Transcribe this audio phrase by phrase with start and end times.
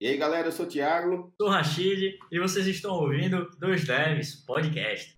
[0.00, 1.30] E aí, galera, eu sou o Thiago.
[1.36, 5.14] Sou o Rachid e vocês estão ouvindo Dois Devs Podcast.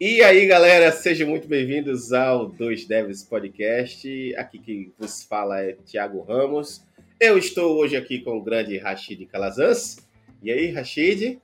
[0.00, 4.34] E aí, galera, sejam muito bem-vindos ao Dois Devs Podcast.
[4.34, 6.87] Aqui quem vos fala é Thiago Ramos.
[7.20, 10.08] Eu estou hoje aqui com o grande Rashid Calazans.
[10.40, 11.40] E aí, Rashid?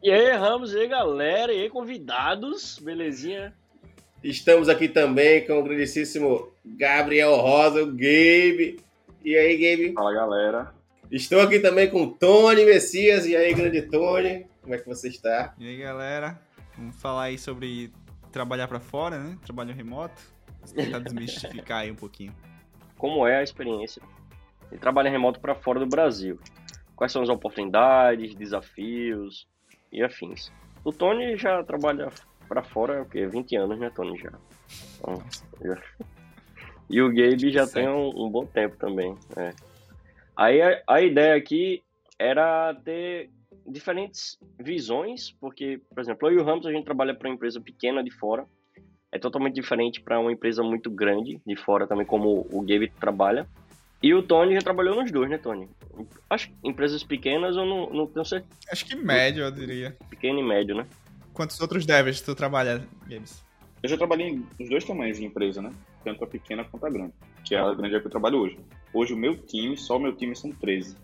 [0.00, 3.52] E aí, Ramos, e aí, galera, e aí, convidados, belezinha?
[4.22, 8.78] Estamos aqui também com o grandíssimo Gabriel Rosa, o Gabe.
[9.24, 9.92] E aí, Gabe?
[9.92, 10.72] Fala, galera.
[11.10, 13.26] Estou aqui também com o Tony Messias.
[13.26, 15.52] E aí, grande Tony, como é que você está?
[15.58, 16.40] E aí, galera?
[16.76, 17.90] Vamos falar aí sobre
[18.30, 19.36] trabalhar para fora, né?
[19.44, 20.22] Trabalho remoto.
[20.72, 22.32] Tentar desmistificar aí um pouquinho.
[22.96, 24.00] Como é a experiência
[24.72, 26.38] e trabalha remoto para fora do Brasil.
[26.94, 29.46] Quais são as oportunidades, desafios
[29.92, 30.52] e afins.
[30.84, 32.10] O Tony já trabalha
[32.48, 33.26] para fora, o quê?
[33.26, 34.18] 20 anos, né, Tony?
[34.18, 34.32] Já.
[34.98, 35.22] Então,
[35.62, 35.80] já...
[36.90, 39.14] E o Gabe já tem um, um, bom tempo também.
[39.36, 39.52] É.
[40.34, 41.82] Aí a, a ideia aqui
[42.18, 43.30] era ter
[43.66, 47.60] diferentes visões, porque, por exemplo, eu e o Ramos a gente trabalha para uma empresa
[47.60, 48.46] pequena de fora,
[49.12, 53.46] é totalmente diferente para uma empresa muito grande de fora também, como o Gabe trabalha.
[54.02, 55.68] E o Tony já trabalhou nos dois, né, Tony?
[56.30, 58.54] Acho que empresas pequenas eu não, não tenho certeza.
[58.70, 59.96] Acho que médio, eu diria.
[60.08, 60.86] Pequeno e médio, né?
[61.32, 63.44] Quantos outros devs tu trabalha, Games?
[63.82, 65.72] Eu já trabalhei nos dois tamanhos de empresa, né?
[66.04, 67.12] Tanto a pequena quanto a grande,
[67.44, 68.58] que é a grande é que eu trabalho hoje.
[68.92, 70.96] Hoje o meu time, só o meu time são 13.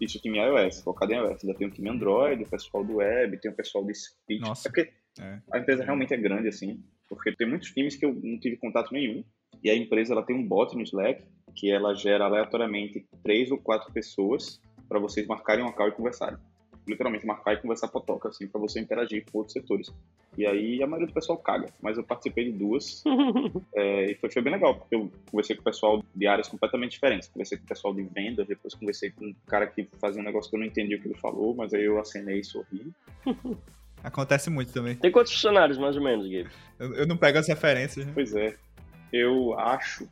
[0.00, 1.44] Isso o time iOS, focado em iOS.
[1.44, 4.40] Ainda tem o time Android, o pessoal do web, tem o pessoal de speech.
[4.40, 4.68] Nossa.
[4.68, 5.38] É porque é.
[5.52, 8.92] a empresa realmente é grande, assim, porque tem muitos times que eu não tive contato
[8.92, 9.22] nenhum.
[9.62, 13.58] E a empresa ela tem um bot no Slack que ela gera aleatoriamente três ou
[13.58, 16.38] quatro pessoas para vocês marcarem uma call e conversarem.
[16.86, 19.92] Literalmente marcar e conversar potoca, assim, para você interagir com outros setores.
[20.36, 23.04] E aí a maioria do pessoal caga, mas eu participei de duas
[23.74, 26.92] é, e foi, foi, bem legal, porque eu conversei com o pessoal de áreas completamente
[26.92, 27.28] diferentes.
[27.28, 30.50] Conversei com o pessoal de vendas, depois conversei com um cara que fazia um negócio
[30.50, 32.92] que eu não entendi o que ele falou, mas aí eu acenei e sorri.
[34.02, 34.96] Acontece muito também.
[34.96, 36.50] Tem quantos funcionários, mais ou menos, Gabe?
[36.78, 38.04] Eu, eu não pego as referências.
[38.04, 38.12] Né?
[38.12, 38.56] Pois é.
[39.12, 40.08] Eu acho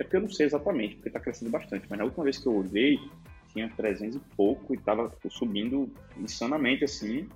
[0.00, 2.46] é porque eu não sei exatamente, porque está crescendo bastante, mas na última vez que
[2.46, 2.98] eu olhei,
[3.52, 7.28] tinha 300 e pouco e estava subindo insanamente assim,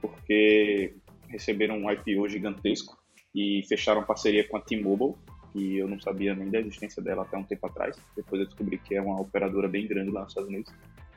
[0.00, 0.94] porque
[1.28, 2.98] receberam um IPO gigantesco
[3.34, 5.14] e fecharam parceria com a T-Mobile,
[5.52, 7.96] que eu não sabia nem da existência dela até um tempo atrás.
[8.14, 10.72] Depois eu descobri que é uma operadora bem grande lá nos Estados Unidos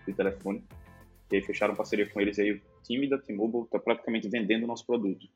[0.07, 0.63] de telefone.
[1.29, 4.63] E aí fecharam parceria com eles e aí o time da T-Mobile está praticamente vendendo
[4.63, 5.27] o nosso produto.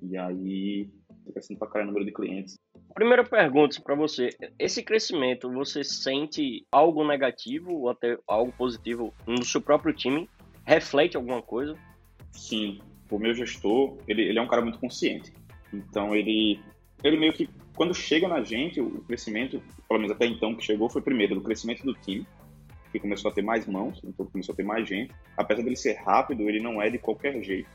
[0.00, 0.88] E aí
[1.32, 2.58] crescendo para caralho o número de clientes.
[2.94, 9.44] Primeira pergunta para você: esse crescimento, você sente algo negativo ou até algo positivo no
[9.44, 10.28] seu próprio time?
[10.64, 11.76] Reflete alguma coisa?
[12.32, 12.80] Sim.
[13.10, 15.32] O meu gestor, ele, ele é um cara muito consciente.
[15.72, 16.60] Então, ele,
[17.02, 20.88] ele meio que, quando chega na gente, o crescimento, pelo menos até então que chegou,
[20.88, 22.26] foi primeiro do crescimento do time,
[22.90, 25.12] que começou a ter mais mãos, então começou a ter mais gente.
[25.36, 27.68] Apesar dele ser rápido, ele não é de qualquer jeito.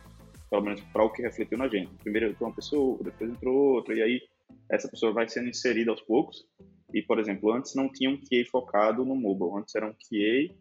[0.49, 1.93] Pelo menos para o que refletiu na gente.
[1.95, 4.21] Primeiro entrou uma pessoa, depois entrou outra, e aí
[4.69, 6.45] essa pessoa vai sendo inserida aos poucos.
[6.93, 10.55] E, por exemplo, antes não tinha um QA focado no mobile, antes era um QA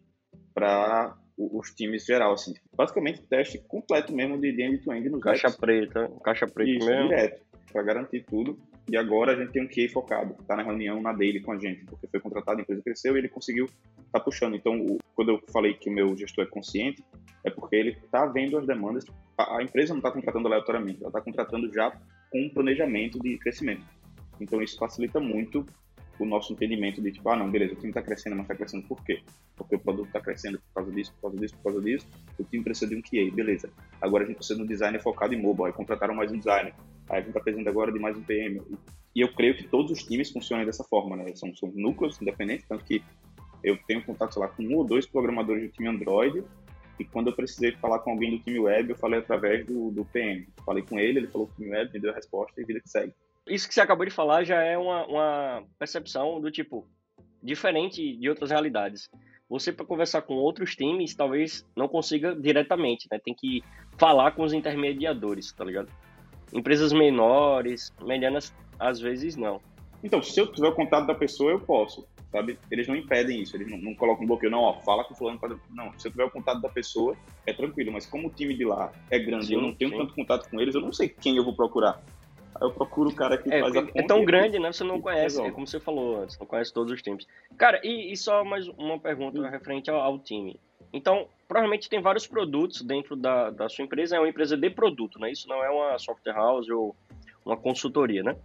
[0.53, 2.53] para os times geral, assim.
[2.75, 7.09] Basicamente, teste completo mesmo de end-to-end no Caixa preta, caixa preta Isso, mesmo.
[7.09, 8.59] direto, para garantir tudo.
[8.88, 11.59] E agora a gente tem um QA focado, está na reunião, na daily com a
[11.59, 14.56] gente, porque foi contratado, a empresa cresceu e ele conseguiu estar tá puxando.
[14.56, 17.04] Então, o, quando eu falei que o meu gestor é consciente,
[17.44, 19.04] é porque ele está vendo as demandas.
[19.37, 21.91] A, a empresa não está contratando aleatoriamente, ela está contratando já
[22.31, 23.84] com um planejamento de crescimento.
[24.41, 25.66] Então isso facilita muito
[26.19, 28.87] o nosso entendimento de tipo, ah, não, beleza, o time está crescendo, mas está crescendo
[28.88, 29.22] por quê?
[29.56, 32.06] Porque o produto está crescendo por causa disso, por causa disso, por causa disso.
[32.38, 33.71] O time precisa de um QA, beleza.
[34.00, 36.75] Agora a gente precisa de um designer focado em mobile, aí contrataram mais um designer.
[37.09, 38.63] A gente está precisando agora de mais um PM.
[39.15, 41.35] E eu creio que todos os times funcionam dessa forma, né?
[41.35, 43.03] São, são núcleos independentes, tanto que
[43.63, 46.45] eu tenho contato, sei lá, com um ou dois programadores do time Android
[46.99, 50.05] e quando eu precisei falar com alguém do time web, eu falei através do, do
[50.05, 50.49] PM.
[50.65, 52.81] Falei com ele, ele falou com o time web, me deu a resposta e vida
[52.81, 53.15] que segue.
[53.47, 56.87] Isso que você acabou de falar já é uma, uma percepção do tipo
[57.43, 59.09] diferente de outras realidades.
[59.49, 63.19] Você, para conversar com outros times, talvez não consiga diretamente, né?
[63.19, 63.63] Tem que
[63.97, 65.91] falar com os intermediadores, tá ligado?
[66.53, 69.60] Empresas menores, medianas, às vezes não.
[70.03, 72.59] Então, se eu tiver o contato da pessoa, eu posso sabe?
[72.71, 75.16] Eles não impedem isso, eles não, não colocam um bloqueio, não, ó, fala com o
[75.16, 75.56] fulano, pra...
[75.71, 77.16] não, se eu tiver o contato da pessoa,
[77.47, 79.98] é tranquilo, mas como o time de lá é grande sim, eu não tenho sim.
[79.98, 82.00] tanto contato com eles, eu não sei quem eu vou procurar.
[82.54, 83.86] Aí eu procuro o cara que é, faz a.
[83.94, 84.72] É tão grande, né?
[84.72, 87.27] Você não conhece, é como você falou antes, não conhece todos os times.
[87.56, 89.48] Cara, e, e só mais uma pergunta hum.
[89.48, 90.59] referente ao, ao, time.
[90.93, 95.19] Então, provavelmente tem vários produtos dentro da, da sua empresa, é uma empresa de produto,
[95.19, 95.31] né?
[95.31, 96.97] Isso não é uma software house ou
[97.45, 98.37] uma consultoria, né?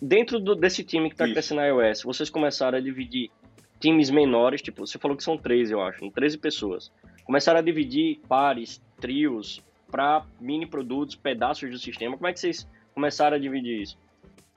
[0.00, 3.30] Dentro do, desse time que está crescendo na iOS, vocês começaram a dividir
[3.78, 6.92] times menores, tipo, você falou que são 13, eu acho, 13 pessoas.
[7.24, 12.16] Começaram a dividir pares, trios, para mini produtos, pedaços do sistema.
[12.16, 13.98] Como é que vocês começaram a dividir isso?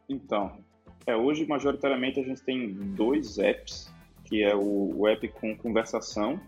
[0.07, 0.57] Então,
[1.05, 3.93] é, hoje, majoritariamente, a gente tem dois apps,
[4.25, 6.39] que é o, o app com conversação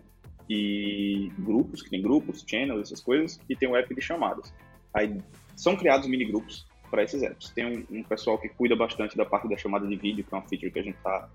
[0.52, 4.52] e grupos, que tem grupos, channels, essas coisas, e tem o app de chamadas.
[4.92, 5.18] Aí
[5.56, 7.50] são criados mini grupos para esses apps.
[7.50, 10.36] Tem um, um, pessoal que cuida bastante da parte da chamada de vídeo, que é
[10.36, 11.30] uma feature que a gente está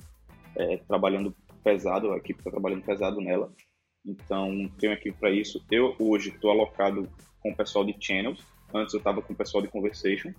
[0.56, 3.52] é, trabalhando pesado, a equipe está trabalhando pesado nela.
[4.06, 5.66] Então, tem uma equipe para isso.
[5.72, 7.10] Eu hoje estou alocado
[7.42, 8.40] com o pessoal de channels.
[8.74, 10.32] Antes eu estava com o pessoal de conversation,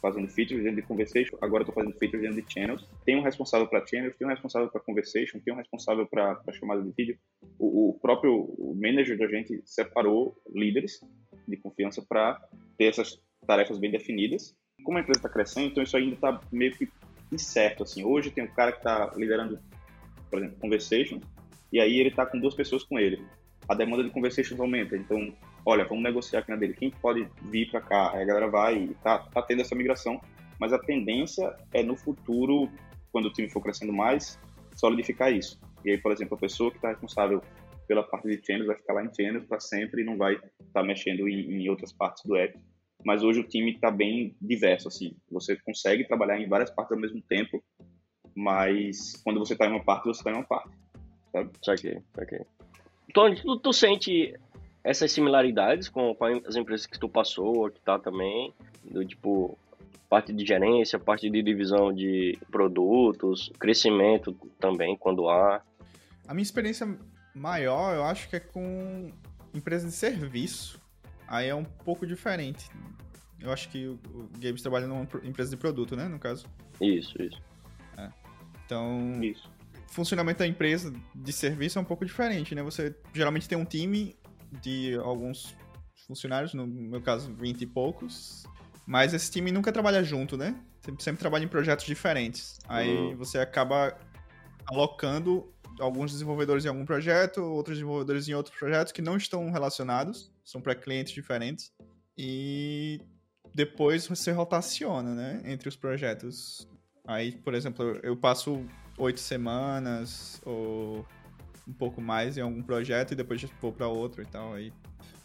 [0.00, 1.36] fazendo features dentro de conversation.
[1.40, 2.86] Agora estou fazendo features dentro de channels.
[3.04, 6.82] Tem um responsável para channels, tem um responsável para conversation, tem um responsável para chamada
[6.82, 7.18] de vídeo.
[7.58, 11.00] O, o próprio manager da gente separou líderes
[11.46, 12.40] de confiança para
[12.78, 14.56] ter essas tarefas bem definidas.
[14.84, 16.88] Como a empresa está crescendo, então isso ainda está meio que
[17.32, 17.82] incerto.
[17.82, 18.04] Assim.
[18.04, 19.58] Hoje tem um cara que está liderando,
[20.30, 21.22] por exemplo, conversations,
[21.72, 23.22] e aí ele está com duas pessoas com ele.
[23.68, 25.32] A demanda de conversations aumenta, então,
[25.64, 26.74] olha, vamos negociar aqui na dele.
[26.74, 28.12] Quem pode vir para cá?
[28.12, 30.20] Aí a galera vai e tá, tá tendo essa migração,
[30.58, 32.70] mas a tendência é no futuro,
[33.12, 34.38] quando o time for crescendo mais,
[34.76, 35.60] solidificar isso.
[35.84, 37.42] E aí, por exemplo, a pessoa que está responsável
[37.86, 40.52] pela parte de channels vai ficar lá em channels para sempre e não vai estar
[40.72, 42.56] tá mexendo em, em outras partes do app
[43.04, 45.16] mas hoje o time está bem diverso, assim.
[45.30, 47.62] Você consegue trabalhar em várias partes ao mesmo tempo,
[48.34, 50.70] mas quando você está em uma parte, você está em uma parte,
[51.32, 51.50] sabe?
[51.64, 52.40] Saquei, saquei.
[53.14, 54.34] Tony, tu, tu sente
[54.82, 58.52] essas similaridades com, com, as empresas que tu passou, que tá também,
[58.84, 59.58] do tipo,
[60.08, 65.62] parte de gerência, parte de divisão de produtos, crescimento também, quando há?
[66.26, 66.98] A minha experiência
[67.34, 69.10] maior, eu acho que é com
[69.54, 70.80] empresas de serviço
[71.30, 72.68] Aí é um pouco diferente.
[73.38, 76.08] Eu acho que o Games trabalha numa empresa de produto, né?
[76.08, 76.44] No caso.
[76.80, 77.40] Isso, isso.
[77.96, 78.10] É.
[78.66, 79.22] Então.
[79.22, 79.48] Isso.
[79.88, 82.62] O funcionamento da empresa de serviço é um pouco diferente, né?
[82.64, 84.16] Você geralmente tem um time
[84.60, 85.56] de alguns
[86.06, 88.44] funcionários, no meu caso, 20 e poucos.
[88.86, 90.56] Mas esse time nunca trabalha junto, né?
[90.80, 92.58] Sempre, sempre trabalha em projetos diferentes.
[92.68, 93.16] Aí uhum.
[93.16, 93.96] você acaba
[94.66, 100.32] alocando alguns desenvolvedores em algum projeto, outros desenvolvedores em outros projetos que não estão relacionados,
[100.44, 101.72] são para clientes diferentes.
[102.16, 103.00] E
[103.54, 106.68] depois você rotaciona, né, entre os projetos.
[107.06, 108.64] Aí, por exemplo, eu passo
[108.98, 111.06] oito semanas ou
[111.70, 114.54] um pouco mais em algum projeto e depois vou para outro e tal.
[114.54, 114.72] Aí.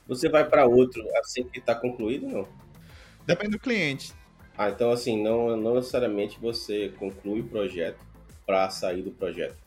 [0.07, 2.47] Você vai para outro assim que está concluído, não?
[3.25, 4.13] Depende do cliente.
[4.57, 7.99] Ah, então assim, não, não necessariamente você conclui o projeto
[8.45, 9.57] para sair do projeto.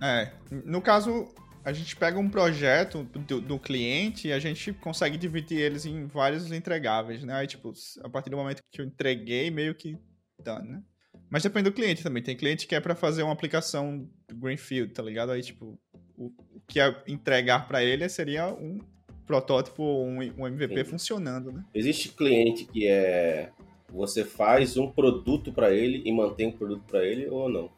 [0.00, 1.28] É, no caso,
[1.64, 6.06] a gente pega um projeto do, do, cliente e a gente consegue dividir eles em
[6.06, 7.34] vários entregáveis, né?
[7.34, 7.72] Aí, tipo,
[8.02, 9.96] a partir do momento que eu entreguei, meio que
[10.42, 10.82] done, né?
[11.30, 12.22] Mas depende do cliente também.
[12.22, 15.32] Tem cliente que é para fazer uma aplicação Greenfield, tá ligado?
[15.32, 15.80] Aí, tipo,
[16.16, 16.32] o,
[16.66, 18.78] que é entregar para ele seria um
[19.26, 20.90] protótipo, um, um MVP Sim.
[20.90, 21.64] funcionando, né?
[21.74, 23.50] Existe cliente que é
[23.92, 27.70] você faz um produto para ele e mantém o produto para ele ou não?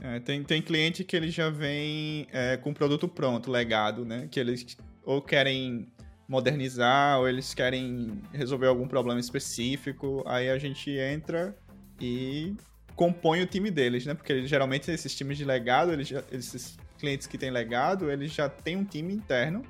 [0.00, 4.26] É, tem, tem cliente que ele já vem é, com produto pronto, legado, né?
[4.30, 5.86] Que eles ou querem
[6.26, 10.24] modernizar ou eles querem resolver algum problema específico.
[10.26, 11.56] Aí a gente entra
[12.00, 12.54] e
[12.96, 14.14] compõe o time deles, né?
[14.14, 18.48] Porque geralmente esses times de legado, eles já, esses clientes que têm legado, eles já
[18.48, 19.62] têm um time interno,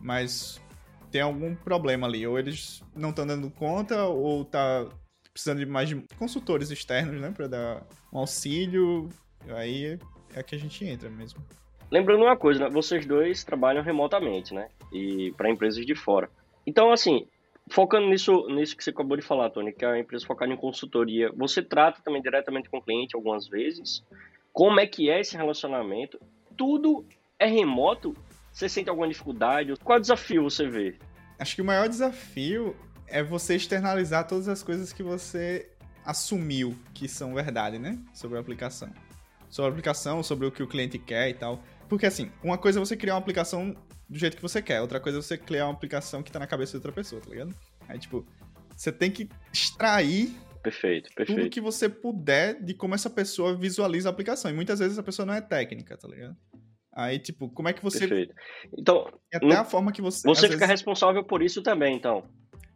[0.00, 0.60] mas
[1.10, 2.26] tem algum problema ali.
[2.26, 4.86] Ou eles não estão dando conta, ou tá
[5.32, 7.30] precisando de mais consultores externos, né?
[7.30, 9.08] Para dar um auxílio
[9.52, 9.98] Aí
[10.34, 11.40] é que a gente entra mesmo.
[11.90, 12.70] Lembrando uma coisa, né?
[12.70, 14.68] vocês dois trabalham remotamente, né?
[14.92, 16.30] E para empresas de fora.
[16.66, 17.26] Então, assim,
[17.70, 20.56] focando nisso, nisso que você acabou de falar, Tony, que é a empresa focada em
[20.56, 24.02] consultoria, você trata também diretamente com o cliente algumas vezes.
[24.52, 26.18] Como é que é esse relacionamento?
[26.56, 27.04] Tudo
[27.38, 28.16] é remoto?
[28.52, 29.74] Você sente alguma dificuldade?
[29.82, 30.96] Qual desafio você vê?
[31.38, 35.68] Acho que o maior desafio é você externalizar todas as coisas que você
[36.04, 37.98] assumiu que são verdade, né?
[38.12, 38.90] Sobre a aplicação
[39.54, 41.62] sobre a aplicação, sobre o que o cliente quer e tal.
[41.88, 43.72] Porque assim, uma coisa é você criar uma aplicação
[44.08, 46.46] do jeito que você quer, outra coisa é você criar uma aplicação que tá na
[46.48, 47.54] cabeça de outra pessoa, tá ligado?
[47.88, 48.26] Aí, tipo,
[48.76, 50.34] você tem que extrair
[50.64, 51.38] perfeito, perfeito.
[51.38, 54.50] tudo que você puder de como essa pessoa visualiza a aplicação.
[54.50, 56.36] E muitas vezes a pessoa não é técnica, tá ligado?
[56.92, 58.00] Aí, tipo, como é que você.
[58.00, 58.34] Perfeito.
[58.76, 59.06] Então.
[59.32, 60.26] E até a forma que você.
[60.26, 60.70] Você fica vezes...
[60.70, 62.24] responsável por isso também, então.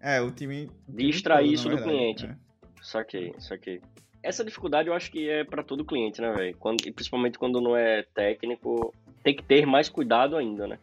[0.00, 0.70] É, o time.
[0.86, 2.26] De extrair isso do cliente.
[2.26, 2.36] É.
[2.82, 3.80] Saquei, saquei.
[4.22, 6.56] Essa dificuldade eu acho que é para todo cliente, né, velho?
[6.84, 8.92] E principalmente quando não é técnico,
[9.22, 10.78] tem que ter mais cuidado ainda, né?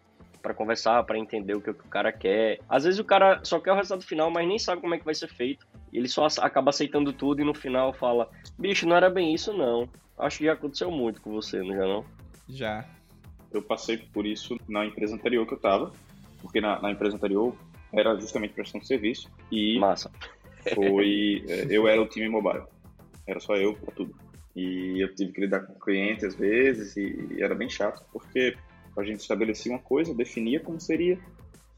[0.45, 2.59] Para conversar, para entender o que, o cara quer.
[2.69, 5.03] Às vezes o cara só quer o resultado final, mas nem sabe como é que
[5.03, 5.65] vai ser feito.
[5.91, 9.89] Ele só acaba aceitando tudo e no final fala: bicho, não era bem isso, não.
[10.15, 12.05] Acho que já aconteceu muito com você, não já não?
[12.47, 12.85] Já.
[13.51, 15.91] Eu passei por isso na empresa anterior que eu tava,
[16.39, 17.55] porque na, na empresa anterior
[17.91, 20.11] era justamente prestação de serviço e Massa.
[20.75, 22.65] foi é, eu era o time mobile,
[23.25, 24.13] era só eu para tudo
[24.55, 28.05] e eu tive que lidar com o cliente às vezes e, e, era bem chato
[28.11, 28.55] porque
[28.97, 31.19] a gente estabelecia uma coisa, definia como seria,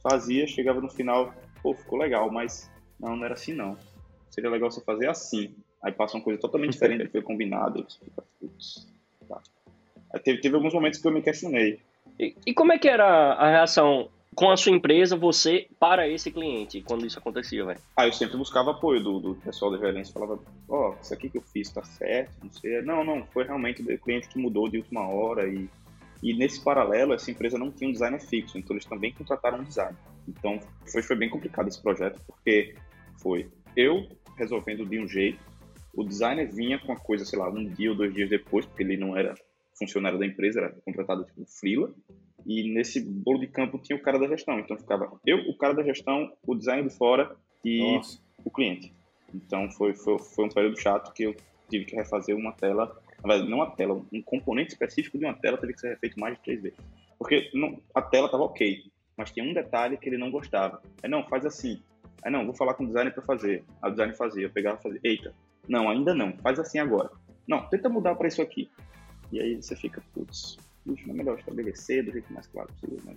[0.01, 2.69] fazia, chegava no final, pô, ficou legal, mas
[2.99, 3.77] não, não era assim não.
[4.29, 5.55] Seria legal você fazer assim.
[5.83, 7.85] Aí passa uma coisa totalmente diferente do que foi combinado.
[8.39, 8.87] Putz,
[9.27, 9.41] tá.
[10.23, 11.79] Teve, teve alguns momentos que eu me questionei.
[12.19, 16.31] E, e, como é que era a reação com a sua empresa, você, para esse
[16.31, 17.79] cliente, quando isso acontecia, velho?
[17.95, 20.13] Ah, eu sempre buscava apoio do, do pessoal da gerência.
[20.13, 22.81] Falava, ó, oh, isso aqui que eu fiz tá certo, não sei.
[22.81, 25.67] Não, não, foi realmente o cliente que mudou de última hora e...
[26.21, 29.63] E nesse paralelo, essa empresa não tinha um designer fixo, então eles também contrataram um
[29.63, 29.97] designer.
[30.27, 30.59] Então
[30.91, 32.75] foi, foi bem complicado esse projeto, porque
[33.21, 34.07] foi eu
[34.37, 35.39] resolvendo de um jeito,
[35.93, 38.83] o designer vinha com a coisa, sei lá, um dia ou dois dias depois, porque
[38.83, 39.33] ele não era
[39.77, 41.93] funcionário da empresa, era contratado tipo freela,
[42.45, 44.59] e nesse bolo de campo tinha o cara da gestão.
[44.59, 48.19] Então ficava eu, o cara da gestão, o designer de fora e Nossa.
[48.43, 48.93] o cliente.
[49.33, 51.35] Então foi, foi, foi um período chato que eu
[51.69, 55.73] tive que refazer uma tela, não uma tela, um componente específico de uma tela teve
[55.73, 56.77] que ser refeito mais de três vezes.
[57.17, 58.83] Porque não, a tela estava ok,
[59.17, 60.81] mas tinha um detalhe que ele não gostava.
[61.01, 61.81] É não, faz assim.
[62.23, 63.63] É não, vou falar com o designer para fazer.
[63.81, 64.99] A designer fazia, eu pegava e fazia.
[65.03, 65.33] Eita,
[65.67, 67.09] não, ainda não, faz assim agora.
[67.47, 68.69] Não, tenta mudar para isso aqui.
[69.31, 73.15] E aí você fica, putz, não é melhor estabelecer do jeito mais claro possível, né?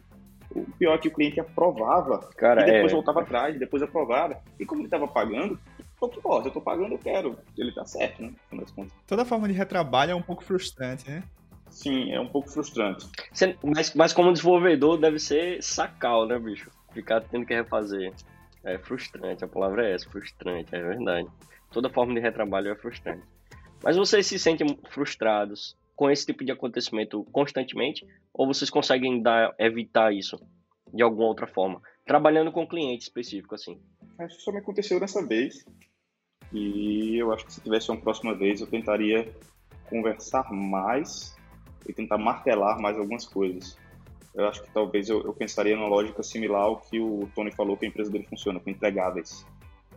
[0.54, 2.94] O pior é que o cliente aprovava Cara, e depois é...
[2.94, 4.42] voltava atrás, depois aprovava.
[4.58, 5.58] E como ele estava pagando,
[6.00, 7.38] pouco importa, eu tô pagando, eu quero.
[7.56, 8.32] Ele tá certo, né?
[9.06, 11.22] Toda forma de retrabalho é um pouco frustrante, né?
[11.68, 13.06] Sim, é um pouco frustrante.
[13.62, 16.70] Mas, mas como desenvolvedor deve ser sacal, né, bicho?
[16.92, 18.12] Ficar tendo que refazer.
[18.62, 21.28] É frustrante, a palavra é essa, frustrante, é verdade.
[21.70, 23.22] Toda forma de retrabalho é frustrante.
[23.82, 28.06] Mas vocês se sentem frustrados com esse tipo de acontecimento constantemente?
[28.34, 30.38] Ou vocês conseguem dar, evitar isso
[30.92, 31.80] de alguma outra forma?
[32.04, 33.80] Trabalhando com cliente específico, assim.
[34.18, 35.64] Acho que só me aconteceu dessa vez.
[36.52, 39.32] E eu acho que se tivesse uma próxima vez, eu tentaria
[39.88, 41.36] conversar mais
[41.88, 43.76] e tentar martelar mais algumas coisas.
[44.34, 47.76] Eu acho que talvez eu, eu pensaria numa lógica similar ao que o Tony falou
[47.76, 49.44] que a empresa dele funciona, com entregáveis.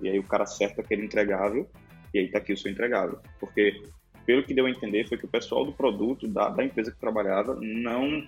[0.01, 1.69] E aí o cara acerta aquele entregável
[2.13, 3.19] e aí tá aqui o seu entregável.
[3.39, 3.83] Porque,
[4.25, 6.99] pelo que deu a entender, foi que o pessoal do produto, da, da empresa que
[6.99, 8.27] trabalhava, não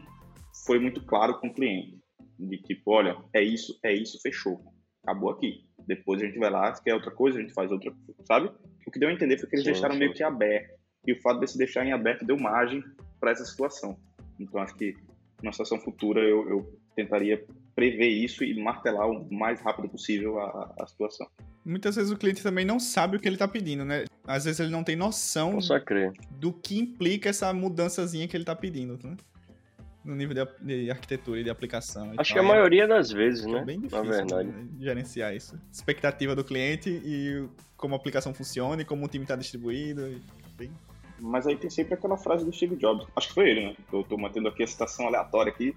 [0.65, 1.99] foi muito claro com o cliente.
[2.37, 4.61] De tipo, olha, é isso, é isso, fechou.
[5.03, 5.64] Acabou aqui.
[5.87, 7.93] Depois a gente vai lá, se quer outra coisa, a gente faz outra,
[8.25, 8.51] sabe?
[8.85, 9.99] O que deu a entender foi que eles sim, deixaram sim.
[9.99, 10.73] meio que aberto.
[11.05, 12.83] E o fato de se deixar em aberto deu margem
[13.19, 13.97] para essa situação.
[14.39, 14.95] Então acho que
[15.41, 20.73] numa situação futura eu, eu, tentaria prever isso e martelar o mais rápido possível a,
[20.79, 21.27] a situação.
[21.65, 24.05] Muitas vezes o cliente também não sabe o que ele está pedindo, né?
[24.25, 25.57] Às vezes ele não tem noção
[26.31, 29.17] do que implica essa mudançazinha que ele está pedindo, né?
[30.05, 32.13] No nível de, de arquitetura e de aplicação.
[32.17, 33.59] Acho que a maioria das vezes, né?
[33.59, 34.49] É bem difícil, Na verdade.
[34.49, 34.67] Né?
[34.79, 35.59] gerenciar isso.
[35.71, 37.43] Expectativa do cliente e
[37.75, 40.21] como a aplicação funciona e como o time está distribuído.
[40.55, 40.71] Bem
[41.19, 43.07] mas aí tem sempre aquela frase do Steve Jobs.
[43.15, 43.75] Acho que foi ele, né?
[43.91, 45.75] Eu tô mantendo aqui a citação aleatória aqui,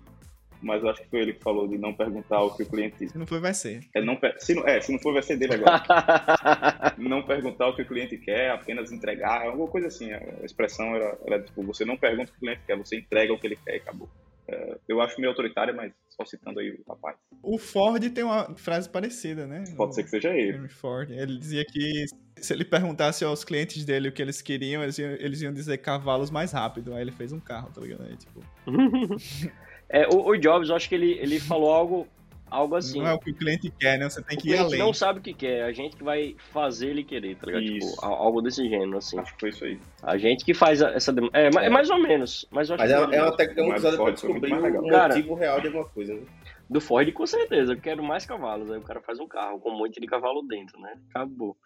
[0.63, 3.09] mas eu acho que foi ele que falou de não perguntar o que o cliente.
[3.09, 3.81] Se não for, vai ser.
[3.95, 4.67] É, não se, não...
[4.67, 5.83] é, se não for, vai ser dele agora.
[6.99, 10.13] não perguntar o que o cliente quer, apenas entregar, alguma coisa assim.
[10.13, 13.33] A expressão era, era tipo: você não pergunta o que o cliente quer, você entrega
[13.33, 14.09] o que ele quer e acabou.
[14.49, 17.17] É, eu acho meio autoritária, mas só citando aí o rapaz.
[17.43, 19.65] O Ford tem uma frase parecida, né?
[19.77, 20.57] Pode o ser que seja ele.
[20.57, 21.11] Henry Ford.
[21.11, 22.07] Ele dizia que
[22.41, 25.77] se ele perguntasse aos clientes dele o que eles queriam, eles iam, eles iam dizer
[25.79, 26.95] cavalos mais rápido.
[26.95, 28.05] Aí ele fez um carro, tá ligado?
[28.05, 28.43] Aí, tipo...
[29.89, 32.07] é, o, o, Jobs, eu acho que ele, ele falou algo
[32.51, 33.01] Algo assim.
[33.01, 34.09] Não é o que o cliente quer, né?
[34.09, 34.79] Você tem que ir além.
[34.79, 37.63] não sabe o que quer, a gente que vai fazer ele querer, tá ligado?
[37.63, 37.95] Tipo, isso.
[37.95, 39.19] Tipo, algo desse gênero, assim.
[39.19, 39.79] Acho que foi isso aí.
[40.03, 41.39] A gente que faz essa demanda.
[41.39, 42.47] É, é, mais ou menos.
[42.51, 45.85] Mas, mas é, é uma técnica usada pra descobrir o motivo cara, real de alguma
[45.85, 46.23] coisa, né?
[46.69, 47.73] Do Ford, com certeza.
[47.73, 48.71] Eu quero mais cavalos.
[48.71, 50.95] Aí o cara faz um carro com um monte de cavalo dentro, né?
[51.11, 51.57] Acabou.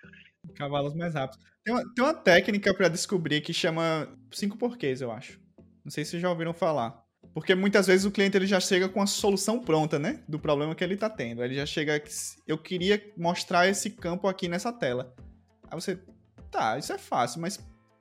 [0.56, 1.44] Cavalos mais rápidos.
[1.64, 5.40] Tem uma, tem uma técnica para descobrir que chama cinco porquês, eu acho.
[5.84, 7.01] Não sei se já ouviram falar.
[7.34, 10.20] Porque muitas vezes o cliente ele já chega com a solução pronta, né?
[10.28, 11.42] Do problema que ele está tendo.
[11.42, 12.02] Ele já chega.
[12.46, 15.14] Eu queria mostrar esse campo aqui nessa tela.
[15.70, 15.98] Aí você.
[16.50, 17.58] Tá, isso é fácil, mas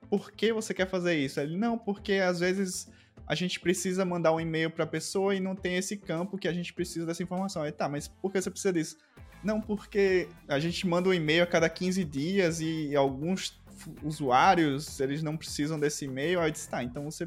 [0.10, 1.40] por que você quer fazer isso?
[1.40, 2.90] Ele, não, porque às vezes
[3.26, 6.50] a gente precisa mandar um e-mail para a pessoa e não tem esse campo que
[6.50, 7.62] a gente precisa dessa informação.
[7.62, 8.98] Aí tá, mas por que você precisa disso?
[9.42, 13.58] Não, porque a gente manda um e-mail a cada 15 dias e alguns
[14.04, 16.42] usuários, eles não precisam desse e-mail.
[16.42, 17.26] Aí eu disse, tá, então você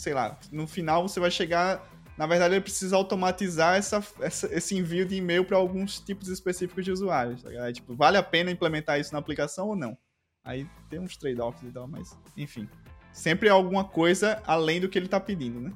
[0.00, 4.76] sei lá, no final você vai chegar na verdade, ele precisa automatizar essa, essa esse
[4.76, 7.42] envio de e-mail para alguns tipos específicos de usuários.
[7.42, 7.72] Tá ligado?
[7.72, 9.96] tipo, vale a pena implementar isso na aplicação ou não?
[10.44, 12.68] Aí tem uns trade-offs e tal, mas enfim.
[13.10, 15.72] Sempre é alguma coisa além do que ele está pedindo, né?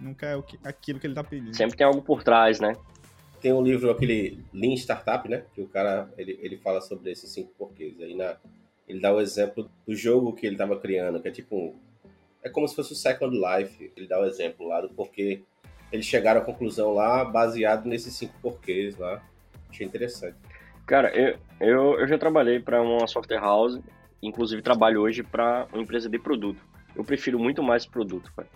[0.00, 1.56] Nunca é o que, aquilo que ele está pedindo.
[1.56, 2.74] Sempre tem algo por trás, né?
[3.40, 5.44] Tem um livro, aquele Lean Startup, né?
[5.54, 8.00] Que o cara, ele, ele fala sobre esses cinco porquês.
[8.00, 8.36] Aí na,
[8.88, 11.87] ele dá o exemplo do jogo que ele estava criando, que é tipo um,
[12.48, 13.92] É como se fosse o Second Life.
[13.96, 15.42] Ele dá o exemplo lá do porquê
[15.90, 19.22] eles chegaram à conclusão lá, baseado nesses cinco porquês lá.
[19.70, 20.36] Achei interessante.
[20.86, 23.78] Cara, eu, eu, eu já trabalhei para uma software house,
[24.22, 26.60] inclusive trabalho hoje para uma empresa de produto.
[26.94, 28.48] Eu prefiro muito mais produto, cara.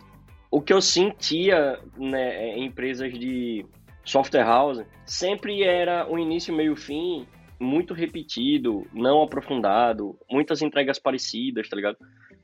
[0.50, 3.64] O que eu sentia né, em empresas de
[4.04, 7.26] software house sempre era o início, meio, fim,
[7.58, 11.96] muito repetido, não aprofundado, muitas entregas parecidas, tá ligado?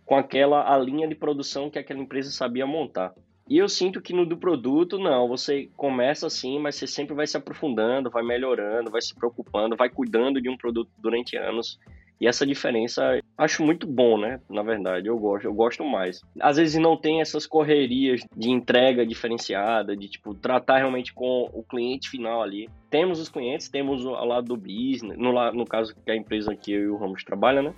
[0.09, 3.13] Com aquela a linha de produção que aquela empresa sabia montar.
[3.47, 7.27] E eu sinto que no do produto, não, você começa assim, mas você sempre vai
[7.27, 11.79] se aprofundando, vai melhorando, vai se preocupando, vai cuidando de um produto durante anos.
[12.19, 14.41] E essa diferença acho muito bom, né?
[14.49, 16.23] Na verdade, eu gosto, eu gosto mais.
[16.41, 21.63] Às vezes não tem essas correrias de entrega diferenciada, de tipo tratar realmente com o
[21.63, 22.67] cliente final ali.
[22.89, 26.73] Temos os clientes, temos ao lado do business, no, no caso que a empresa que
[26.73, 27.75] eu e o Ramos trabalham, né?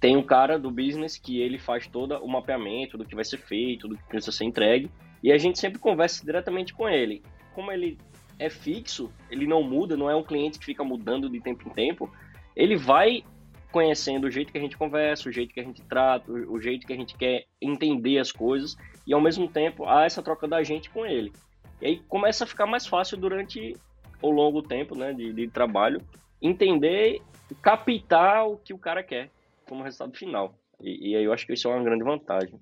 [0.00, 3.38] Tem um cara do business que ele faz todo o mapeamento do que vai ser
[3.38, 4.90] feito, do que precisa ser entregue,
[5.22, 7.22] e a gente sempre conversa diretamente com ele.
[7.54, 7.98] Como ele
[8.38, 11.72] é fixo, ele não muda, não é um cliente que fica mudando de tempo em
[11.72, 12.10] tempo,
[12.54, 13.24] ele vai
[13.72, 16.86] conhecendo o jeito que a gente conversa, o jeito que a gente trata, o jeito
[16.86, 18.76] que a gente quer entender as coisas
[19.06, 21.32] e ao mesmo tempo há essa troca da gente com ele.
[21.80, 23.76] E aí começa a ficar mais fácil durante
[24.22, 26.00] o longo tempo né, de, de trabalho
[26.40, 27.20] entender,
[27.60, 29.30] captar o que o cara quer
[29.66, 30.58] como resultado final.
[30.80, 32.58] E, e aí eu acho que isso é uma grande vantagem.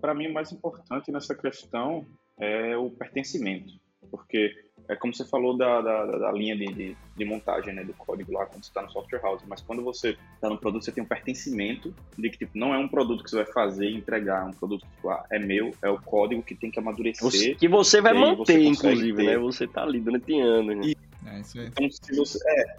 [0.00, 2.04] Para mim, o mais importante nessa questão
[2.38, 3.72] é o pertencimento,
[4.10, 4.52] porque
[4.88, 8.32] é como você falou da, da, da linha de, de, de, montagem né, do código
[8.32, 11.02] lá quando você está no software house, mas quando você está no produto, você tem
[11.02, 14.42] um pertencimento de que tipo, não é um produto que você vai fazer e entregar,
[14.42, 17.22] é um produto que tipo, ah, é meu, é o código que tem que amadurecer.
[17.22, 19.24] Você, que você vai manter, você inclusive, ter.
[19.24, 19.38] né?
[19.38, 20.76] Você está ali durante anos.
[20.76, 20.92] Né?
[21.26, 21.66] É, isso aí.
[21.68, 22.76] Então, se você, é,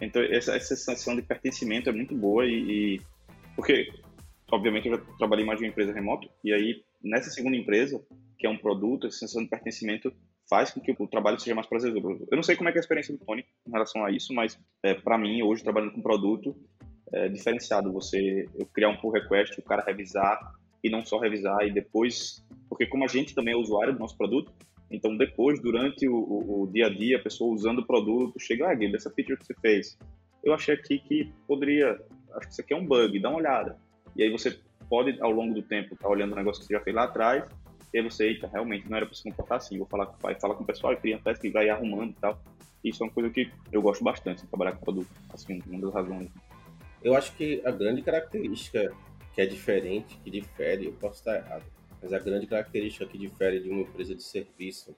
[0.00, 3.00] então essa, essa sensação de pertencimento é muito boa e, e
[3.54, 3.92] porque
[4.50, 8.00] obviamente eu já trabalhei mais de uma empresa remota e aí nessa segunda empresa
[8.38, 10.12] que é um produto, essa sensação de pertencimento
[10.48, 12.26] faz com que o trabalho seja mais prazeroso.
[12.28, 14.58] Eu não sei como é, é a experiência do Tony em relação a isso, mas
[14.82, 16.56] é, para mim, hoje, trabalhando com produto,
[17.12, 21.70] é diferenciado você criar um pull request, o cara revisar e não só revisar e
[21.70, 24.52] depois, porque como a gente também é usuário do nosso produto,
[24.90, 28.68] então depois, durante o, o, o dia a dia, a pessoa usando o produto, chega,
[28.68, 29.98] ah, Guilherme, essa feature que você fez,
[30.42, 32.00] eu achei aqui que poderia,
[32.34, 33.78] acho que isso aqui é um bug, dá uma olhada.
[34.16, 36.74] E aí você pode, ao longo do tempo, estar tá olhando o negócio que você
[36.74, 37.44] já fez lá atrás
[37.92, 40.18] e aí você, eita, realmente não era para se comportar assim, vou falar com o
[40.18, 42.40] pai, falar com o pessoal, e cria teste que vai arrumando e tal.
[42.84, 46.30] Isso é uma coisa que eu gosto bastante, trabalhar com produto, assim, uma das razões.
[47.02, 48.92] Eu acho que a grande característica
[49.34, 51.64] que é diferente, que difere, eu posso estar errado,
[52.02, 54.94] mas a grande característica que difere de uma empresa de serviço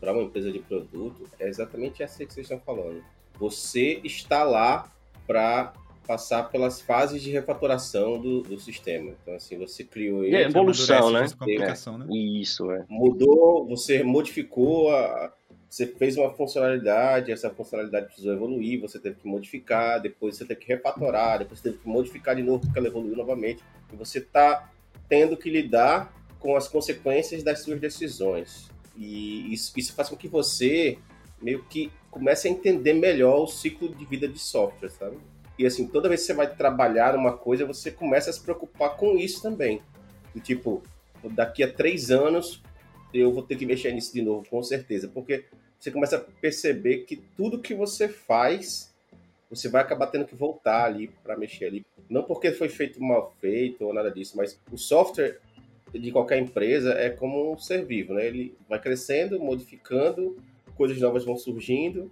[0.00, 3.02] para uma empresa de produto é exatamente essa que vocês estão falando.
[3.38, 4.90] Você está lá
[5.26, 5.72] para
[6.06, 9.12] passar pelas fases de refatoração do, do sistema.
[9.22, 10.36] Então, assim, você criou ele.
[10.36, 11.26] É evolução, né?
[11.48, 11.98] É.
[11.98, 12.06] né?
[12.10, 12.84] Isso, é.
[12.88, 15.32] Mudou, você modificou, a,
[15.68, 20.60] você fez uma funcionalidade, essa funcionalidade precisou evoluir, você teve que modificar, depois você teve
[20.60, 23.62] que refatorar, depois você teve que modificar de novo porque ela evoluiu novamente.
[23.92, 24.70] E você está
[25.08, 28.70] tendo que lidar com as consequências das suas decisões.
[28.96, 30.98] E isso, isso faz com que você
[31.40, 35.18] meio que comece a entender melhor o ciclo de vida de software, sabe?
[35.58, 38.96] E assim, toda vez que você vai trabalhar uma coisa, você começa a se preocupar
[38.96, 39.82] com isso também.
[40.34, 40.82] E, tipo,
[41.22, 42.62] daqui a três anos
[43.12, 45.08] eu vou ter que mexer nisso de novo, com certeza.
[45.08, 45.44] Porque
[45.78, 48.93] você começa a perceber que tudo que você faz,
[49.54, 51.86] você vai acabar tendo que voltar ali para mexer ali.
[52.08, 55.38] Não porque foi feito mal feito ou nada disso, mas o software
[55.92, 58.26] de qualquer empresa é como um ser vivo, né?
[58.26, 60.36] Ele vai crescendo, modificando,
[60.76, 62.10] coisas novas vão surgindo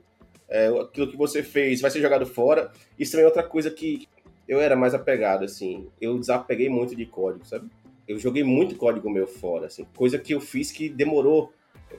[0.52, 2.70] é, aquilo que você fez vai ser jogado fora.
[2.98, 4.06] Isso também é outra coisa que
[4.46, 5.88] eu era mais apegado, assim.
[5.98, 7.70] Eu desapeguei muito de código, sabe?
[8.06, 9.86] Eu joguei muito código meu fora, assim.
[9.96, 11.52] Coisa que eu fiz que demorou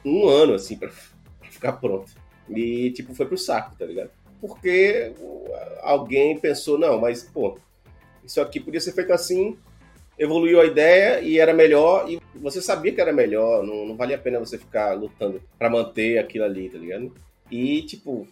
[0.06, 0.92] um ano, assim, pra
[1.50, 2.12] ficar pronto.
[2.48, 4.12] E, tipo, foi pro saco, tá ligado?
[4.44, 5.14] Porque
[5.82, 7.58] alguém pensou, não, mas, pô,
[8.26, 9.58] isso aqui podia ser feito assim,
[10.20, 14.18] evoluiu a ideia e era melhor, e você sabia que era melhor, não, não valia
[14.18, 17.14] a pena você ficar lutando para manter aquilo ali, tá ligado?
[17.50, 18.28] E, tipo,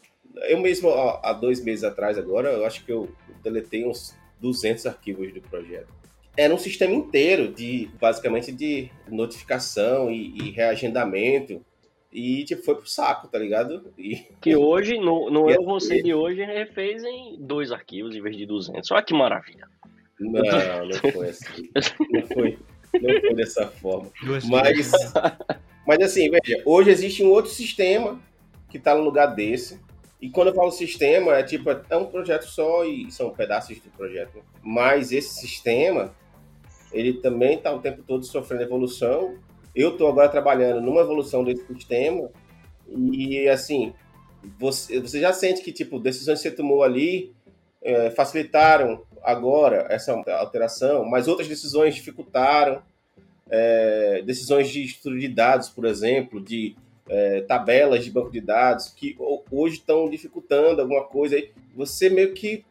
[0.50, 3.10] eu mesmo, há dois meses atrás agora, eu acho que eu
[3.42, 5.88] deletei uns 200 arquivos do projeto.
[6.36, 11.64] era um sistema inteiro de, basicamente, de notificação e, e reagendamento.
[12.12, 13.92] E, tipo, foi pro saco, tá ligado?
[13.98, 14.18] E...
[14.42, 18.22] Que hoje, no, no E Eu é- Você de hoje, refez em dois arquivos em
[18.22, 18.92] vez de 200.
[18.92, 19.68] Olha que maravilha.
[20.20, 20.42] Não,
[20.86, 21.70] não foi assim.
[22.12, 22.60] Não foi,
[23.02, 24.12] não foi dessa forma.
[24.50, 24.92] Mas,
[25.88, 28.20] mas assim, veja, hoje existe um outro sistema
[28.70, 29.80] que está no lugar desse.
[30.22, 33.90] E quando eu falo sistema, é tipo, é um projeto só e são pedaços do
[33.90, 34.44] projeto.
[34.62, 36.14] Mas esse sistema,
[36.92, 39.40] ele também está o tempo todo sofrendo evolução.
[39.76, 42.30] Eu estou agora trabalhando numa evolução desse sistema
[42.88, 43.94] e, assim,
[44.60, 47.32] você, você já sente que, tipo, decisões que você tomou ali
[47.82, 52.82] eh, facilitaram agora essa alteração, mas outras decisões dificultaram
[53.50, 56.76] é, decisões de estudo de dados, por exemplo, de
[57.10, 61.36] é, tabelas de banco de dados, que ho- hoje estão dificultando alguma coisa.
[61.36, 62.64] aí Você meio que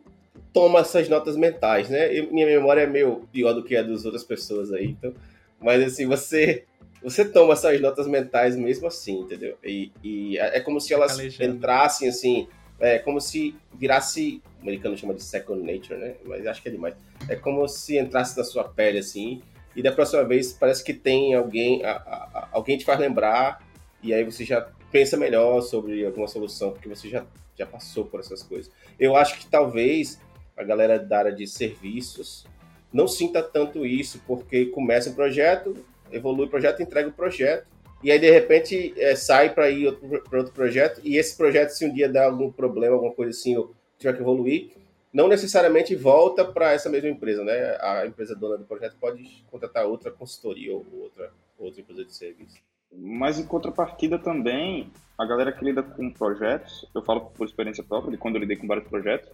[0.53, 2.17] toma essas notas mentais, né?
[2.17, 5.13] Eu- minha memória é meio pior do que a das outras pessoas aí, então.
[5.61, 6.65] Mas assim, você
[7.03, 9.57] você toma essas notas mentais mesmo assim, entendeu?
[9.65, 14.97] E, e é é como se elas entrassem assim, é como se virasse, o americano
[14.97, 16.15] chama de second nature, né?
[16.25, 16.95] Mas acho que é demais.
[17.29, 19.43] É como se entrasse na sua pele assim,
[19.77, 23.63] e da próxima vez parece que tem alguém, a- a- alguém te faz lembrar,
[24.03, 27.25] e aí você já pensa melhor sobre alguma solução, porque você já,
[27.57, 28.71] já passou por essas coisas.
[28.99, 30.19] Eu acho que talvez
[30.57, 32.45] a galera da área de serviços
[32.93, 35.77] não sinta tanto isso, porque começa um projeto,
[36.13, 37.67] evolui o projeto, entrega o projeto,
[38.03, 39.93] e aí de repente é, sai para ir
[40.29, 43.57] para outro projeto, e esse projeto, se um dia der algum problema, alguma coisa assim,
[43.57, 44.71] ou tiver que evoluir,
[45.13, 47.77] não necessariamente volta para essa mesma empresa, né?
[47.81, 52.59] A empresa dona do projeto pode contratar outra consultoria ou outra, outra empresa de serviço.
[52.93, 58.13] Mas em contrapartida também, a galera que lida com projetos, eu falo por experiência própria,
[58.13, 59.31] de quando eu lidei com vários projetos,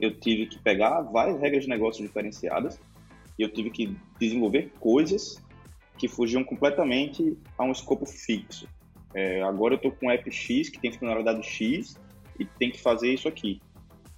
[0.00, 2.78] eu tive que pegar várias regras de negócio diferenciadas
[3.38, 5.42] e eu tive que desenvolver coisas
[6.00, 8.66] que fugiam completamente a um escopo fixo.
[9.12, 11.94] É, agora eu estou com um app X que tem funcionalidade X
[12.38, 13.60] e tem que fazer isso aqui.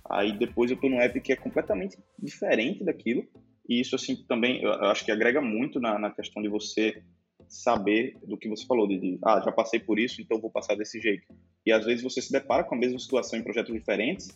[0.08, 3.26] Aí depois eu estou num app que é completamente diferente daquilo
[3.68, 7.02] e isso assim também eu acho que agrega muito na, na questão de você
[7.48, 10.76] saber do que você falou, de, de, ah, já passei por isso, então vou passar
[10.76, 11.26] desse jeito.
[11.66, 14.28] E às vezes você se depara com a mesma situação em projetos diferentes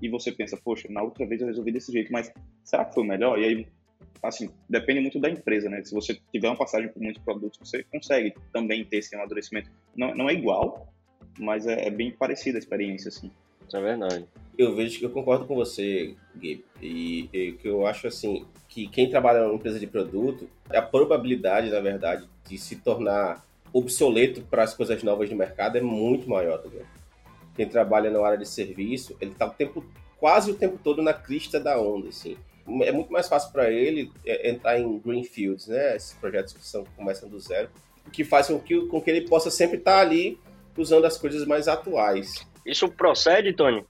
[0.00, 2.32] e você pensa, poxa, na outra vez eu resolvi desse jeito, mas
[2.64, 3.38] será que foi melhor?
[3.38, 3.66] E aí,
[4.22, 5.82] assim, depende muito da empresa, né?
[5.84, 9.70] Se você tiver uma passagem por muitos produtos, você consegue também ter esse amadurecimento.
[9.96, 10.92] Não, não é igual,
[11.38, 13.30] mas é, é bem parecida a experiência, assim.
[13.66, 14.26] Isso é verdade.
[14.56, 18.88] Eu vejo que eu concordo com você, Gabe, e, e que eu acho assim que
[18.88, 24.62] quem trabalha numa empresa de produto, a probabilidade, na verdade, de se tornar obsoleto para
[24.62, 26.68] as coisas novas de mercado é muito maior, tá?
[27.54, 29.84] Quem trabalha na área de serviço, ele tá o tempo
[30.18, 32.36] quase o tempo todo na crista da onda, assim.
[32.82, 35.96] É muito mais fácil para ele é, entrar em greenfields, né?
[35.96, 37.68] Esses projetos que são começam do zero,
[38.06, 40.38] o que faz com que, com que ele possa sempre estar ali
[40.76, 42.46] usando as coisas mais atuais.
[42.64, 43.84] Isso procede, Tony?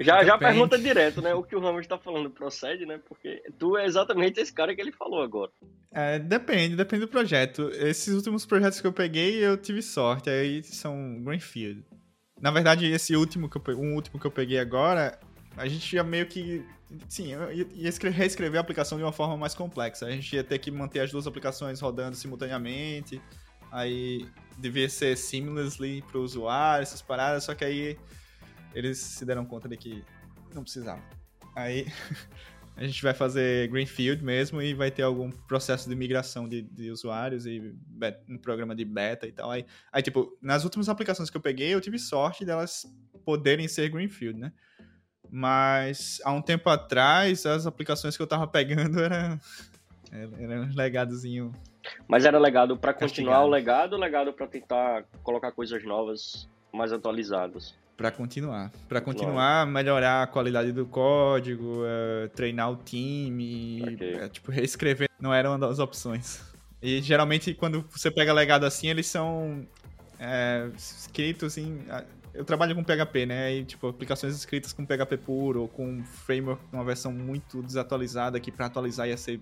[0.00, 1.34] Já, já pergunta direto, né?
[1.34, 2.98] O que o Ramos está falando procede, né?
[3.08, 5.52] Porque tu é exatamente esse cara que ele falou agora.
[5.92, 7.70] É, depende, depende do projeto.
[7.70, 10.28] Esses últimos projetos que eu peguei, eu tive sorte.
[10.28, 11.84] Aí são Greenfield.
[12.40, 15.18] Na verdade, esse último que eu, um último que eu peguei agora,
[15.56, 16.64] a gente ia meio que.
[17.08, 20.06] Sim, ia ia escre- reescrever a aplicação de uma forma mais complexa.
[20.06, 23.20] A gente ia ter que manter as duas aplicações rodando simultaneamente.
[23.70, 24.28] Aí
[24.58, 27.44] devia ser seamlessly para o usuário, essas paradas.
[27.44, 27.98] Só que aí
[28.74, 30.04] eles se deram conta de que
[30.54, 31.02] não precisava.
[31.56, 31.86] Aí
[32.76, 36.90] a gente vai fazer Greenfield mesmo e vai ter algum processo de migração de, de
[36.90, 39.50] usuários e be- um programa de beta e tal.
[39.50, 42.84] Aí, aí, tipo, nas últimas aplicações que eu peguei, eu tive sorte delas
[43.24, 44.52] poderem ser Greenfield, né?
[45.36, 49.40] Mas há um tempo atrás, as aplicações que eu tava pegando era,
[50.12, 51.50] era, um legadozinho.
[52.06, 53.46] Mas era legado para continuar Castigado.
[53.46, 57.74] o legado ou legado para tentar colocar coisas novas, mais atualizadas?
[57.96, 58.70] Pra continuar.
[58.88, 59.66] Pra Continuar.
[59.66, 64.14] melhorar a qualidade do código, eh, treinar o time, Ok.
[64.14, 66.40] eh, tipo, reescrever não era uma das opções.
[66.80, 69.66] E geralmente quando você pega legado assim, eles são
[70.20, 71.80] eh, escritos em.
[72.34, 73.54] Eu trabalho com PHP, né?
[73.54, 78.40] E, tipo, aplicações escritas com PHP puro ou com um framework, uma versão muito desatualizada
[78.40, 79.40] que pra atualizar ia ser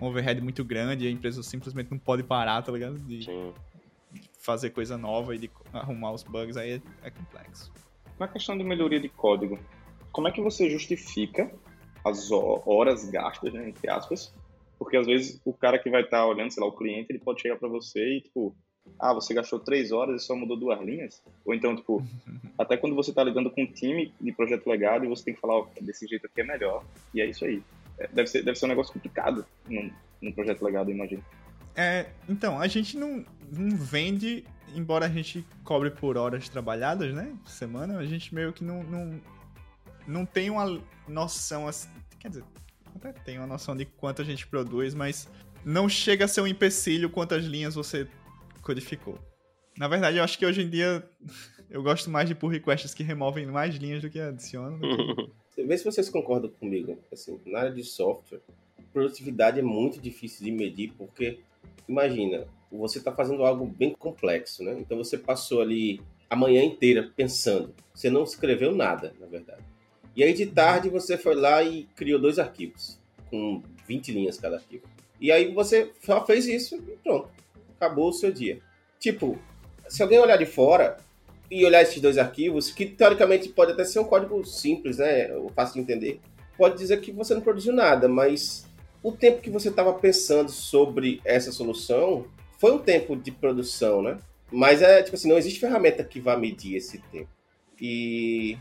[0.00, 2.98] um overhead muito grande e a empresa simplesmente não pode parar, tá ligado?
[2.98, 3.54] De Sim.
[4.38, 7.72] fazer coisa nova e de arrumar os bugs, aí é, é complexo.
[8.18, 9.58] Na questão de melhoria de código,
[10.12, 11.50] como é que você justifica
[12.04, 14.34] as ho- horas gastas, né, entre aspas?
[14.78, 17.40] Porque às vezes o cara que vai estar olhando, sei lá, o cliente, ele pode
[17.40, 18.54] chegar para você e, tipo,
[18.98, 21.22] ah, você gastou três horas e só mudou duas linhas?
[21.44, 22.02] Ou então, tipo,
[22.58, 25.40] até quando você está lidando com um time de projeto legado e você tem que
[25.40, 27.62] falar, ó, desse jeito aqui é melhor, e é isso aí.
[27.98, 31.24] é, deve, ser, deve ser um negócio complicado num, num projeto legado, imagino.
[31.74, 34.44] É, então, a gente não, não vende,
[34.74, 37.36] embora a gente cobre por horas trabalhadas, né?
[37.44, 39.20] Semana, a gente meio que não, não,
[40.06, 41.90] não tem uma noção assim.
[42.18, 42.44] Quer dizer,
[42.94, 45.28] até tem uma noção de quanto a gente produz, mas
[45.62, 48.08] não chega a ser um empecilho quantas linhas você
[48.66, 49.16] codificou.
[49.78, 51.08] Na verdade, eu acho que hoje em dia
[51.70, 54.80] eu gosto mais de pull requests que removem mais linhas do que adicionam.
[55.56, 56.98] Vê se vocês concordam comigo.
[57.12, 58.40] Assim, na área de software,
[58.92, 61.38] produtividade é muito difícil de medir porque
[61.88, 64.76] imagina, você está fazendo algo bem complexo, né?
[64.80, 67.72] Então você passou ali a manhã inteira pensando.
[67.94, 69.62] Você não escreveu nada, na verdade.
[70.14, 72.98] E aí de tarde você foi lá e criou dois arquivos,
[73.30, 74.84] com 20 linhas cada arquivo.
[75.20, 77.28] E aí você só fez isso e pronto.
[77.76, 78.60] Acabou o seu dia.
[78.98, 79.38] Tipo,
[79.88, 80.96] se alguém olhar de fora
[81.50, 85.28] e olhar esses dois arquivos, que teoricamente pode até ser um código simples, né?
[85.54, 86.20] Fácil de entender,
[86.56, 88.66] pode dizer que você não produziu nada, mas
[89.02, 92.26] o tempo que você estava pensando sobre essa solução
[92.58, 94.18] foi um tempo de produção, né?
[94.50, 97.28] Mas é tipo assim, não existe ferramenta que vá medir esse tempo.
[97.80, 98.56] E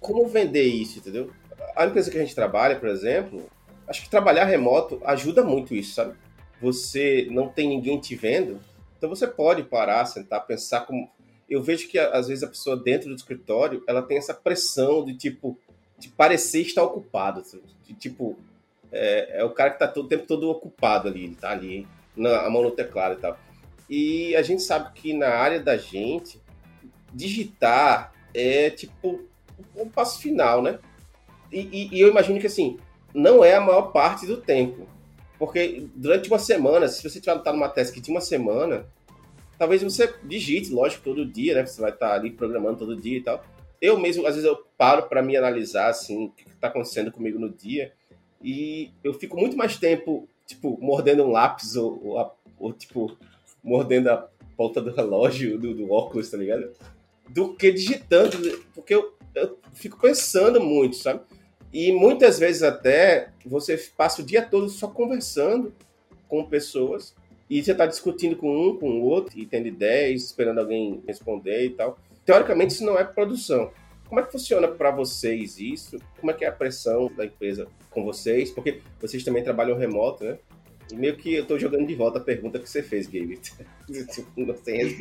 [0.00, 1.30] como vender isso, entendeu?
[1.74, 3.44] A empresa que a gente trabalha, por exemplo,
[3.86, 6.14] acho que trabalhar remoto ajuda muito isso, sabe?
[6.60, 8.60] Você não tem ninguém te vendo,
[8.96, 11.10] então você pode parar, sentar, pensar como.
[11.48, 15.14] Eu vejo que às vezes a pessoa dentro do escritório ela tem essa pressão de
[15.14, 15.56] tipo
[15.98, 17.42] de parecer estar ocupado,
[17.84, 18.36] de tipo
[18.92, 22.40] é, é o cara que está todo, tempo todo ocupado ali, ele está ali, na,
[22.40, 23.38] a mão no teclado e tal.
[23.88, 26.40] E a gente sabe que na área da gente,
[27.12, 29.24] digitar é tipo
[29.74, 30.78] o passo final, né?
[31.52, 32.78] E, e, e, eu imagino que assim,
[33.14, 34.86] não é a maior parte do tempo.
[35.38, 38.86] Porque durante uma semana, se você tiver numa task de uma semana,
[39.58, 41.66] talvez você digite, lógico, todo dia, né?
[41.66, 43.44] Você vai estar ali programando todo dia e tal.
[43.80, 47.38] Eu mesmo, às vezes, eu paro para me analisar, assim, o que está acontecendo comigo
[47.38, 47.92] no dia.
[48.42, 53.16] E eu fico muito mais tempo, tipo, mordendo um lápis ou, ou, ou tipo,
[53.62, 56.70] mordendo a ponta do relógio, do, do, óculos, tá ligado?
[57.28, 58.36] Do que digitando,
[58.74, 61.20] porque eu, eu fico pensando muito, sabe?
[61.72, 65.74] E muitas vezes até você passa o dia todo só conversando
[66.28, 67.14] com pessoas
[67.48, 71.64] e você está discutindo com um, com o outro, e tendo ideias, esperando alguém responder
[71.64, 71.98] e tal.
[72.24, 73.70] Teoricamente, isso não é produção.
[74.08, 75.98] Como é que funciona para vocês isso?
[76.18, 78.50] Como é que é a pressão da empresa com vocês?
[78.50, 80.38] Porque vocês também trabalham remoto, né?
[80.90, 83.40] E meio que eu estou jogando de volta a pergunta que você fez, Gabe.
[84.36, 84.96] Não tem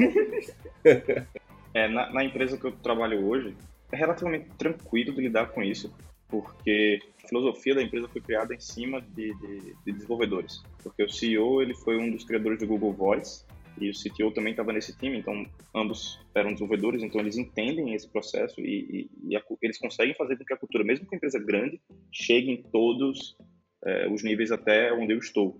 [1.73, 3.55] é, na, na, empresa que eu trabalho hoje,
[3.91, 5.93] é relativamente tranquilo de lidar com isso,
[6.27, 10.63] porque a filosofia da empresa foi criada em cima de, de, de desenvolvedores.
[10.81, 13.45] Porque o CEO ele foi um dos criadores do Google Voice,
[13.79, 18.09] e o CTO também estava nesse time, então ambos eram desenvolvedores, então eles entendem esse
[18.09, 21.39] processo e, e, e a, eles conseguem fazer com que a cultura, mesmo com empresa
[21.39, 23.35] grande, chegue em todos
[23.83, 25.59] é, os níveis até onde eu estou.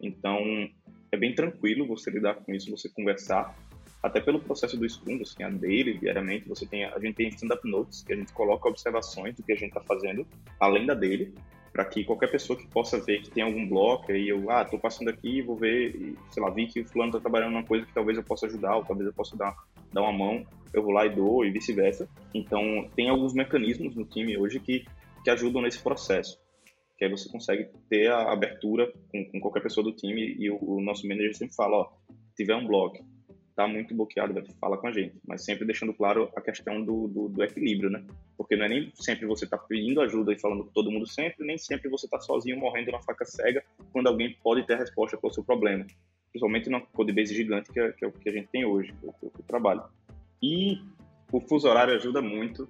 [0.00, 0.68] Então
[1.12, 3.56] é bem tranquilo você lidar com isso, você conversar,
[4.02, 7.28] até pelo processo do Scrum, você tem a dele diariamente, você tem a, gente tem
[7.28, 10.26] stand-up notes, que a gente coloca observações do que a gente está fazendo,
[10.58, 11.32] além da dele,
[11.72, 14.78] para que qualquer pessoa que possa ver que tem algum bloco, aí eu, ah, tô
[14.78, 17.94] passando aqui vou ver, sei lá, vi que o fulano tá trabalhando numa coisa que
[17.94, 19.54] talvez eu possa ajudar, ou talvez eu possa dar,
[19.92, 22.08] dar uma mão, eu vou lá e dou, e vice-versa.
[22.34, 24.84] Então, tem alguns mecanismos no time hoje que,
[25.22, 26.38] que ajudam nesse processo.
[26.98, 30.58] Que aí você consegue ter a abertura com, com qualquer pessoa do time, e o,
[30.60, 31.92] o nosso manager sempre fala, ó,
[32.36, 33.11] tiver um bloco
[33.52, 37.28] está muito bloqueado, fala com a gente, mas sempre deixando claro a questão do, do,
[37.28, 38.04] do equilíbrio, né?
[38.36, 41.46] Porque não é nem sempre você está pedindo ajuda e falando com todo mundo sempre,
[41.46, 43.62] nem sempre você está sozinho morrendo na faca cega
[43.92, 45.86] quando alguém pode ter a resposta para o seu problema.
[46.30, 49.12] Principalmente numa codebase gigante que é, que é o que a gente tem hoje, o,
[49.22, 49.84] o trabalho.
[50.42, 50.80] E
[51.30, 52.68] o fuso horário ajuda muito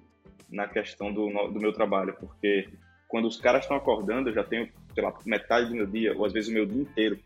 [0.49, 2.69] na questão do, do meu trabalho, porque
[3.07, 6.25] quando os caras estão acordando, eu já tenho, sei lá, metade do meu dia, ou
[6.25, 7.19] às vezes o meu dia inteiro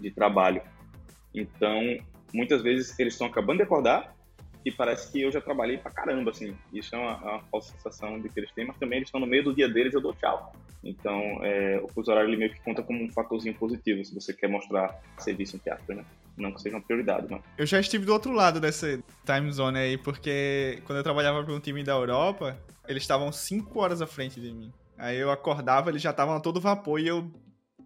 [0.00, 0.62] de trabalho.
[1.34, 1.98] Então,
[2.32, 4.14] muitas vezes eles estão acabando de acordar
[4.64, 6.56] e parece que eu já trabalhei pra caramba, assim.
[6.72, 9.26] Isso é uma, uma falsa sensação de que eles têm, mas também eles estão no
[9.26, 10.52] meio do dia deles, eu dou tchau.
[10.84, 14.32] Então, é, o fuso horário ele meio que conta como um fatorzinho positivo se você
[14.32, 16.04] quer mostrar serviço em teatro, né?
[16.36, 17.42] Não que seja uma prioridade, não.
[17.58, 21.54] Eu já estive do outro lado dessa time zone aí, porque quando eu trabalhava para
[21.54, 24.72] um time da Europa, eles estavam 5 horas à frente de mim.
[24.96, 27.30] Aí eu acordava, eles já estavam a todo vapor e eu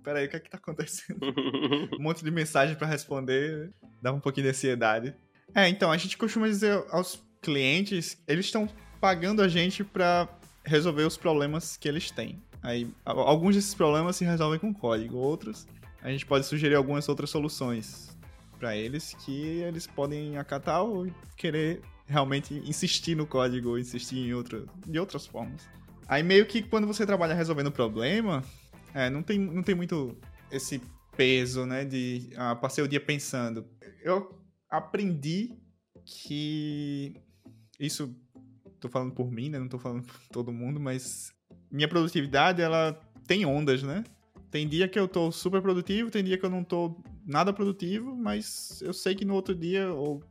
[0.07, 1.19] peraí, o que é que tá acontecendo?
[1.99, 5.13] um monte de mensagem para responder, dá um pouquinho de ansiedade.
[5.53, 8.69] É, então, a gente costuma dizer aos clientes, eles estão
[9.01, 10.29] pagando a gente para
[10.65, 12.41] resolver os problemas que eles têm.
[12.63, 15.67] Aí, alguns desses problemas se resolvem com código, outros
[16.03, 18.17] a gente pode sugerir algumas outras soluções
[18.61, 24.33] para eles que eles podem acatar ou querer realmente insistir no código ou insistir em
[24.33, 25.69] outra, de outras formas.
[26.07, 28.45] Aí meio que quando você trabalha resolvendo problema,
[28.97, 30.17] É, não tem, não tem muito
[30.51, 30.81] esse
[31.15, 33.67] peso, né, de ah, passei o dia pensando.
[34.03, 34.35] Eu
[34.71, 35.55] aprendi
[36.03, 37.15] que
[37.79, 38.17] isso
[38.81, 41.31] tô falando por mim, né, não tô falando por todo mundo, mas
[41.71, 44.03] minha produtividade ela tem ondas, né?
[44.51, 48.17] Tem dia que eu tô super produtivo, tem dia que eu não tô nada produtivo,
[48.17, 50.23] mas eu sei que no outro dia ou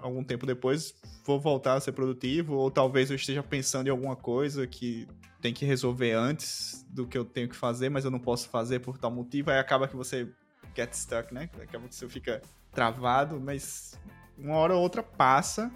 [0.00, 4.16] algum tempo depois vou voltar a ser produtivo, ou talvez eu esteja pensando em alguma
[4.16, 5.08] coisa que
[5.40, 8.80] tem que resolver antes do que eu tenho que fazer, mas eu não posso fazer
[8.80, 10.28] por tal motivo, aí acaba que você
[10.74, 11.50] get stuck, né?
[11.60, 12.40] Acaba que você fica
[12.72, 13.98] travado, mas
[14.38, 15.70] uma hora ou outra passa.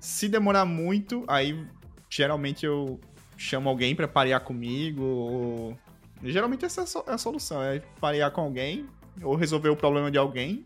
[0.00, 1.66] Se demorar muito, aí
[2.10, 3.00] geralmente eu
[3.36, 5.78] chamo alguém para parear comigo, ou...
[6.22, 8.88] geralmente essa é a solução, é parear com alguém,
[9.22, 10.64] ou resolver o problema de alguém,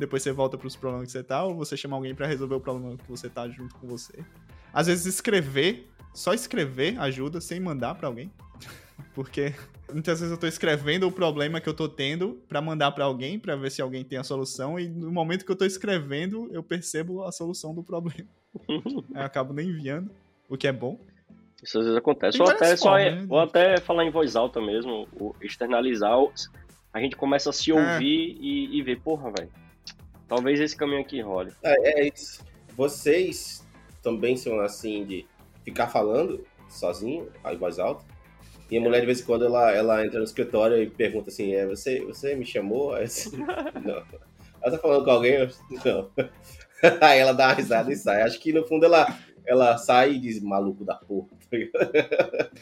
[0.00, 2.54] depois você volta para os problemas que você tá, ou você chama alguém para resolver
[2.54, 4.24] o problema que você tá junto com você.
[4.72, 8.32] Às vezes escrever, só escrever ajuda sem mandar para alguém.
[9.14, 9.54] Porque
[9.92, 13.38] muitas vezes eu tô escrevendo o problema que eu tô tendo para mandar para alguém,
[13.38, 16.62] para ver se alguém tem a solução, e no momento que eu tô escrevendo, eu
[16.62, 18.26] percebo a solução do problema.
[18.68, 20.10] eu acabo nem enviando,
[20.48, 20.98] o que é bom.
[21.62, 22.40] Isso às vezes acontece.
[22.40, 23.26] Ou até, só, né?
[23.28, 25.06] ou até falar em voz alta mesmo,
[25.42, 26.16] externalizar.
[26.90, 27.74] A gente começa a se é.
[27.74, 28.42] ouvir é.
[28.42, 29.50] e, e ver, porra, velho
[30.30, 31.50] Talvez esse caminho aqui role.
[31.60, 32.44] É, é isso.
[32.76, 33.66] Vocês
[34.00, 35.26] também são assim de
[35.64, 38.04] ficar falando sozinho, em voz alta.
[38.70, 41.52] E a mulher, de vez em quando, ela, ela entra no escritório e pergunta assim:
[41.52, 42.94] é, você, você me chamou?
[42.94, 43.36] Assim,
[43.84, 44.04] não.
[44.62, 45.50] Ela tá falando com alguém?
[45.84, 46.08] Não.
[47.02, 48.22] Aí ela dá uma risada e sai.
[48.22, 49.06] Acho que no fundo ela,
[49.44, 51.28] ela sai e diz: maluco da porra.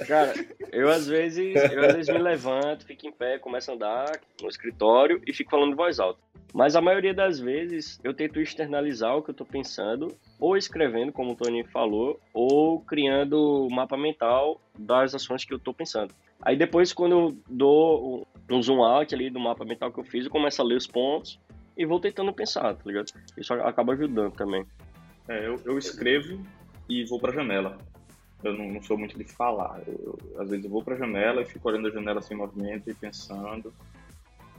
[0.06, 0.32] Cara,
[0.72, 4.48] eu às vezes, eu às vezes me levanto, fico em pé, começo a andar no
[4.48, 6.18] escritório e fico falando em voz alta.
[6.52, 11.12] Mas a maioria das vezes eu tento externalizar o que eu estou pensando, ou escrevendo,
[11.12, 16.14] como o Tony falou, ou criando um mapa mental das ações que eu estou pensando.
[16.40, 20.24] Aí depois, quando eu dou um zoom out ali do mapa mental que eu fiz,
[20.24, 21.38] eu começo a ler os pontos
[21.76, 23.12] e vou tentando pensar, tá ligado?
[23.36, 24.64] Isso acaba ajudando também.
[25.28, 26.42] É, eu, eu escrevo
[26.88, 27.78] e vou para a janela.
[28.42, 29.80] Eu não, não, sou muito de falar.
[29.86, 32.88] Eu, às vezes eu vou para a janela e fico olhando a janela sem movimento
[32.88, 33.72] e pensando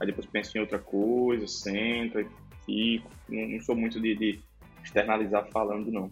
[0.00, 2.26] aí depois penso em outra coisa, sento, e
[2.64, 3.10] fico.
[3.28, 4.40] Não, não sou muito de, de,
[4.82, 6.10] externalizar falando, não.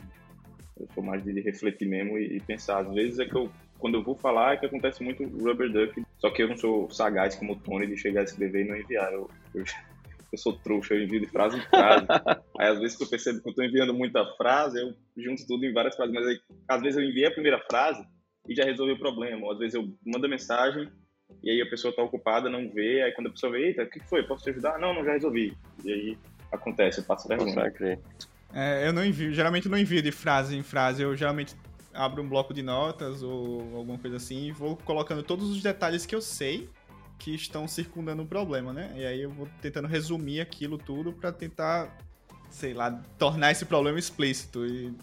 [0.79, 2.81] Eu sou mais de, de refletir mesmo e, e, pensar.
[2.81, 6.05] Às vezes é que eu, quando eu vou falar, é que acontece muito rubber duck,
[6.19, 8.77] só que eu não sou sagaz como o Tony de chegar a escrever e não
[8.77, 9.13] enviar.
[9.13, 9.65] Eu, eu,
[10.31, 12.07] eu sou trouxa, eu envio de frase em frase.
[12.61, 15.65] aí às vezes que eu percebo que eu estou enviando muita frase, eu junto tudo
[15.65, 18.05] em várias frases, mas aí, às vezes eu enviei a primeira frase
[18.47, 19.47] e já resolvi o problema.
[19.47, 20.89] Ou às vezes eu mando a mensagem
[21.43, 23.91] e aí a pessoa está ocupada, não vê, aí quando a pessoa vê, eita, o
[23.91, 24.23] que foi?
[24.23, 24.79] Posso te ajudar?
[24.79, 25.57] Não, não, já resolvi.
[25.85, 26.19] E aí
[26.51, 27.53] acontece, eu passo vergonha.
[28.53, 31.55] É, eu não envio, geralmente não envio de frase em frase, eu geralmente
[31.93, 36.07] abro um bloco de notas ou alguma coisa assim e vou colocando todos os detalhes
[36.07, 36.69] que eu sei
[37.19, 38.93] que estão circundando o problema, né?
[38.97, 41.99] E aí eu vou tentando resumir aquilo tudo para tentar,
[42.49, 44.95] sei lá, tornar esse problema explícito e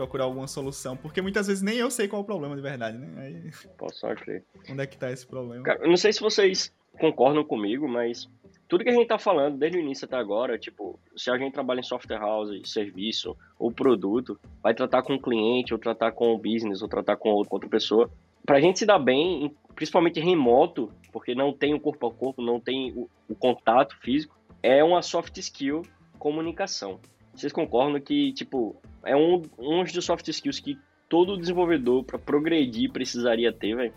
[0.00, 2.96] procurar alguma solução, porque muitas vezes nem eu sei qual é o problema de verdade,
[2.96, 3.08] né?
[3.18, 3.50] Aí...
[3.76, 4.42] Posso crer.
[4.70, 5.62] Onde é que tá esse problema?
[5.62, 8.28] Cara, eu não sei se vocês concordam comigo, mas
[8.66, 11.52] tudo que a gente tá falando desde o início até agora, tipo, se a gente
[11.52, 16.32] trabalha em software house, serviço ou produto, vai tratar com o cliente, ou tratar com
[16.32, 18.10] o business, ou tratar com outra pessoa,
[18.46, 22.58] pra gente se dar bem, principalmente remoto, porque não tem o corpo a corpo, não
[22.58, 25.82] tem o, o contato físico, é uma soft skill
[26.18, 27.00] comunicação.
[27.34, 32.90] Vocês concordam que, tipo, é um, um dos soft skills que todo desenvolvedor, para progredir,
[32.92, 33.92] precisaria ter, velho?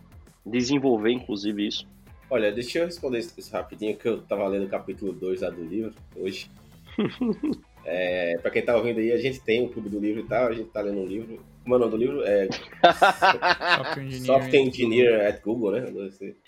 [0.45, 1.87] Desenvolver, inclusive, isso.
[2.29, 5.63] Olha, deixa eu responder isso rapidinho, que eu tava lendo o capítulo 2 lá do
[5.63, 6.49] livro hoje.
[7.85, 10.47] é, pra quem tá ouvindo aí, a gente tem o clube do livro e tal,
[10.47, 11.45] a gente tá lendo um livro.
[11.63, 12.23] Como é o nome do livro?
[12.23, 12.49] É...
[14.25, 15.85] Software Engineer at Google, né?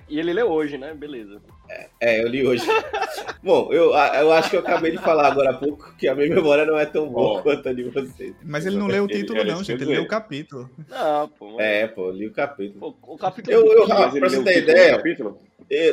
[0.09, 0.93] E ele leu hoje, né?
[0.93, 1.41] Beleza.
[1.69, 2.65] É, é, eu li hoje.
[3.41, 6.27] Bom, eu, eu acho que eu acabei de falar agora há pouco que a minha
[6.27, 8.35] memória não é tão boa quanto a de vocês.
[8.43, 9.81] Mas ele não leu o título, ele, não, gente.
[9.81, 10.69] Ele leu o capítulo.
[10.89, 11.51] Não, pô.
[11.51, 11.65] Mas...
[11.65, 12.93] É, pô, li o capítulo.
[12.93, 13.55] Pô, o capítulo.
[13.55, 15.01] Eu, eu, pra você ter ideia,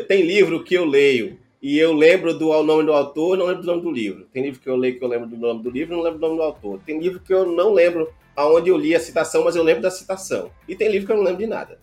[0.09, 3.67] tem livro que eu leio e eu lembro do nome do autor, não lembro do
[3.69, 4.27] nome do livro.
[4.33, 6.27] Tem livro que eu leio que eu lembro do nome do livro, não lembro do
[6.27, 6.81] nome do autor.
[6.85, 9.91] Tem livro que eu não lembro aonde eu li a citação, mas eu lembro da
[9.91, 10.51] citação.
[10.69, 11.79] E tem livro que eu não lembro de nada.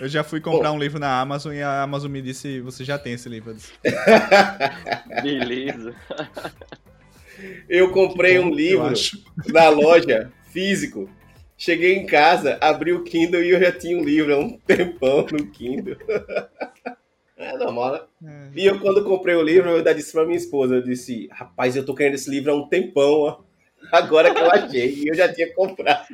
[0.00, 0.76] Eu já fui comprar Bom.
[0.76, 3.54] um livro na Amazon e a Amazon me disse: você já tem esse livro.
[5.22, 5.94] Beleza.
[7.68, 8.92] Eu comprei bom, um livro
[9.52, 11.08] na loja físico.
[11.56, 15.26] Cheguei em casa, abri o Kindle e eu já tinha um livro há um tempão
[15.30, 15.96] no Kindle.
[17.36, 18.00] É normal, né?
[18.24, 18.60] É.
[18.60, 21.74] E eu, quando comprei o livro, eu ainda disse pra minha esposa: eu disse, rapaz,
[21.74, 23.40] eu tô querendo esse livro há um tempão, ó.
[23.90, 26.06] Agora que eu achei, e eu já tinha comprado.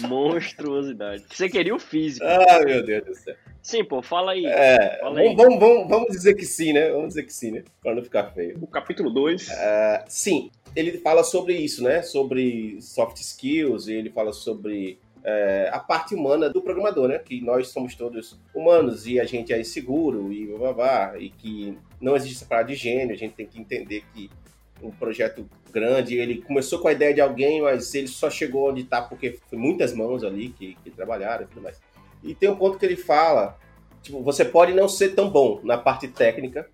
[0.00, 1.24] Monstruosidade.
[1.30, 2.24] Você queria o físico.
[2.26, 3.34] Ah, meu Deus do céu.
[3.62, 4.46] Sim, pô, fala aí.
[4.46, 5.34] É, Fala aí.
[5.34, 6.90] vamos, vamos, vamos dizer que sim, né?
[6.90, 7.64] Vamos dizer que sim, né?
[7.82, 8.58] Pra não ficar feio.
[8.60, 12.00] O capítulo 2, É, sim, ele fala sobre isso, né?
[12.02, 17.18] Sobre soft skills, e ele fala sobre é, a parte humana do programador, né?
[17.18, 21.28] Que nós somos todos humanos e a gente é inseguro e blá, blá, blá, e
[21.28, 24.30] que não existe essa parada de gênio, a gente tem que entender que
[24.82, 28.82] um projeto grande, ele começou com a ideia de alguém, mas ele só chegou onde
[28.82, 31.80] está porque foi muitas mãos ali que, que trabalharam e tudo mais.
[32.22, 33.58] E tem um ponto que ele fala,
[34.02, 36.68] tipo, você pode não ser tão bom na parte técnica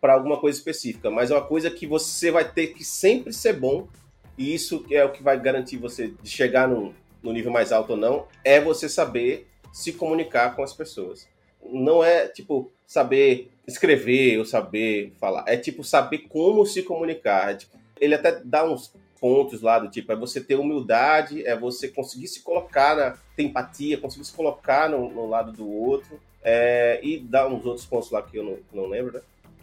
[0.00, 3.54] para alguma coisa específica, mas é uma coisa que você vai ter que sempre ser
[3.54, 3.88] bom,
[4.36, 7.90] e isso é o que vai garantir você de chegar no, no nível mais alto
[7.90, 11.28] ou não, é você saber se comunicar com as pessoas.
[11.62, 17.52] Não é, tipo, saber escrever ou saber falar, é tipo saber como se comunicar.
[17.52, 21.54] É, tipo, ele até dá uns pontos lá do tipo, é você ter humildade, é
[21.56, 26.18] você conseguir se colocar na ter empatia, conseguir se colocar no, no lado do outro,
[26.42, 29.20] é, e dá uns outros pontos lá que eu não, não lembro, né?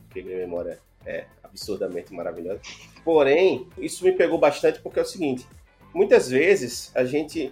[0.07, 2.61] Porque minha memória é absurdamente maravilhosa.
[3.03, 5.47] Porém, isso me pegou bastante porque é o seguinte:
[5.93, 7.51] muitas vezes a gente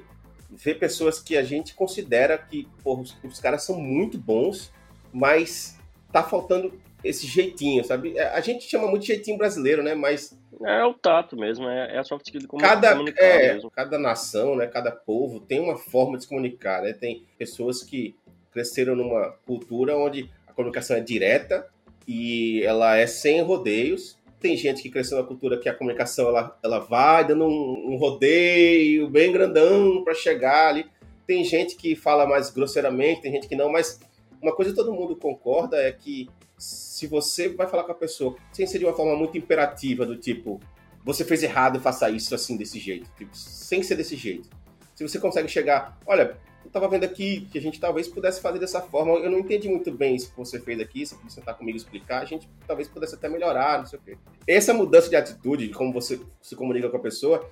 [0.51, 4.71] vê pessoas que a gente considera que porra, os, os caras são muito bons,
[5.11, 5.79] mas
[6.13, 6.71] tá faltando
[7.03, 8.17] esse jeitinho, sabe?
[8.17, 9.93] É, A gente chama muito jeitinho brasileiro, né?
[9.95, 13.53] Mas É o tato mesmo, é, é a soft skill de como cada, comunicar é,
[13.55, 13.69] mesmo.
[13.71, 16.93] cada nação, né, cada povo tem uma forma de se comunicar, né?
[16.93, 18.15] Tem pessoas que
[18.51, 21.67] cresceram numa cultura onde a comunicação é direta
[22.07, 24.17] e ela é sem rodeios.
[24.39, 27.97] Tem gente que cresceu na cultura que a comunicação ela, ela vai dando um, um
[27.97, 30.85] rodeio bem grandão para chegar ali.
[31.25, 33.99] Tem gente que fala mais grosseiramente, tem gente que não, mas
[34.43, 38.35] uma coisa que todo mundo concorda é que se você vai falar com a pessoa
[38.51, 40.59] sem ser de uma forma muito imperativa, do tipo,
[41.03, 43.09] você fez errado, faça isso assim, desse jeito.
[43.17, 44.49] Tipo, sem ser desse jeito.
[44.95, 48.59] Se você consegue chegar, olha, eu tava vendo aqui que a gente talvez pudesse fazer
[48.59, 51.57] dessa forma, eu não entendi muito bem isso que você fez aqui, se você sentar
[51.57, 54.17] comigo explicar, a gente talvez pudesse até melhorar, não sei o quê.
[54.45, 57.49] Essa mudança de atitude, de como você se comunica com a pessoa,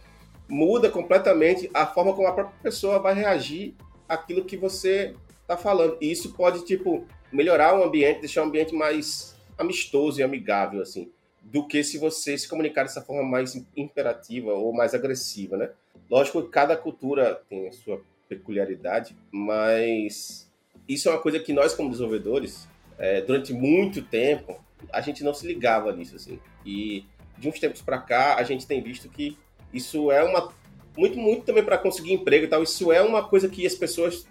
[0.47, 3.75] muda completamente a forma como a própria pessoa vai reagir
[4.07, 5.15] àquilo que você
[5.55, 5.97] tá falando.
[6.01, 11.11] E isso pode, tipo, melhorar o ambiente, deixar o ambiente mais amistoso e amigável, assim,
[11.41, 15.69] do que se você se comunicar dessa forma mais imperativa ou mais agressiva, né?
[16.09, 20.49] Lógico que cada cultura tem a sua peculiaridade, mas
[20.87, 24.59] isso é uma coisa que nós, como desenvolvedores, é, durante muito tempo,
[24.91, 26.39] a gente não se ligava nisso, assim.
[26.65, 27.05] E
[27.37, 29.37] de uns tempos para cá, a gente tem visto que
[29.73, 30.53] isso é uma.
[30.97, 34.27] Muito, muito também para conseguir emprego e tal, isso é uma coisa que as pessoas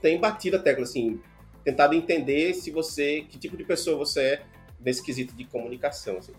[0.00, 1.20] têm batido a tecla, assim,
[1.64, 3.24] tentado entender se você.
[3.28, 4.42] que tipo de pessoa você é
[4.80, 6.32] nesse quesito de comunicação, assim.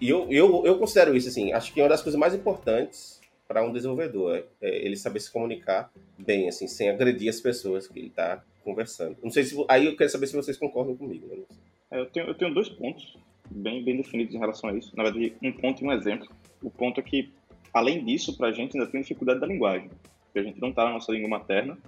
[0.00, 3.20] E eu, eu, eu considero isso, assim, acho que é uma das coisas mais importantes
[3.46, 7.86] para um desenvolvedor, é, é ele saber se comunicar bem, assim, sem agredir as pessoas
[7.86, 9.16] que ele está conversando.
[9.22, 9.64] Não sei se.
[9.68, 11.42] Aí eu quero saber se vocês concordam comigo, né?
[11.90, 13.16] É, eu, tenho, eu tenho dois pontos
[13.50, 14.96] bem, bem definidos em relação a isso.
[14.96, 16.28] Na verdade, um ponto e um exemplo.
[16.62, 17.30] O ponto é que,
[17.72, 19.90] além disso, para a gente ainda tem dificuldade da linguagem.
[20.24, 21.78] Porque a gente não está na nossa língua materna,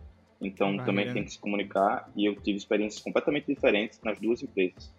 [0.41, 2.11] então também tem que se comunicar.
[2.17, 4.93] E eu tive experiências completamente diferentes nas duas empresas.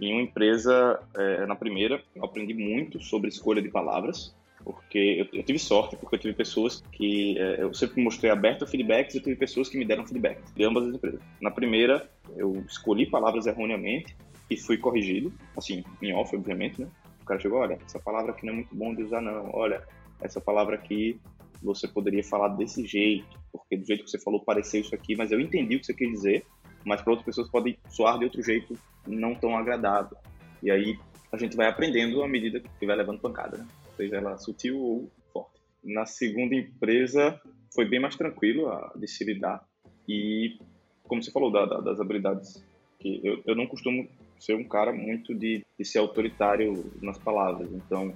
[0.00, 4.34] Em uma empresa, é, na primeira, eu aprendi muito sobre escolha de palavras,
[4.64, 8.64] porque eu, eu tive sorte, porque eu tive pessoas que é, eu sempre mostrei aberto
[8.64, 11.20] a feedbacks e eu tive pessoas que me deram feedback de ambas as empresas.
[11.40, 14.16] Na primeira, eu escolhi palavras erroneamente
[14.50, 16.88] e fui corrigido, assim, em off, obviamente, né?
[17.22, 19.50] O cara chegou, olha, essa palavra aqui não é muito bom de usar, não.
[19.54, 19.82] Olha,
[20.20, 21.18] essa palavra aqui
[21.62, 25.32] você poderia falar desse jeito, porque do jeito que você falou pareceu isso aqui, mas
[25.32, 26.44] eu entendi o que você quis dizer,
[26.84, 30.16] mas para outras pessoas pode soar de outro jeito não tão agradável.
[30.62, 30.98] E aí
[31.32, 33.66] a gente vai aprendendo à medida que vai levando pancada, né?
[33.96, 35.60] Seja ela sutil ou forte.
[35.82, 37.40] Na segunda empresa
[37.74, 39.64] foi bem mais tranquilo de se lidar
[40.08, 40.58] e,
[41.04, 42.64] como você falou, da, da, das habilidades,
[42.98, 47.70] que eu, eu não costumo ser um cara muito de, de ser autoritário nas palavras,
[47.72, 48.14] então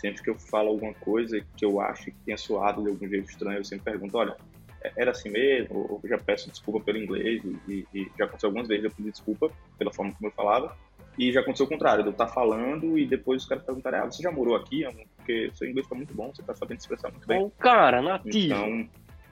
[0.00, 3.28] sempre que eu falo alguma coisa que eu acho que tenha soado de algum jeito
[3.28, 4.36] estranho, eu sempre pergunto, olha,
[4.82, 5.76] é- era assim mesmo?
[5.90, 9.50] Ou já peço desculpa pelo inglês e, e já aconteceu algumas vezes eu pedi desculpa
[9.76, 10.76] pela forma como eu falava
[11.18, 14.04] e já aconteceu o contrário, de eu estar falando e depois os caras perguntarem, ah,
[14.04, 14.84] você já morou aqui?
[15.16, 17.40] Porque seu inglês está muito bom, você está sabendo se expressar muito bem.
[17.40, 18.54] Bom, cara, nativo.
[18.54, 18.88] Então,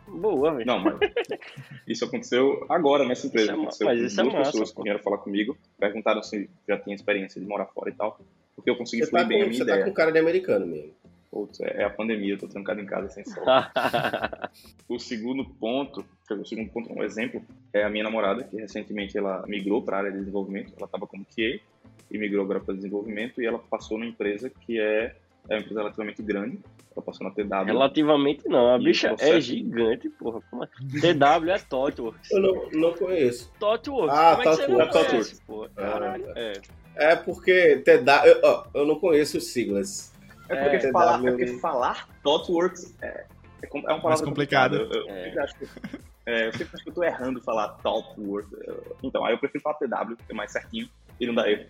[0.09, 0.67] Boa, velho.
[0.67, 0.99] não, mas
[1.87, 3.53] isso aconteceu agora nessa empresa.
[3.53, 4.77] Isso é aconteceu mas isso é duas massa, pessoas pô.
[4.77, 8.19] que vieram falar comigo, perguntaram se já tinha experiência de morar fora e tal,
[8.57, 9.85] porque eu consegui Você fluir tá, bem a com, minha você tá ideia.
[9.87, 10.93] com cara de americano mesmo.
[11.31, 13.45] Putz, é é a pandemia, eu tô trancado em casa sem sol.
[14.89, 17.43] O segundo ponto, quer dizer, o segundo ponto, um exemplo,
[17.73, 20.73] é a minha namorada, que recentemente ela migrou para a área de desenvolvimento.
[20.77, 21.61] Ela estava como QA
[22.11, 25.15] e migrou agora para desenvolvimento e ela passou numa empresa que é
[25.49, 26.59] é uma empresa relativamente grande,
[26.93, 27.67] ela passou na TW.
[27.67, 29.33] Relativamente não, a bicha processo?
[29.33, 30.41] é gigante, porra.
[30.51, 30.67] Como é?
[30.67, 32.31] TW é TOTWORKS.
[32.33, 33.53] Eu não, não conheço.
[33.61, 35.11] TOTWORKS, Ah, como é que você não ThoughtWorks.
[35.11, 35.69] conhece, porra?
[35.77, 36.41] Caralho, Caramba.
[36.41, 36.53] é.
[36.97, 40.13] É porque TW, eu, ó, eu não conheço siglas.
[40.49, 41.27] É porque, É, falar, TW.
[41.27, 43.27] é porque falar ThoughtWorks é, é,
[43.63, 44.79] é uma palavra complicado.
[44.79, 44.99] complicada.
[44.99, 45.25] Eu, eu É.
[45.25, 45.65] sempre acho que,
[46.27, 48.51] eu sempre acho que eu tô errando falar ThoughtWorks.
[49.03, 50.89] Então, aí eu prefiro falar TW, que é mais certinho
[51.21, 51.67] e não dá erro.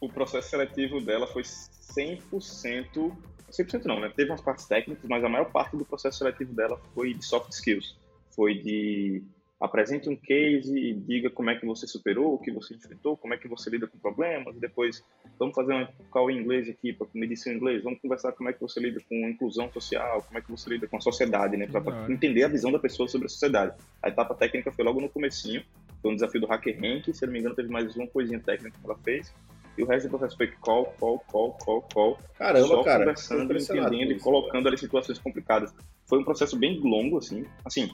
[0.00, 3.12] O processo seletivo dela foi 100%...
[3.50, 4.12] 100% não, né?
[4.14, 7.52] Teve umas partes técnicas, mas a maior parte do processo seletivo dela foi de soft
[7.52, 7.96] skills.
[8.34, 9.22] Foi de
[9.60, 13.32] apresente um case e diga como é que você superou, o que você enfrentou, como
[13.32, 15.02] é que você lida com problemas, depois
[15.38, 18.52] vamos fazer um call em inglês aqui para medir seu inglês, vamos conversar como é
[18.52, 21.66] que você lida com inclusão social, como é que você lida com a sociedade, né,
[21.66, 23.74] para entender a visão da pessoa sobre a sociedade.
[24.02, 25.62] A etapa técnica foi logo no comecinho,
[26.02, 28.78] foi um desafio do Hacker Rank, se não me engano teve mais uma coisinha técnica
[28.78, 29.32] que ela fez,
[29.78, 32.98] e o resto do processo foi call, call, call, call, call, Caramba, só cara.
[33.00, 35.74] conversando, entendendo com e isso, colocando ali situações complicadas.
[36.06, 37.44] Foi um processo bem longo, assim.
[37.62, 37.90] Assim,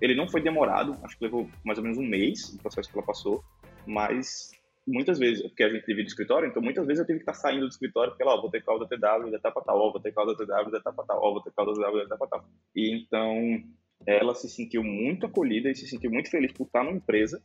[0.00, 2.96] ele não foi demorado, acho que levou mais ou menos um mês o processo que
[2.96, 3.42] ela passou,
[3.86, 4.50] mas
[4.86, 7.34] muitas vezes, porque a gente divide o escritório, então muitas vezes eu tive que estar
[7.34, 10.12] saindo do escritório porque, lá, vou ter call da TW da etapa tal, vou ter
[10.12, 12.44] call da TW da etapa tal, vou ter call da TW da etapa tal.
[12.74, 13.62] E então,
[14.06, 17.40] ela se sentiu muito acolhida e se sentiu muito feliz por estar numa empresa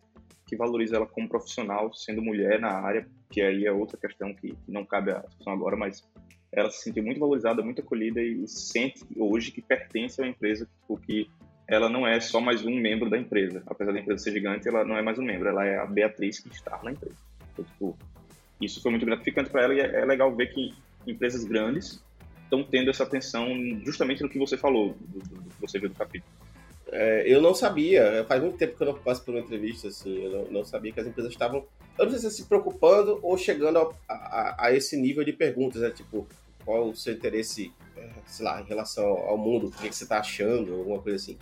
[0.47, 4.49] que valoriza ela como profissional, sendo mulher na área, que aí é outra questão que
[4.49, 6.07] que não cabe à discussão agora, mas
[6.51, 10.65] ela se sentiu muito valorizada, muito acolhida e sente hoje que pertence a uma empresa,
[10.65, 11.29] tipo, que
[11.67, 13.63] ela não é só mais um membro da empresa.
[13.65, 16.39] Apesar da empresa ser gigante, ela não é mais um membro, ela é a Beatriz
[16.39, 17.15] que está na empresa.
[17.53, 17.97] Então, tipo,
[18.61, 20.73] isso foi muito gratificante para ela e é é legal ver que
[21.07, 22.03] empresas grandes
[22.43, 23.47] estão tendo essa atenção
[23.83, 26.31] justamente no que você falou, do, do- do que você viu do capítulo.
[26.91, 30.23] É, eu não sabia, faz muito tempo que eu não passo por uma entrevista, assim,
[30.23, 31.65] eu não, não sabia que as empresas estavam,
[31.97, 35.81] eu não sei se se preocupando ou chegando a, a- a esse nível de perguntas,
[35.81, 35.89] né?
[35.89, 36.27] Tipo,
[36.65, 40.05] qual o seu interesse, é, sei lá, em relação ao mundo, o que, que você
[40.07, 41.37] tá achando, alguma coisa assim.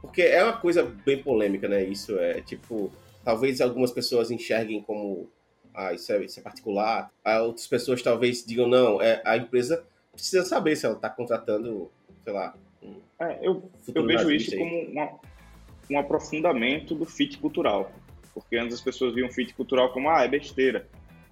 [0.00, 1.82] Porque é uma coisa bem polêmica, né?
[1.84, 2.90] Isso é, tipo,
[3.24, 5.28] talvez algumas pessoas enxerguem como,
[5.74, 9.84] ah, isso é, isso é particular, ah, outras pessoas talvez digam, não, é, a empresa
[10.12, 11.90] precisa saber se ela tá contratando,
[12.24, 14.58] sei lá, um É, eu, eu vejo isso aí.
[14.58, 15.18] como uma-
[15.90, 17.90] um aprofundamento do fit cultural.
[18.34, 20.86] Porque antes as pessoas viam fit cultural como, ah, é besteira.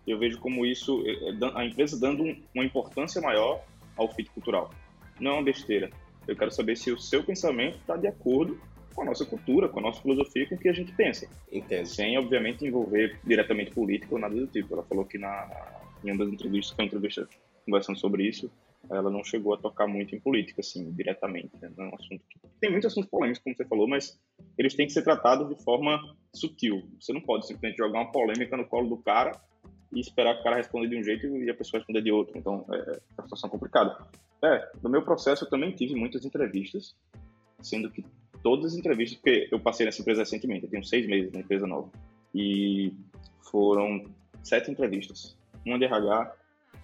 [0.07, 3.63] Eu vejo como isso, é, é, a empresa dando um- uma importância maior
[3.97, 4.71] ao fit cultural.
[5.19, 5.91] Não é uma besteira.
[6.29, 8.61] Eu quero saber se o seu pensamento está de acordo
[8.95, 11.29] com a nossa cultura, com a nossa filosofia, com o que a gente pensa.
[11.53, 11.87] Entendo.
[11.87, 14.75] Sem, obviamente, envolver diretamente política ou nada do tipo.
[14.75, 15.49] Ela falou que na,
[16.05, 17.29] em uma das entrevistas, que uma entrevista
[17.65, 18.51] conversando sobre isso,
[18.89, 21.51] ela não chegou a tocar muito em política, assim, diretamente.
[21.61, 21.71] Né?
[21.77, 22.39] Não é um assunto que...
[22.61, 24.19] Tem muitos assuntos polêmicos, como você falou, mas
[24.57, 26.01] eles têm que ser tratados de forma
[26.33, 26.89] sutil.
[27.01, 29.33] Você não pode simplesmente jogar uma polêmica no colo do cara
[29.93, 32.37] e esperar que o cara responda de um jeito e a pessoa responder de outro.
[32.39, 33.97] Então, é, é uma situação complicada.
[34.43, 36.97] É, no meu processo eu também tive muitas entrevistas,
[37.61, 38.05] sendo que
[38.43, 41.67] todas as entrevistas, porque eu passei nessa empresa recentemente, eu tenho seis meses na empresa
[41.67, 41.91] nova,
[42.35, 42.93] e
[43.51, 44.05] foram
[44.43, 45.37] sete entrevistas.
[45.65, 46.33] Uma de RH,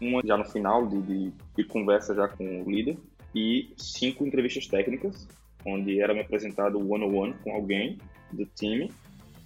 [0.01, 2.97] uma já no final de, de, de conversa já com o líder,
[3.35, 5.29] e cinco entrevistas técnicas,
[5.65, 7.99] onde era me apresentado one-on-one com alguém
[8.33, 8.91] do time,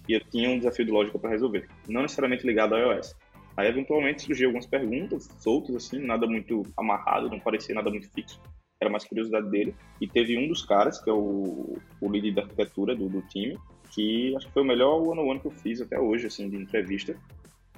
[0.07, 3.15] e eu tinha um desafio de lógica para resolver, não necessariamente ligado ao iOS.
[3.57, 8.39] Aí, eventualmente, surgiu algumas perguntas soltas, assim, nada muito amarrado, não parecia nada muito fixo.
[8.79, 9.75] Era mais curiosidade dele.
[9.99, 13.57] E teve um dos caras, que é o, o líder da arquitetura do, do time,
[13.91, 17.19] que acho que foi o melhor one-on-one que eu fiz até hoje, assim, de entrevista,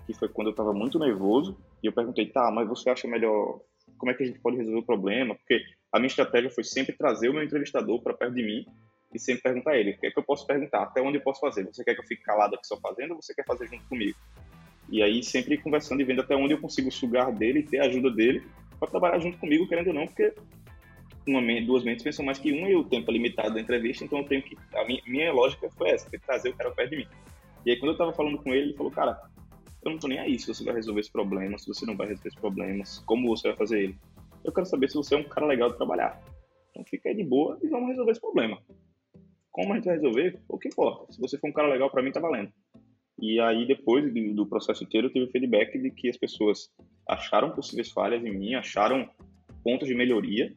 [0.05, 3.61] que foi quando eu estava muito nervoso, e eu perguntei, tá, mas você acha melhor,
[3.97, 5.34] como é que a gente pode resolver o problema?
[5.34, 5.61] Porque
[5.93, 8.65] a minha estratégia foi sempre trazer o meu entrevistador para perto de mim
[9.13, 10.84] e sempre perguntar a ele, o que é que eu posso perguntar?
[10.84, 11.63] Até onde eu posso fazer?
[11.65, 14.17] Você quer que eu fique calado aqui só fazendo ou você quer fazer junto comigo?
[14.91, 17.85] E aí sempre conversando e vendo até onde eu consigo sugar dele e ter a
[17.85, 18.43] ajuda dele
[18.79, 20.33] para trabalhar junto comigo, querendo ou não, porque
[21.27, 24.19] uma, duas mentes pensam mais que uma e o tempo é limitado da entrevista, então
[24.19, 24.57] eu tenho que.
[24.73, 27.07] A minha, minha lógica foi essa, foi trazer o cara perto de mim.
[27.65, 29.19] E aí quando eu tava falando com ele, ele falou, cara,
[29.83, 32.07] eu não tô nem aí se você vai resolver esse problema, se você não vai
[32.07, 33.97] resolver esse problema, como você vai fazer ele.
[34.43, 36.21] Eu quero saber se você é um cara legal de trabalhar.
[36.71, 38.57] Então fica aí de boa e vamos resolver esse problema.
[39.51, 41.11] Como a gente vai resolver, o que importa.
[41.11, 42.51] Se você for um cara legal para mim, tá valendo.
[43.22, 46.72] E aí, depois do, processo inteiro, eu tive feedback de que as pessoas
[47.07, 49.09] acharam possíveis falhas em mim, acharam
[49.63, 50.53] pontos de melhoria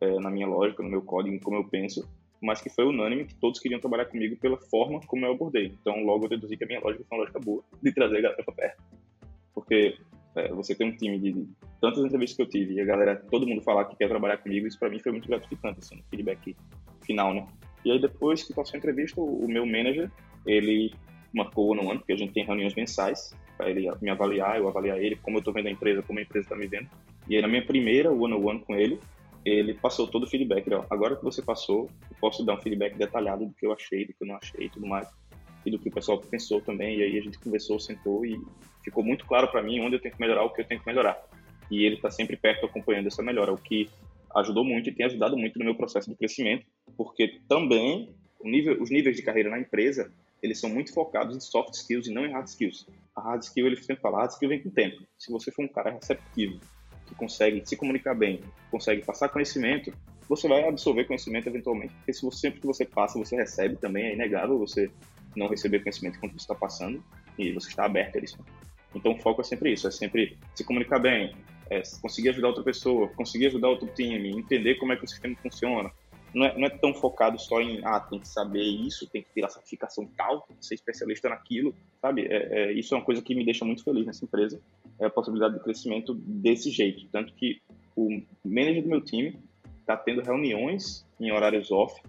[0.00, 2.06] eh, na minha lógica, no meu código, como eu penso,
[2.40, 5.72] mas que foi unânime que todos queriam trabalhar comigo pela forma como eu abordei.
[5.80, 8.20] Então, logo eu deduzi que a minha lógica foi uma lógica boa de trazer a
[8.20, 8.82] galera pra perto.
[9.54, 9.96] Porque
[10.36, 11.46] eh, você tem um time de,
[11.80, 14.66] tantas entrevistas que eu tive e a galera, todo mundo falar que quer trabalhar comigo,
[14.66, 16.54] isso pra mim foi muito gratificante, assim, feedback
[17.00, 17.46] final, né?
[17.84, 20.10] E aí, depois que passou a entrevista, o, o meu manager,
[20.46, 20.92] ele
[21.32, 24.98] marcou no ano, porque a gente tem reuniões mensais, para ele me avaliar, eu avaliar
[24.98, 26.88] ele, como eu tô vendo a empresa, como a empresa tá me vendo.
[27.28, 28.98] E aí, na minha primeira one-on-one com ele,
[29.44, 30.72] ele passou todo o feedback.
[30.72, 34.06] Ó, agora que você passou, eu posso dar um feedback detalhado do que eu achei,
[34.06, 35.08] do que eu não achei e tudo mais.
[35.64, 36.98] E do que o pessoal pensou também.
[36.98, 38.40] E aí a gente conversou, sentou e
[38.84, 40.86] ficou muito claro para mim onde eu tenho que melhorar, o que eu tenho que
[40.86, 41.20] melhorar.
[41.70, 43.88] E ele está sempre perto acompanhando essa melhora, o que
[44.34, 46.66] ajudou muito e tem ajudado muito no meu processo de crescimento,
[46.96, 50.10] porque também nível, os níveis de carreira na empresa
[50.42, 52.86] eles são muito focados em soft skills e não em hard skills.
[53.14, 55.02] A hard skill, ele sempre fala, hard skill vem com o tempo.
[55.18, 56.58] Se você for um cara receptivo,
[57.06, 58.40] que consegue se comunicar bem,
[58.70, 59.92] consegue passar conhecimento,
[60.28, 61.94] você vai absorver conhecimento eventualmente.
[61.94, 64.90] Porque se você, sempre que você passa, você recebe também, é inegável você
[65.36, 67.02] não receber conhecimento quando você está passando
[67.38, 68.38] e você está aberto a isso.
[68.94, 71.34] Então o foco é sempre isso, é sempre se comunicar bem,
[71.70, 75.34] é conseguir ajudar outra pessoa, conseguir ajudar outro time, entender como é que o sistema
[75.36, 75.90] funciona,
[76.34, 79.28] não é, não é tão focado só em, ah, tem que saber isso, tem que
[79.34, 82.26] ter a certificação tal, tem que ser especialista naquilo, sabe?
[82.26, 84.60] É, é, isso é uma coisa que me deixa muito feliz nessa empresa,
[84.98, 87.06] é a possibilidade de crescimento desse jeito.
[87.10, 87.60] Tanto que
[87.96, 89.38] o manager do meu time
[89.80, 92.00] está tendo reuniões em horários off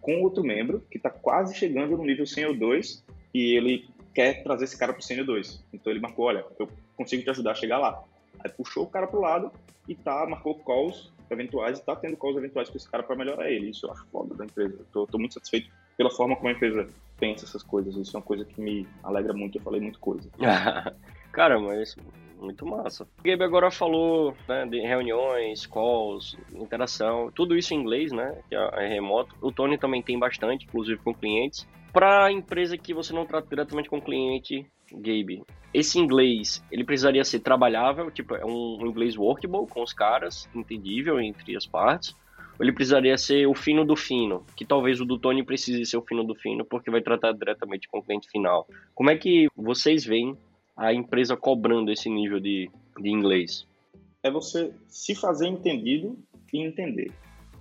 [0.00, 3.04] com outro membro que está quase chegando no nível 100 ou 2
[3.34, 5.64] e ele quer trazer esse cara para o Senior 2.
[5.74, 8.02] Então ele marcou, olha, eu consigo te ajudar a chegar lá.
[8.38, 9.52] Aí puxou o cara para o lado
[9.88, 13.50] e tá, marcou calls eventuais e está tendo calls eventuais com esse cara para melhorar
[13.50, 13.70] ele.
[13.70, 14.78] Isso eu acho foda da empresa.
[14.82, 17.96] Estou muito satisfeito pela forma como a empresa pensa essas coisas.
[17.96, 19.58] Isso é uma coisa que me alegra muito.
[19.58, 20.28] Eu falei muita coisa.
[21.32, 21.96] cara, mas
[22.40, 23.04] muito massa.
[23.04, 28.38] O Gabe agora falou né, de reuniões, calls, interação, tudo isso em inglês, né?
[28.48, 29.34] Que é, é remoto.
[29.40, 31.66] O Tony também tem bastante, inclusive com clientes.
[31.92, 35.42] Para empresa que você não trata diretamente com cliente, Gabe,
[35.74, 41.20] esse inglês, ele precisaria ser trabalhável, tipo, é um inglês workable com os caras, entendível
[41.20, 42.14] entre as partes,
[42.58, 45.98] ou ele precisaria ser o fino do fino, que talvez o do Tony precise ser
[45.98, 48.66] o fino do fino, porque vai tratar diretamente com o cliente final.
[48.94, 50.36] Como é que vocês veem
[50.76, 53.66] a empresa cobrando esse nível de, de inglês?
[54.22, 56.18] É você se fazer entendido
[56.52, 57.12] e entender.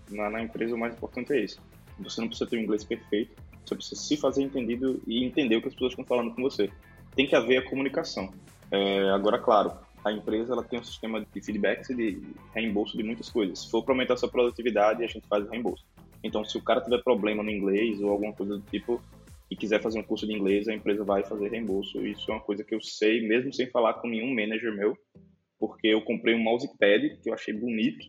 [0.10, 1.62] Na, na empresa, o mais importante é isso.
[2.00, 5.62] Você não precisa ter um inglês perfeito, você precisa se fazer entendido e entender o
[5.62, 6.70] que as pessoas estão falando com você
[7.16, 8.34] tem que haver a comunicação.
[8.72, 9.72] É, agora, claro,
[10.03, 12.22] a empresa ela tem um sistema de feedbacks e de
[12.53, 13.59] reembolso de muitas coisas.
[13.59, 15.86] Se for para aumentar a sua produtividade, a gente faz reembolso.
[16.24, 19.01] Então, se o cara tiver problema no inglês ou alguma coisa do tipo
[19.49, 22.05] e quiser fazer um curso de inglês, a empresa vai fazer reembolso.
[22.05, 24.97] Isso é uma coisa que eu sei, mesmo sem falar com nenhum manager meu,
[25.59, 28.07] porque eu comprei um mousepad que eu achei bonito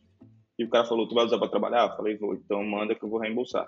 [0.59, 1.91] e o cara falou: Tu vai usar para trabalhar?
[1.91, 3.67] Eu falei: Vou, então manda que eu vou reembolsar.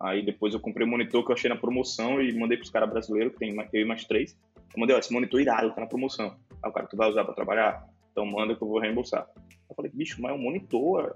[0.00, 2.90] Aí depois eu comprei um monitor que eu achei na promoção e mandei pros caras
[2.90, 4.36] brasileiros, que tem eu e mais três.
[4.74, 6.36] Eu mandei, ó, esse monitor irado, tá na promoção.
[6.62, 7.88] Aí o cara, tu vai usar pra trabalhar?
[8.12, 9.26] Então manda que eu vou reembolsar.
[9.68, 11.14] Eu falei, bicho, mas é um monitor,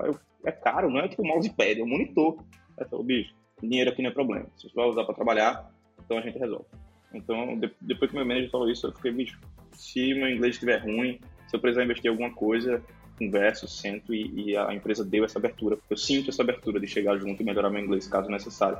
[0.00, 2.38] é, é caro, não é tipo mousepad, é um monitor.
[2.78, 4.46] Aí falou, bicho, dinheiro aqui não é problema.
[4.56, 5.70] Se você vai usar pra trabalhar,
[6.04, 6.66] então a gente resolve.
[7.12, 9.40] Então, depois que meu manager falou isso, eu fiquei, bicho,
[9.72, 12.82] se meu inglês estiver ruim, se eu precisar investir em alguma coisa,
[13.18, 15.78] converso, sento e, e, a empresa deu essa abertura.
[15.88, 18.78] Eu sinto essa abertura de chegar junto e melhorar meu inglês caso necessário.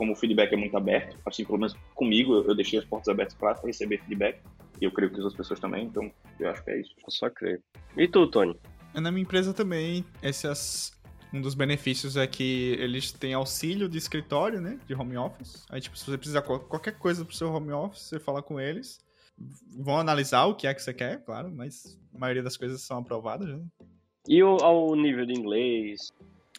[0.00, 3.34] Como o feedback é muito aberto, assim, pelo menos comigo, eu deixei as portas abertas
[3.34, 4.40] para receber feedback.
[4.80, 6.94] E eu creio que as pessoas também, então eu acho que é isso.
[6.96, 7.62] Eu só creio.
[7.98, 8.58] E tu, Tony?
[8.94, 10.98] Na minha empresa também, esses,
[11.34, 14.78] um dos benefícios é que eles têm auxílio de escritório, né?
[14.86, 15.66] De home office.
[15.68, 18.98] Aí, tipo, se você precisar qualquer coisa pro seu home office, você fala com eles
[19.74, 22.98] vão analisar o que é que você quer, claro, mas a maioria das coisas são
[22.98, 23.64] aprovadas, né?
[24.28, 26.12] E o, ao nível de inglês?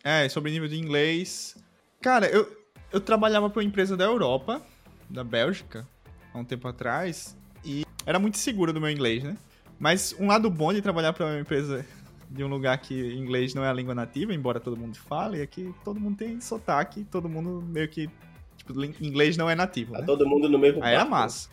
[0.03, 1.55] É, sobre nível de inglês.
[2.01, 2.60] Cara, eu,
[2.91, 4.61] eu trabalhava para uma empresa da Europa,
[5.09, 5.87] da Bélgica,
[6.33, 9.37] há um tempo atrás, e era muito seguro do meu inglês, né?
[9.79, 11.85] Mas um lado bom de trabalhar para uma empresa
[12.29, 15.47] de um lugar que inglês não é a língua nativa, embora todo mundo fale, é
[15.47, 18.09] que todo mundo tem sotaque, todo mundo meio que.
[18.57, 19.93] Tipo, inglês não é nativo.
[19.93, 20.05] Tá né?
[20.05, 21.49] todo mundo no mesmo Aí era massa.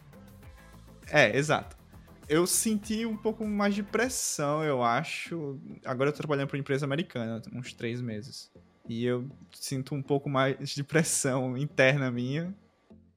[1.11, 1.76] É, exato.
[2.28, 5.59] Eu senti um pouco mais de pressão, eu acho.
[5.84, 8.51] Agora eu tô trabalhando para uma empresa americana, uns três meses.
[8.89, 12.55] E eu sinto um pouco mais de pressão interna minha.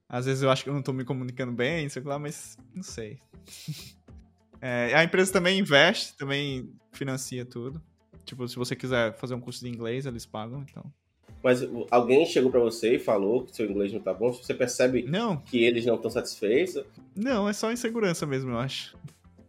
[0.08, 2.84] Às vezes eu acho que eu não tô me comunicando bem, sei lá, mas não
[2.84, 3.18] sei.
[4.60, 7.82] é, a empresa também investe, também financia tudo.
[8.26, 10.84] Tipo, se você quiser fazer um curso de inglês, eles pagam, então.
[11.44, 14.32] Mas alguém chegou para você e falou que seu inglês não tá bom?
[14.32, 15.38] Você percebe não.
[15.38, 16.84] que eles não estão satisfeitos?
[17.16, 18.96] Não, é só insegurança mesmo, eu acho.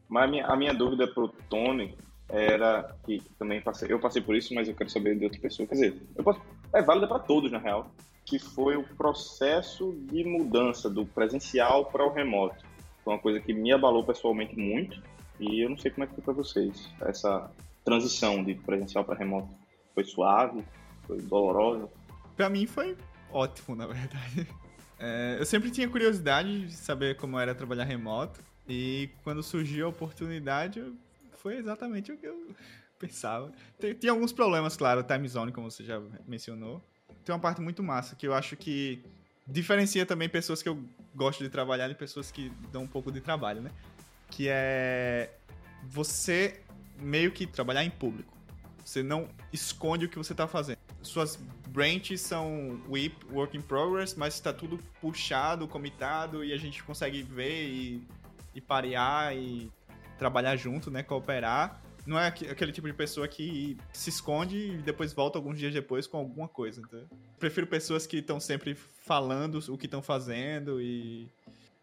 [0.08, 1.94] Mas a minha, a minha dúvida pro Tony
[2.32, 5.38] era que, que também passei, eu passei por isso, mas eu quero saber de outra
[5.38, 5.68] pessoa.
[5.68, 6.40] Quer dizer, posso,
[6.74, 12.04] é válida para todos na real, que foi o processo de mudança do presencial para
[12.04, 12.64] o remoto.
[13.04, 15.02] Foi uma coisa que me abalou pessoalmente muito
[15.38, 17.50] e eu não sei como é que foi para vocês essa
[17.84, 19.48] transição de presencial para remoto.
[19.94, 20.64] Foi suave?
[21.06, 21.90] Foi dolorosa?
[22.34, 22.96] Pra mim foi
[23.30, 24.48] ótimo, na verdade.
[25.04, 28.40] É, eu sempre tinha curiosidade de saber como era trabalhar remoto.
[28.68, 30.94] E quando surgiu a oportunidade, eu
[31.42, 32.54] foi exatamente o que eu
[32.98, 33.52] pensava.
[33.78, 36.80] Tem, tem alguns problemas, claro, time zone, como você já mencionou.
[37.24, 39.02] Tem uma parte muito massa que eu acho que
[39.46, 40.82] diferencia também pessoas que eu
[41.14, 43.70] gosto de trabalhar de pessoas que dão um pouco de trabalho, né?
[44.30, 45.30] Que é
[45.82, 46.60] você
[46.98, 48.32] meio que trabalhar em público.
[48.84, 50.78] Você não esconde o que você está fazendo.
[51.02, 51.36] Suas
[51.68, 57.22] branches são WIP, Work in Progress, mas está tudo puxado, comitado, e a gente consegue
[57.22, 58.02] ver e,
[58.54, 59.70] e parear e
[60.18, 61.02] trabalhar junto, né?
[61.02, 61.82] Cooperar.
[62.04, 66.06] Não é aquele tipo de pessoa que se esconde e depois volta alguns dias depois
[66.06, 66.80] com alguma coisa.
[66.80, 67.06] Entendeu?
[67.38, 71.28] Prefiro pessoas que estão sempre falando o que estão fazendo e,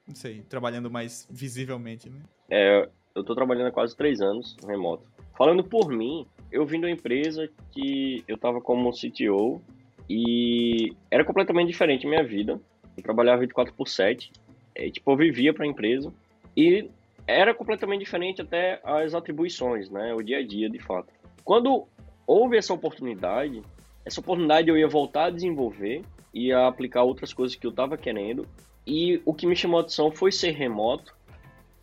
[0.06, 2.20] não sei, trabalhando mais visivelmente, né?
[2.50, 5.04] É, eu tô trabalhando há quase três anos remoto.
[5.38, 9.62] Falando por mim, eu vim de uma empresa que eu tava como CTO
[10.10, 12.60] e era completamente diferente a minha vida.
[12.98, 14.32] Eu trabalhava 24 por 7,
[14.76, 16.12] é, tipo, eu vivia para a empresa
[16.56, 16.90] e
[17.30, 21.14] era completamente diferente até as atribuições, né, o dia a dia, de fato.
[21.44, 21.88] Quando
[22.26, 23.62] houve essa oportunidade,
[24.04, 26.02] essa oportunidade eu ia voltar a desenvolver,
[26.34, 28.48] ia aplicar outras coisas que eu estava querendo
[28.86, 31.16] e o que me chamou a atenção foi ser remoto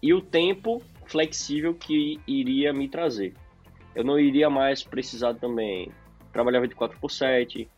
[0.03, 3.33] e o tempo flexível que iria me trazer.
[3.95, 5.93] Eu não iria mais precisar também
[6.33, 7.69] trabalhar 24 por 7,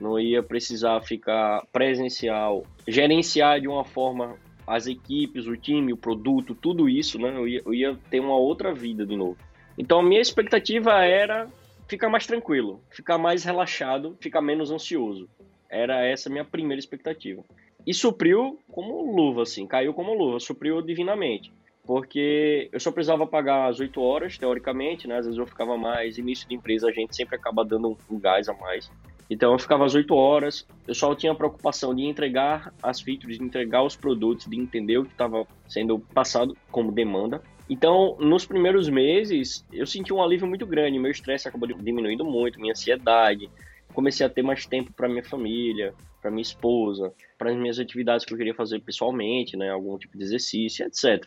[0.00, 4.38] não ia precisar ficar presencial, gerenciar de uma forma
[4.70, 7.36] as equipes, o time, o produto, tudo isso, né?
[7.36, 9.36] Eu ia, eu ia ter uma outra vida de novo.
[9.76, 11.48] Então a minha expectativa era
[11.88, 15.28] ficar mais tranquilo, ficar mais relaxado, ficar menos ansioso.
[15.68, 17.42] Era essa minha primeira expectativa.
[17.84, 21.52] E supriu como luva, assim, caiu como luva, supriu divinamente
[21.90, 25.16] porque eu só precisava pagar as 8 horas, teoricamente, né?
[25.16, 28.48] Às vezes eu ficava mais, início de empresa a gente sempre acaba dando um gás
[28.48, 28.88] a mais.
[29.30, 33.38] Então eu ficava às 8 horas, eu só tinha a preocupação de entregar as features,
[33.38, 37.40] de entregar os produtos, de entender o que estava sendo passado como demanda.
[37.68, 42.60] Então, nos primeiros meses, eu senti um alívio muito grande, meu estresse acabou diminuindo muito,
[42.60, 43.48] minha ansiedade,
[43.94, 48.26] comecei a ter mais tempo para minha família, para minha esposa, para as minhas atividades
[48.26, 51.24] que eu queria fazer pessoalmente, né, algum tipo de exercício, etc.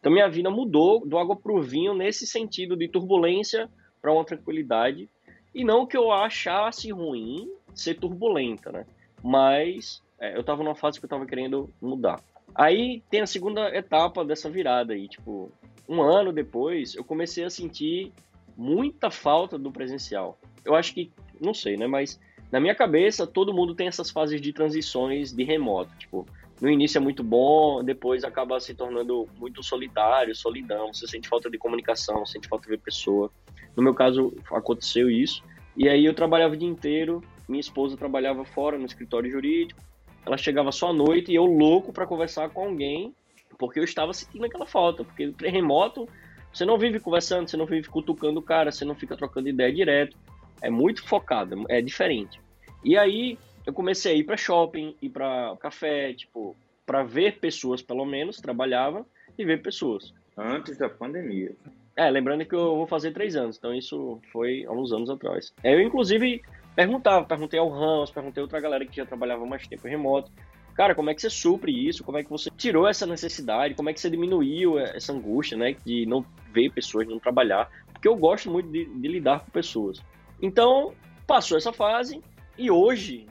[0.00, 3.68] Então minha vida mudou do água para o vinho nesse sentido de turbulência
[4.00, 5.08] para uma tranquilidade.
[5.56, 8.84] E não que eu achasse ruim ser turbulenta, né?
[9.24, 12.22] Mas é, eu estava numa fase que eu estava querendo mudar.
[12.54, 15.50] Aí tem a segunda etapa dessa virada aí, tipo,
[15.88, 18.12] um ano depois eu comecei a sentir
[18.54, 20.38] muita falta do presencial.
[20.62, 21.86] Eu acho que, não sei, né?
[21.86, 22.20] Mas
[22.52, 25.90] na minha cabeça todo mundo tem essas fases de transições de remoto.
[25.96, 26.26] Tipo,
[26.60, 31.50] no início é muito bom, depois acaba se tornando muito solitário, solidão, você sente falta
[31.50, 33.30] de comunicação, sente falta de ver pessoa.
[33.76, 35.44] No meu caso, aconteceu isso.
[35.76, 39.80] E aí eu trabalhava o dia inteiro, minha esposa trabalhava fora no escritório jurídico,
[40.24, 43.14] ela chegava só à noite e eu louco para conversar com alguém,
[43.58, 46.08] porque eu estava sentindo aquela falta, porque remoto,
[46.52, 49.72] você não vive conversando, você não vive cutucando o cara, você não fica trocando ideia
[49.72, 50.16] direto,
[50.62, 52.40] é muito focado, é diferente.
[52.82, 56.56] E aí eu comecei a ir para shopping, ir para café, tipo,
[56.86, 59.04] para ver pessoas, pelo menos, trabalhava
[59.36, 60.14] e ver pessoas.
[60.38, 61.52] Antes da pandemia.
[61.96, 65.52] É, lembrando que eu vou fazer três anos, então isso foi há uns anos atrás.
[65.64, 66.42] Eu, inclusive,
[66.76, 70.30] perguntava, perguntei ao Ramos, perguntei a outra galera que já trabalhava mais tempo remoto.
[70.74, 72.04] Cara, como é que você supre isso?
[72.04, 73.74] Como é que você tirou essa necessidade?
[73.74, 75.74] Como é que você diminuiu essa angústia, né?
[75.84, 77.70] De não ver pessoas, de não trabalhar?
[77.90, 80.02] Porque eu gosto muito de, de lidar com pessoas.
[80.40, 80.92] Então,
[81.26, 82.22] passou essa fase
[82.58, 83.26] e hoje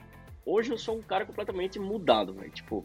[0.48, 2.52] Hoje eu sou um cara completamente mudado, velho.
[2.52, 2.84] Tipo,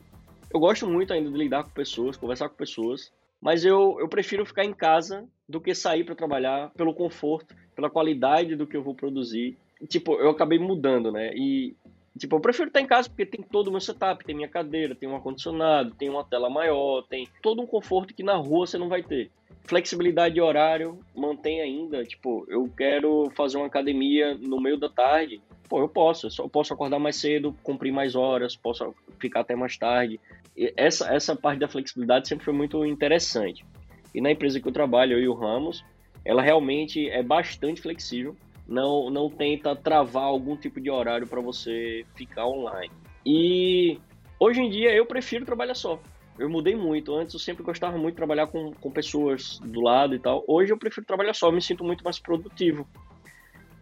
[0.51, 4.43] eu gosto muito ainda de lidar com pessoas, conversar com pessoas, mas eu, eu prefiro
[4.43, 8.82] ficar em casa do que sair para trabalhar pelo conforto, pela qualidade do que eu
[8.82, 9.59] vou produzir.
[9.80, 11.36] E, tipo, eu acabei mudando, né?
[11.36, 11.76] E,
[12.18, 14.95] tipo, eu prefiro estar em casa porque tem todo o meu setup, tem minha cadeira,
[14.95, 18.80] tem um ar-condicionado, tem uma tela maior, tem todo um conforto que na rua você
[18.80, 19.30] não vai ter.
[19.64, 22.03] Flexibilidade de horário, mantém ainda.
[22.03, 25.41] Tipo, eu quero fazer uma academia no meio da tarde
[25.72, 29.78] pô, eu posso, eu posso acordar mais cedo, cumprir mais horas, posso ficar até mais
[29.78, 30.20] tarde.
[30.55, 33.66] E essa, essa parte da flexibilidade sempre foi muito interessante.
[34.14, 35.82] E na empresa que eu trabalho, eu e o Ramos,
[36.26, 38.36] ela realmente é bastante flexível,
[38.68, 42.91] não, não tenta travar algum tipo de horário para você ficar online.
[43.26, 43.97] E
[44.38, 46.01] hoje em dia eu prefiro trabalhar só.
[46.40, 47.14] Eu mudei muito.
[47.16, 50.44] Antes eu sempre gostava muito de trabalhar com, com pessoas do lado e tal.
[50.48, 52.88] Hoje eu prefiro trabalhar só, eu me sinto muito mais produtivo.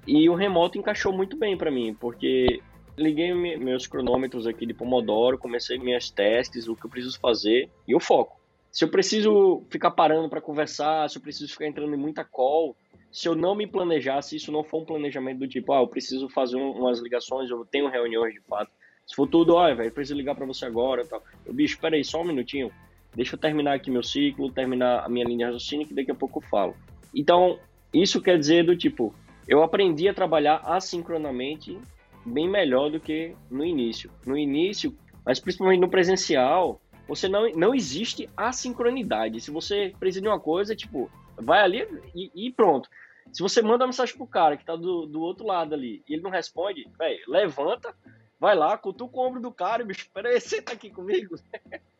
[0.07, 2.61] E o remoto encaixou muito bem para mim, porque
[2.97, 7.91] liguei meus cronômetros aqui de Pomodoro, comecei minhas testes, o que eu preciso fazer e
[7.91, 8.39] eu foco.
[8.71, 12.75] Se eu preciso ficar parando para conversar, se eu preciso ficar entrando em muita call,
[13.11, 15.87] se eu não me planejar, se isso não for um planejamento do tipo, ah, eu
[15.87, 18.71] preciso fazer umas ligações, eu tenho reuniões de fato.
[19.09, 21.23] Se for tudo, olha, velho, preciso ligar para você agora, tal.
[21.43, 22.71] Eu, bicho, espera aí, só um minutinho.
[23.15, 26.15] Deixa eu terminar aqui meu ciclo, terminar a minha linha de raciocínio, que daqui a
[26.15, 26.75] pouco eu falo.
[27.13, 27.57] Então,
[27.91, 29.15] isso quer dizer do tipo,
[29.47, 31.75] eu aprendi a trabalhar assincronamente
[32.23, 34.11] bem melhor do que no início.
[34.27, 34.95] No início,
[35.25, 39.41] mas principalmente no presencial, você não, não existe assincronidade.
[39.41, 42.87] Se você precisa de uma coisa, tipo, vai ali e, e pronto.
[43.33, 46.13] Se você manda uma mensagem pro cara que tá do, do outro lado ali e
[46.13, 47.95] ele não responde, véio, levanta,
[48.39, 51.35] vai lá, cutuca o ombro do cara, bicho, peraí, tá aqui comigo?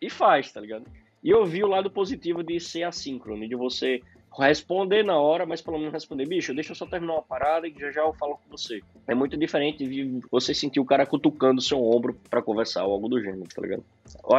[0.02, 0.86] e faz, tá ligado?
[1.22, 4.02] E eu vi o lado positivo de ser assíncrono, de você
[4.38, 7.74] responder na hora, mas pelo menos responder, bicho, deixa eu só terminar uma parada e
[7.78, 8.80] já já eu falo com você.
[9.08, 13.10] É muito diferente de você sentir o cara cutucando seu ombro para conversar ou algo
[13.10, 13.84] do gênero, tá ligado?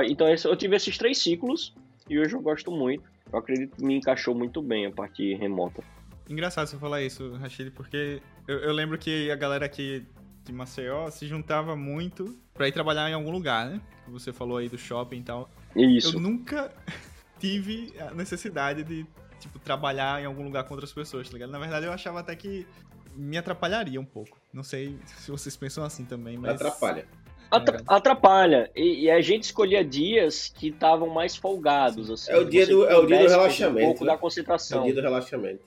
[0.08, 1.74] Então eu tive esses três ciclos
[2.08, 3.04] e hoje eu gosto muito.
[3.30, 5.82] Eu acredito que me encaixou muito bem a parte remota.
[6.28, 10.06] Engraçado você falar isso, Rachid, porque eu, eu lembro que a galera aqui
[10.50, 13.80] de Maceió se juntava muito para ir trabalhar em algum lugar, né?
[14.08, 15.48] Você falou aí do shopping e tal.
[15.74, 16.16] Isso.
[16.16, 16.72] Eu nunca
[17.38, 19.06] tive a necessidade de
[19.38, 21.50] tipo, trabalhar em algum lugar com outras pessoas, tá ligado?
[21.50, 22.66] Na verdade, eu achava até que
[23.14, 24.38] me atrapalharia um pouco.
[24.52, 26.54] Não sei se vocês pensam assim também, mas.
[26.54, 27.06] Atrapalha.
[27.50, 28.70] Atra atrapalha.
[28.76, 32.08] E, e, a gente escolhia dias que estavam mais folgados.
[32.08, 33.80] Assim, é o dia do, é o dia do relaxamento.
[33.80, 34.12] Um pouco né?
[34.12, 34.78] da concentração.
[34.78, 35.64] É o dia do relaxamento.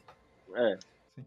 [0.55, 0.77] É.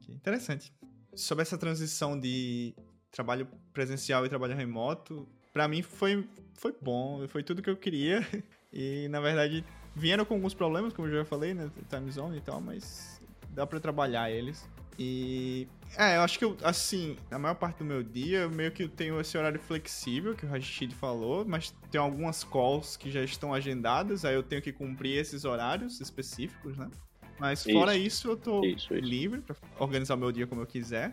[0.09, 0.73] Interessante.
[1.15, 2.75] Sobre essa transição de
[3.17, 8.25] trabalho presencial e trabalho remoto, para mim foi, foi bom, foi tudo que eu queria.
[8.79, 9.65] E, na verdade,
[9.95, 11.71] vieram com alguns problemas, como eu já falei, né?
[11.89, 14.69] Time zone e tal, mas dá para trabalhar eles.
[14.99, 15.67] E.
[15.97, 18.87] É, eu acho que eu, assim, a maior parte do meu dia, eu meio que
[18.87, 23.55] tenho esse horário flexível que o Rashid falou, mas tem algumas calls que já estão
[23.55, 26.91] agendadas, aí eu tenho que cumprir esses horários específicos, né?
[27.39, 28.95] Mas fora isso, eu tô isso, isso.
[28.95, 31.13] livre para organizar o meu dia como eu quiser.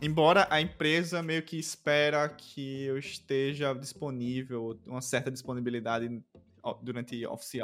[0.00, 6.22] Embora a empresa meio que espera que eu esteja disponível, uma certa disponibilidade
[6.82, 7.60] durante office,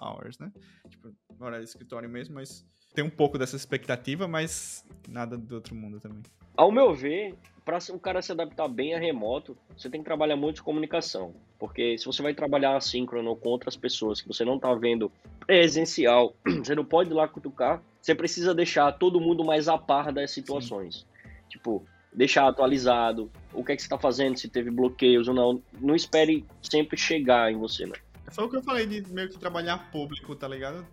[0.00, 0.50] hours, né?
[0.88, 2.64] Tipo, horário de escritório mesmo, mas
[2.94, 6.22] tem um pouco dessa expectativa, mas nada do outro mundo também.
[6.56, 10.36] Ao meu ver, para o cara se adaptar bem a remoto, você tem que trabalhar
[10.36, 11.34] muito de comunicação.
[11.58, 15.12] Porque se você vai trabalhar assíncrono com outras pessoas que você não está vendo
[15.46, 20.12] presencial, você não pode ir lá cutucar, você precisa deixar todo mundo mais a par
[20.12, 21.00] das situações.
[21.00, 21.15] Sim.
[21.56, 25.62] Tipo, deixar atualizado, o que é que você está fazendo, se teve bloqueios ou não.
[25.80, 27.94] Não espere sempre chegar em você, né?
[28.30, 30.86] Foi o que eu falei de meio que trabalhar público, tá ligado?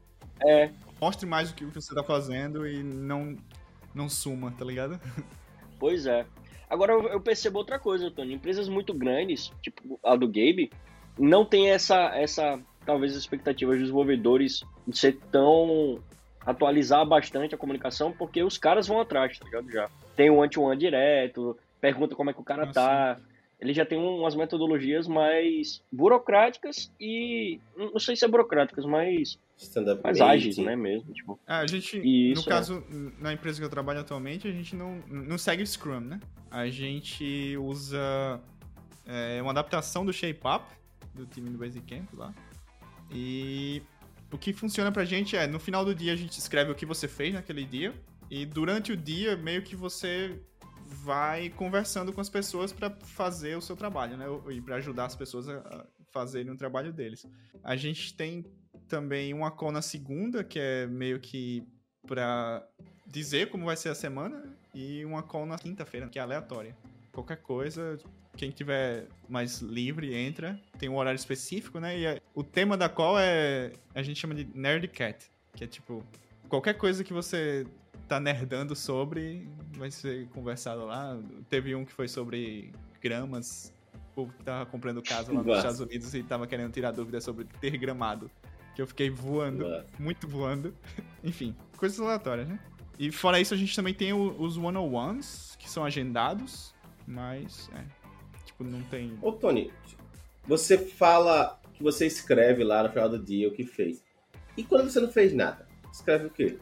[0.45, 0.69] É.
[1.01, 3.35] Mostre mais o que você tá fazendo e não,
[3.93, 4.99] não suma, tá ligado?
[5.79, 6.25] Pois é.
[6.69, 8.35] Agora eu percebo outra coisa, Tony.
[8.35, 10.71] Empresas muito grandes, tipo a do Gabe,
[11.19, 16.01] não tem essa, essa talvez, expectativa dos desenvolvedores de ser tão.
[16.45, 19.69] atualizar bastante a comunicação, porque os caras vão atrás, tá ligado?
[19.69, 19.89] Já.
[20.15, 23.15] Tem o one-to-one direto, pergunta como é que o cara ah, tá.
[23.15, 23.33] Sim
[23.63, 29.39] ele já tem umas metodologias mais burocráticas e não sei se é burocráticas, mas
[30.03, 31.39] mais ágeis, né, mesmo, tipo.
[31.47, 32.49] É, a gente, Isso, no é.
[32.49, 32.83] caso,
[33.17, 36.19] na empresa que eu trabalho atualmente, a gente não, não segue Scrum, né?
[36.51, 38.41] A gente usa
[39.07, 40.65] é, uma adaptação do Shape Up,
[41.13, 42.33] do time do Basecamp lá.
[43.13, 43.81] E
[44.29, 46.85] o que funciona pra gente é, no final do dia a gente escreve o que
[46.85, 47.93] você fez naquele dia,
[48.33, 50.41] e durante o dia, meio que você
[50.87, 54.25] vai conversando com as pessoas para fazer o seu trabalho, né?
[54.49, 57.27] E para ajudar as pessoas a fazerem o trabalho deles.
[57.63, 58.43] A gente tem
[58.87, 61.63] também uma call na segunda, que é meio que
[62.07, 62.67] para
[63.05, 66.75] dizer como vai ser a semana, e uma call na quinta-feira, que é aleatória.
[67.11, 67.99] Qualquer coisa,
[68.35, 70.59] quem tiver mais livre entra.
[70.79, 71.99] Tem um horário específico, né?
[71.99, 73.73] E o tema da call é.
[73.93, 76.03] A gente chama de Nerdcat, que é tipo.
[76.49, 77.65] Qualquer coisa que você
[78.13, 81.19] tá nerdando sobre, vai ser conversado lá.
[81.49, 83.73] Teve um que foi sobre gramas.
[83.93, 85.59] O povo que tava comprando casa lá nos Nossa.
[85.59, 88.29] Estados Unidos e tava querendo tirar dúvidas sobre ter gramado.
[88.75, 89.85] Que eu fiquei voando, Nossa.
[89.97, 90.75] muito voando.
[91.23, 92.59] Enfim, coisas aleatórias, né?
[92.99, 96.75] E fora isso, a gente também tem os one-on-ones, que são agendados,
[97.07, 97.83] mas, é,
[98.45, 99.17] tipo, não tem...
[99.19, 99.71] Ô, Tony,
[100.45, 104.03] você fala que você escreve lá no final do dia o que fez.
[104.55, 105.67] E quando você não fez nada?
[105.91, 106.59] Escreve o quê?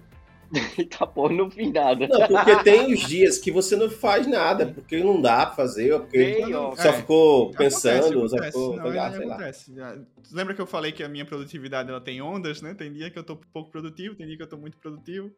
[0.98, 2.08] tá pô, não fiz nada.
[2.08, 5.98] Não, porque tem os dias que você não faz nada, porque não dá pra fazer,
[6.00, 6.42] porque
[6.78, 9.74] só é, ficou pensando, acontece, só ficou não, pegar, sei acontece.
[9.76, 9.98] lá.
[10.32, 12.74] Lembra que eu falei que a minha produtividade ela tem ondas, né?
[12.74, 15.32] Tem dia que eu tô pouco produtivo, tem dia que eu tô muito produtivo.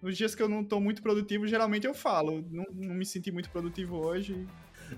[0.00, 3.30] Nos dias que eu não tô muito produtivo, geralmente eu falo, não, não me senti
[3.30, 4.46] muito produtivo hoje.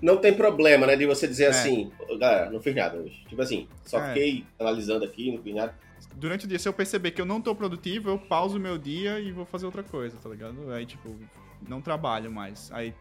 [0.01, 1.47] Não tem problema, né, de você dizer é.
[1.49, 3.23] assim, galera, não fiz nada hoje.
[3.27, 4.07] Tipo assim, só é.
[4.07, 5.73] fiquei analisando aqui, não fiz nada
[6.15, 8.77] durante o dia, se eu perceber que eu não tô produtivo, eu pauso o meu
[8.77, 10.71] dia e vou fazer outra coisa, tá ligado?
[10.71, 11.15] Aí, tipo,
[11.67, 12.71] não trabalho mais.
[12.71, 12.93] Aí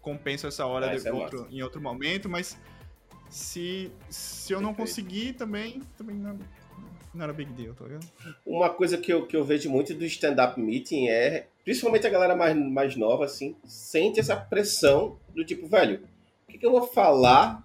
[0.00, 2.58] compenso essa hora ah, de é outro, em outro momento, mas
[3.28, 4.88] Se, se eu não Perfeito.
[4.88, 6.36] conseguir, também, também não,
[7.14, 8.06] não era big deal, tá ligado?
[8.44, 12.34] Uma coisa que eu, que eu vejo muito do stand-up meeting é, principalmente a galera
[12.34, 16.02] mais, mais nova, assim, sente essa pressão do tipo, velho,
[16.48, 17.64] o que, que eu vou falar?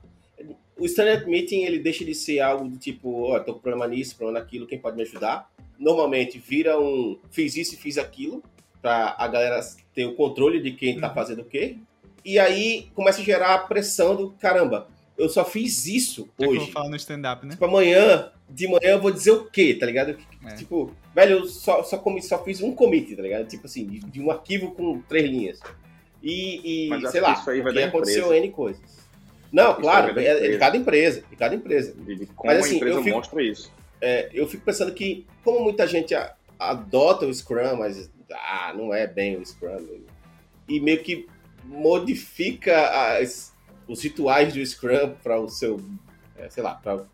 [0.78, 4.16] O stand-up meeting, ele deixa de ser algo do tipo, ó, tô com problema nisso,
[4.18, 5.50] problema naquilo, quem pode me ajudar?
[5.80, 8.44] Normalmente vira um, fiz isso e fiz aquilo,
[8.82, 9.60] pra a galera
[9.94, 11.14] ter o controle de quem tá Uhum.
[11.14, 11.78] fazendo o quê.
[12.24, 16.46] E aí começa a gerar a pressão do, caramba, eu só fiz isso É que
[16.46, 16.72] eu hoje.
[16.72, 17.54] falar no stand-up, né?
[17.54, 20.18] Tipo, amanhã, de manhã eu vou dizer o quê, tá ligado?
[20.46, 20.56] É.
[20.56, 23.48] Tipo, velho, eu só, só, comi, só fiz um commit, tá ligado?
[23.48, 25.60] Tipo assim, de, de um arquivo com três linhas.
[26.22, 28.38] E, e sei lá, isso aí vai aconteceu empresa.
[28.46, 29.05] N coisas.
[29.56, 31.94] Não, Isso claro, é, é de cada empresa, de cada empresa.
[31.94, 33.72] De, de como Mas, assim, a empresa eu fico- mostra isso.
[34.02, 38.94] É, eu fico pensando que, como muita gente a- adota o Scrum, mas ah, não
[38.94, 40.02] é bem o Scrum,
[40.68, 41.26] e meio que
[41.64, 43.54] modifica as-
[43.88, 45.80] os rituais do Scrum para o seu,
[46.38, 47.06] é, sei lá, pra,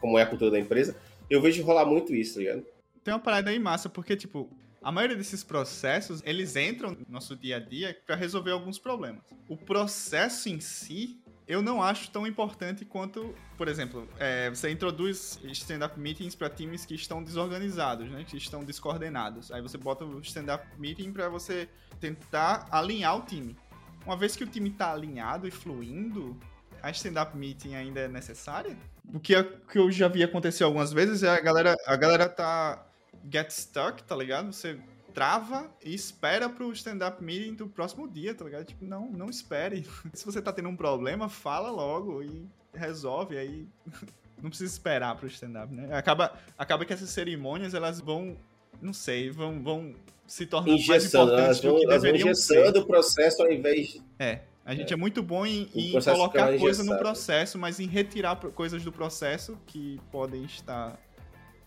[0.00, 0.96] como é a cultura da empresa,
[1.28, 2.64] eu vejo rolar muito isso, tá ligado?
[3.02, 4.48] Tem uma parada aí massa, porque, tipo,
[4.82, 9.22] a maioria desses processos, eles entram no nosso dia a dia pra resolver alguns problemas.
[9.48, 11.18] O processo em si,
[11.48, 16.84] eu não acho tão importante quanto, por exemplo, é, você introduz stand-up meetings para times
[16.84, 18.24] que estão desorganizados, né?
[18.28, 19.50] Que estão descoordenados.
[19.50, 21.66] Aí você bota o stand-up meeting para você
[21.98, 23.56] tentar alinhar o time.
[24.04, 26.38] Uma vez que o time tá alinhado e fluindo,
[26.82, 28.76] a stand-up meeting ainda é necessária?
[29.12, 32.28] O que, é- que eu já vi acontecer algumas vezes é a galera, a galera
[32.28, 32.86] tá
[33.32, 34.52] get stuck, tá ligado?
[34.52, 34.78] Você
[35.12, 38.64] trava e espera pro stand-up meeting do próximo dia, tá ligado?
[38.64, 39.86] Tipo, não, não espere.
[40.12, 43.66] Se você tá tendo um problema, fala logo e resolve aí.
[44.40, 45.92] Não precisa esperar pro stand-up, né?
[45.92, 48.36] Acaba, acaba que essas cerimônias, elas vão,
[48.80, 49.92] não sei, vão, vão
[50.28, 51.32] se tornando mais Engessando, né?
[51.32, 52.76] importantes elas do vão, que vão deveriam ser.
[52.76, 56.84] o processo ao invés de É, a gente é, muito bom em, em colocar coisa
[56.84, 60.96] no processo, mas em retirar coisas do processo que podem estar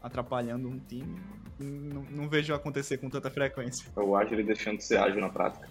[0.02, 1.20] atrapalhando um time.
[1.60, 3.86] Não, não vejo acontecer com tanta frequência.
[3.96, 5.70] O ágil deixando de ser ágil na prática.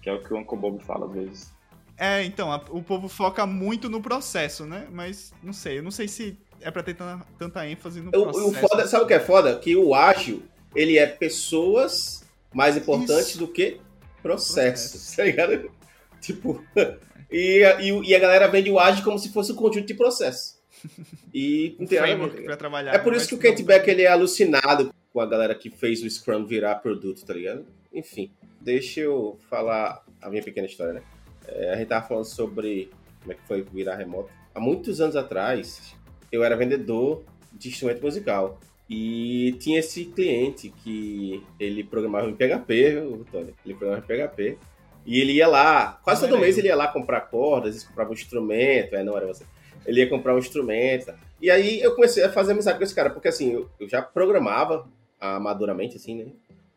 [0.00, 1.52] Que é o que o Uncle Bob fala às vezes.
[1.96, 4.86] É, então, a- o povo foca muito no processo, né?
[4.90, 8.12] Mas não sei, eu não sei se é pra ter tanta, tanta ênfase no O,
[8.12, 8.48] processo.
[8.48, 9.58] o foda, sabe o que é foda?
[9.58, 10.42] Que o ágil,
[10.74, 12.24] ele é pessoas
[12.54, 13.38] mais importantes Isso.
[13.38, 13.80] do que
[14.22, 15.70] processos, tá ligado?
[16.20, 16.62] Tipo,
[17.30, 19.94] e, a- e, e a galera vende o ágil como se fosse um conjunto de
[19.94, 20.56] processos.
[21.34, 22.94] E não tem framework pra trabalhar.
[22.94, 26.02] É por isso que o Kent Beck ele é alucinado com a galera que fez
[26.02, 27.66] o Scrum virar produto, tá ligado?
[27.92, 28.30] Enfim,
[28.60, 31.02] deixa eu falar a minha pequena história, né?
[31.46, 34.30] É, a gente tava falando sobre como é que foi virar remoto.
[34.54, 35.94] Há muitos anos atrás,
[36.30, 38.60] eu era vendedor de instrumento musical.
[38.88, 44.58] E tinha esse cliente que ele programava em PHP, o Tony, ele programava em PHP.
[45.04, 46.60] E ele ia lá, quase Não todo mês eu.
[46.60, 49.44] ele ia lá comprar cordas, comprava um instrumento, é, não era você.
[49.86, 51.12] Ele ia comprar um instrumento.
[51.40, 54.00] E aí eu comecei a fazer amizade com esse cara, porque assim, eu, eu já
[54.00, 54.88] programava
[55.20, 56.26] amadoramente, assim, né?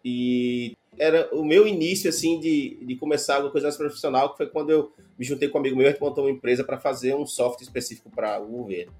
[0.03, 4.47] E era o meu início, assim, de, de começar alguma coisa mais profissional, que foi
[4.47, 7.15] quando eu me juntei com um amigo meu, a gente montou uma empresa para fazer
[7.15, 8.91] um software específico para o governo.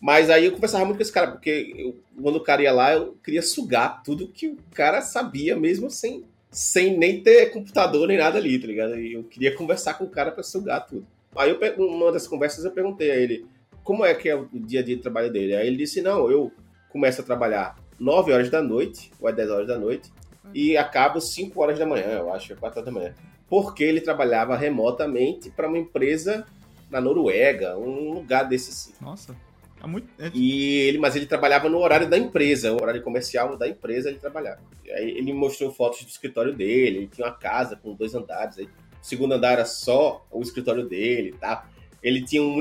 [0.00, 2.94] Mas aí eu conversava muito com esse cara, porque eu- quando o cara ia lá,
[2.94, 8.16] eu queria sugar tudo que o cara sabia, mesmo sem, sem nem ter computador nem
[8.18, 8.98] nada ali, tá ligado?
[8.98, 11.06] E eu queria conversar com o cara para sugar tudo.
[11.36, 13.46] Aí eu, numa das conversas eu perguntei a ele
[13.84, 15.54] como é que é o dia a dia de trabalho dele.
[15.54, 16.52] Aí ele disse, não, eu
[16.90, 20.12] começo a trabalhar 9 horas da noite, ou é 10 horas da noite,
[20.54, 23.14] e acabo 5 horas da manhã, eu acho, 4 horas da manhã.
[23.48, 26.46] Porque ele trabalhava remotamente para uma empresa
[26.90, 28.92] na Noruega, um lugar desse assim.
[29.00, 29.34] Nossa,
[29.82, 30.08] é muito.
[30.18, 34.08] é- E ele, mas ele trabalhava no horário da empresa, o horário comercial da empresa
[34.08, 34.60] ele trabalhava.
[34.88, 38.68] Aí ele mostrou fotos do escritório dele, ele tinha uma casa com dois andares, aí
[39.00, 41.68] segundo andar era só o escritório dele, tá?
[42.02, 42.60] Ele tinha um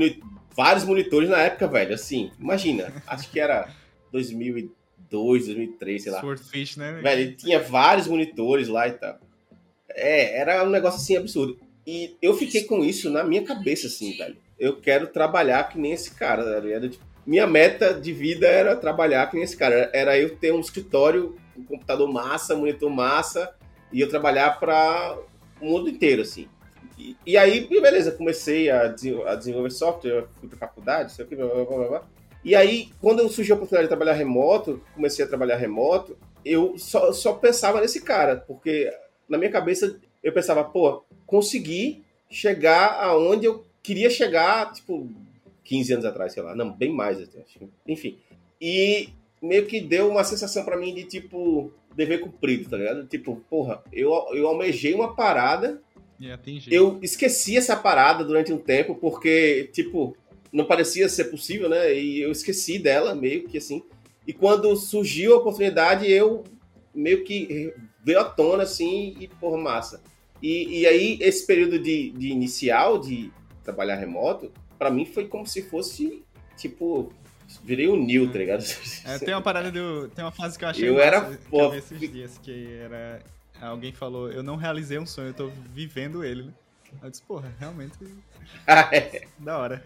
[0.55, 3.69] vários monitores na época, velho, assim, imagina, acho que era
[4.11, 6.19] 2002, 2003, sei lá.
[6.19, 6.99] Swordfish, né?
[7.01, 9.17] Velho, ele tinha vários monitores lá e tal.
[9.89, 11.57] É, era um negócio assim absurdo.
[11.87, 14.37] E eu fiquei com isso na minha cabeça, assim, velho.
[14.59, 16.89] Eu quero trabalhar que nem esse cara, tá ligado?
[16.89, 19.89] Tipo, Minha meta de vida era trabalhar que nem esse cara.
[19.93, 23.53] Era eu ter um escritório, um computador massa, monitor massa,
[23.91, 25.17] e eu trabalhar para
[25.62, 26.47] o mundo inteiro, assim.
[26.97, 28.84] E, e aí, beleza, comecei a,
[29.28, 32.07] a desenvolver software, fui pra faculdade, sei o que, blá, blá, blá, blá.
[32.43, 37.12] E aí, quando surgiu a oportunidade de trabalhar remoto, comecei a trabalhar remoto, eu só,
[37.12, 38.89] só pensava nesse cara, porque
[39.28, 45.10] na minha cabeça eu pensava, pô, consegui chegar aonde eu queria chegar, tipo,
[45.64, 48.18] 15 anos atrás, sei lá, não, bem mais, até, que- enfim.
[48.62, 49.10] E
[49.41, 53.05] meio que deu uma sensação pra mim de, tipo, dever cumprido, tá ligado?
[53.05, 55.81] Tipo, porra, eu, eu almejei uma parada
[56.69, 60.17] eu esqueci essa parada durante um tempo, porque, tipo,
[60.51, 61.93] não parecia ser possível, né?
[61.93, 63.81] E eu esqueci dela, meio que assim.
[64.27, 66.43] E quando surgiu a oportunidade, eu
[66.93, 67.73] meio que
[68.03, 70.01] veio à tona, assim, e, porra, massa.
[70.41, 73.31] E, e aí, esse período de, de inicial, de
[73.63, 76.23] trabalhar remoto, para mim foi como se fosse,
[76.57, 77.13] tipo,
[77.63, 78.63] virei o Nil, tá ligado?
[79.05, 80.09] É, tem uma parada do.
[80.09, 82.77] Tem uma frase que eu achei Eu massa, era que eu pô, esses dias, que
[82.77, 83.21] era.
[83.61, 86.53] Alguém falou, eu não realizei um sonho, eu tô vivendo ele, né?
[87.03, 87.97] Eu disse, porra, realmente
[89.37, 89.83] da hora.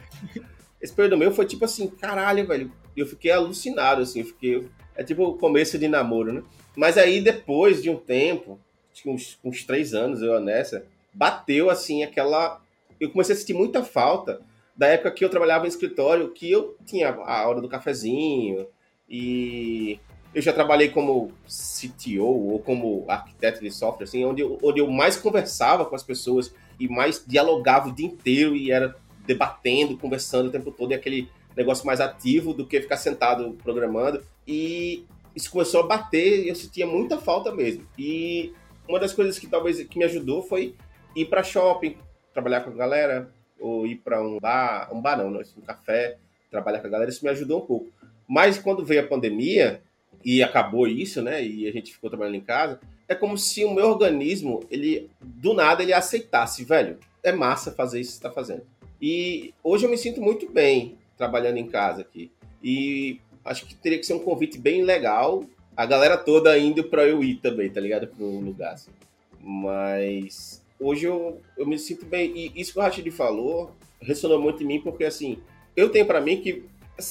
[0.80, 2.72] Esse período meu foi tipo assim, caralho, velho.
[2.96, 4.70] Eu fiquei alucinado, assim, eu fiquei.
[4.96, 6.44] É tipo o começo de namoro, né?
[6.76, 8.60] Mas aí depois de um tempo,
[8.92, 12.62] acho que uns, uns três anos eu nessa, bateu assim aquela.
[13.00, 14.40] Eu comecei a sentir muita falta
[14.76, 18.68] da época que eu trabalhava em escritório, que eu tinha a hora do cafezinho
[19.08, 20.00] e
[20.34, 24.90] eu já trabalhei como CTO ou como arquiteto de software, assim, onde eu, onde eu
[24.90, 28.96] mais conversava com as pessoas e mais dialogava o dia inteiro e era
[29.26, 34.22] debatendo, conversando o tempo todo, e aquele negócio mais ativo do que ficar sentado programando.
[34.48, 35.06] E
[35.36, 37.88] isso começou a bater e eu sentia muita falta mesmo.
[37.98, 38.54] E
[38.88, 40.76] uma das coisas que talvez que me ajudou foi
[41.16, 41.96] ir para shopping,
[42.34, 43.32] trabalhar com a galera,
[43.64, 46.18] ou ir para um bar, um bar não, não, um café,
[46.52, 47.88] trabalhar com a galera, isso me ajudou um pouco.
[48.28, 49.82] Mas quando veio a pandemia
[50.24, 53.74] e acabou isso, né, e a gente ficou trabalhando em casa, é como se o
[53.74, 58.64] meu organismo, ele do nada ele aceitasse, velho, é massa fazer isso que está fazendo.
[59.02, 62.32] E hoje eu me sinto muito bem trabalhando em casa aqui.
[62.62, 65.44] E acho que teria que ser um convite bem legal.
[65.76, 68.08] A galera toda indo para eu ir também, tá ligado?
[68.08, 68.92] Para um lugar assim.
[69.40, 72.32] Mas hoje eu, eu me sinto bem.
[72.36, 73.72] E isso que o Rachid falou
[74.02, 75.40] ressonou muito em mim, porque assim,
[75.76, 76.64] eu tenho para mim que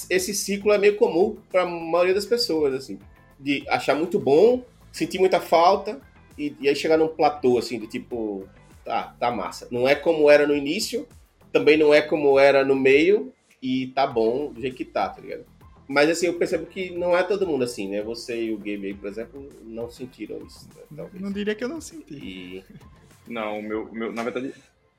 [0.09, 2.99] esse ciclo é meio comum para a maioria das pessoas, assim,
[3.39, 6.01] de achar muito bom, sentir muita falta
[6.39, 8.47] e, e aí chegar num platô, assim, do tipo,
[8.85, 9.67] tá, tá massa.
[9.71, 11.07] Não é como era no início,
[11.53, 15.21] também não é como era no meio e tá bom do jeito que tá, tá
[15.21, 15.45] ligado?
[15.89, 18.03] Mas assim, eu percebo que não é todo mundo assim, né?
[18.03, 20.83] Você e o Gabe aí, por exemplo, não sentiram isso, né?
[20.97, 21.23] Talvez.
[21.23, 22.15] Não diria que eu não senti.
[22.15, 22.65] E
[23.27, 24.53] Não, o meu, meu, na verdade,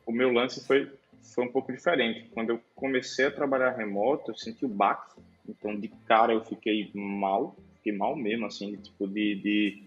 [0.05, 0.91] o meu lance foi,
[1.34, 2.30] foi um pouco diferente.
[2.34, 5.21] Quando eu comecei a trabalhar remoto, eu senti o baque.
[5.47, 9.84] Então, de cara, eu fiquei mal, fiquei mal mesmo, assim, tipo, de, de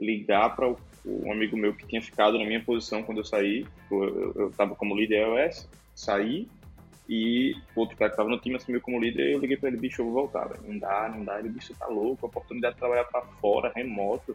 [0.00, 0.74] ligar para
[1.04, 3.64] um amigo meu que tinha ficado na minha posição quando eu saí.
[3.64, 6.48] Tipo, Eu, eu, eu tava como líder iOS, saí,
[7.08, 10.00] e outro cara que tava no time assumiu como líder, eu liguei para ele, bicho,
[10.00, 10.50] eu vou voltar.
[10.62, 11.38] Não dá, não dá.
[11.38, 14.34] Ele, bicho, tá louco, a oportunidade de trabalhar para fora, remoto.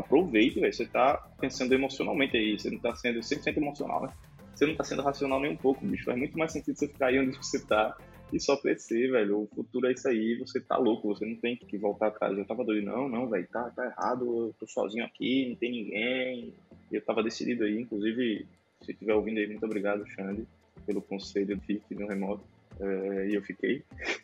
[0.00, 0.72] Aproveite, velho.
[0.72, 4.12] Você tá pensando emocionalmente aí, você não tá sendo 100% emocional, né?
[4.54, 6.04] Você não tá sendo racional nem um pouco, bicho.
[6.04, 7.96] Faz muito mais sentido você ficar aí onde você tá
[8.32, 9.42] e só crescer, velho.
[9.42, 12.36] O futuro é isso aí, você tá louco, você não tem que voltar atrás.
[12.36, 15.70] Eu tava doido, não, não, velho, tá, tá errado, eu tô sozinho aqui, não tem
[15.70, 16.54] ninguém.
[16.90, 18.46] Eu tava decidido aí, inclusive,
[18.82, 20.46] se estiver ouvindo aí, muito obrigado, Xande,
[20.86, 22.44] pelo conselho de fique no remoto.
[22.80, 23.82] É, e eu fiquei.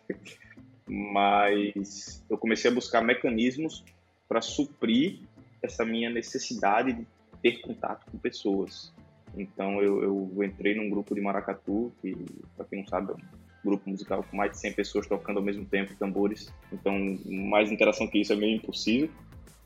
[0.87, 3.85] Mas eu comecei a buscar mecanismos
[4.29, 5.21] para suprir
[5.63, 7.07] essa minha necessidade de
[7.43, 8.93] ter contato com pessoas.
[9.37, 12.17] Então eu, eu entrei num grupo de maracatu, que,
[12.57, 13.19] para quem não sabe, é um
[13.65, 16.53] grupo musical com mais de 100 pessoas tocando ao mesmo tempo tambores.
[16.73, 19.11] Então, mais interação que isso é meio impossível.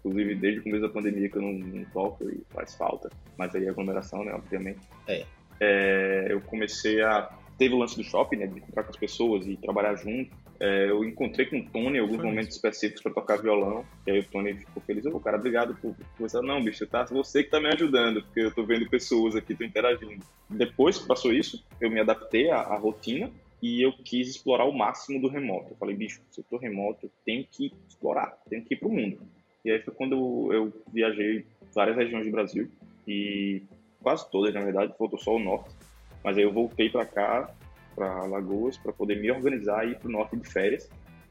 [0.01, 3.11] Inclusive, desde o começo da pandemia que eu não, não toco e faz falta.
[3.37, 4.81] Mas aí é aglomeração, né, obviamente.
[5.07, 5.27] É.
[5.61, 7.31] É, eu comecei a...
[7.59, 10.35] Teve o lance do shopping, né, de encontrar com as pessoas e trabalhar junto.
[10.61, 13.83] É, eu encontrei com o Tony em alguns Foi momentos específicos para tocar violão.
[14.07, 15.07] E aí o Tony ficou feliz.
[15.07, 16.43] Ô, cara, obrigado por conversar.
[16.43, 17.05] Não, bicho, tá?
[17.05, 20.23] Você que tá me ajudando, porque eu tô vendo pessoas aqui, tô interagindo.
[20.51, 23.31] Depois que passou isso, eu me adaptei à, à rotina
[23.63, 25.71] e eu quis explorar o máximo do remoto.
[25.71, 28.91] Eu falei, bicho, se eu tô remoto, eu tenho que explorar, tenho que ir pro
[28.91, 29.19] mundo.
[29.65, 32.71] E aí foi quando eu, eu viajei várias regiões do Brasil
[33.07, 33.63] e
[34.03, 35.71] quase todas, na verdade, faltou só o norte.
[36.23, 37.55] Mas aí eu voltei para cá,
[37.95, 40.89] para Lagoas, para poder me organizar e ir pro norte de férias,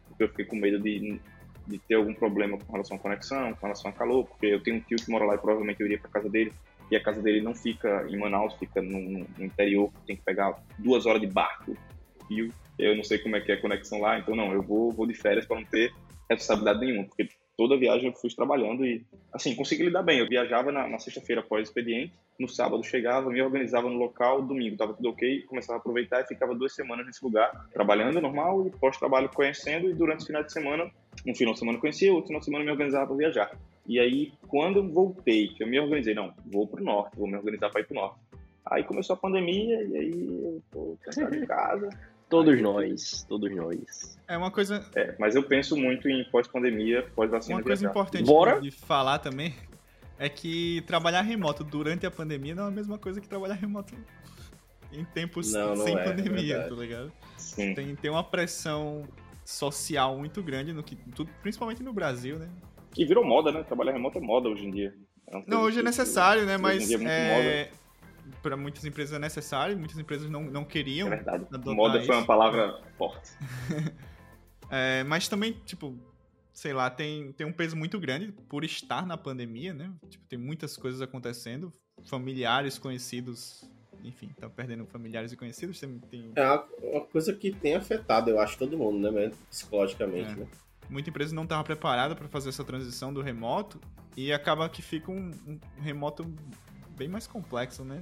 [0.08, 1.20] porque eu fiquei com medo de,
[1.68, 4.78] de ter algum problema com relação à conexão, com relação a calor, porque eu tenho
[4.78, 6.54] um tio que mora lá e provavelmente eu iria para casa dele.
[6.92, 10.24] E a casa dele não fica em Manaus, fica no, no- no interior, tem que
[10.24, 11.78] pegar duas horas de barco.
[12.32, 12.50] E eu-
[12.80, 15.06] eu não sei como é que é a conexão lá, então não, eu vou, vou
[15.06, 15.94] de férias para não ter
[16.30, 17.28] responsabilidade nenhuma, porque
[17.60, 20.20] toda viagem eu fui trabalhando e, assim, consegui lidar bem.
[20.20, 24.42] Eu viajava na, na sexta-feira após o expediente, no sábado chegava, me organizava no local,
[24.42, 28.66] domingo tava tudo ok, começava a aproveitar e ficava duas semanas nesse lugar, trabalhando normal
[28.66, 30.90] e pós-trabalho conhecendo e durante o final de semana,
[31.28, 33.52] um final de semana conhecia, outro final de semana me organizava para viajar.
[33.86, 37.36] E aí, quando eu voltei, que eu me organizei, não, vou pro norte, vou me
[37.36, 38.22] organizar para ir pro norte.
[38.66, 41.90] Aí começou a pandemia e aí eu tô trancado em casa.
[42.30, 44.18] Todos nós, todos nós.
[44.28, 47.92] É uma coisa, É, mas eu penso muito em pós-pandemia, pós-vacina uma coisa viajar.
[47.92, 48.62] importante Bora?
[48.62, 49.56] de falar também
[50.20, 53.96] é que trabalhar remoto durante a pandemia não é a mesma coisa que trabalhar remoto
[54.92, 57.12] em tempos Não, não sem é, é pandemia, tá ligado?
[57.38, 57.74] Sim.
[57.74, 59.08] Tem, tem uma pressão
[59.44, 62.48] social muito grande, no que, tudo, principalmente no Brasil, né?
[62.96, 63.64] E virou moda, né?
[63.64, 64.94] Trabalhar remoto é moda hoje em dia.
[65.28, 66.54] É Não, hoje é que- necessário, né?
[66.56, 67.72] hoje em Mas dia é muito é,
[68.42, 71.10] para muitas empresas é necessário, muitas empresas não, não É queriam.
[71.10, 71.46] verdade.
[71.52, 72.12] adotar Moda foi isso.
[72.14, 73.32] uma palavra forte.
[74.72, 75.98] É, mas também, tipo,
[76.54, 79.92] sei lá, tem, tem um peso muito grande por estar na pandemia, né?
[80.08, 81.74] Tipo, tem muitas coisas acontecendo,
[82.06, 83.68] familiares, conhecidos,
[84.04, 88.40] enfim, tá perdendo familiares e conhecidos, tem, tem É uma, coisa que tem afetado, eu
[88.40, 90.36] acho, todo mundo, né, psicologicamente, É.
[90.36, 90.48] né?
[90.88, 93.80] muita empresa não estava preparada para fazer essa transição do remoto
[94.18, 96.24] e acaba que fica um, um remoto
[97.00, 98.02] bem mais complexo, né?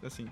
[0.00, 0.26] De, assim,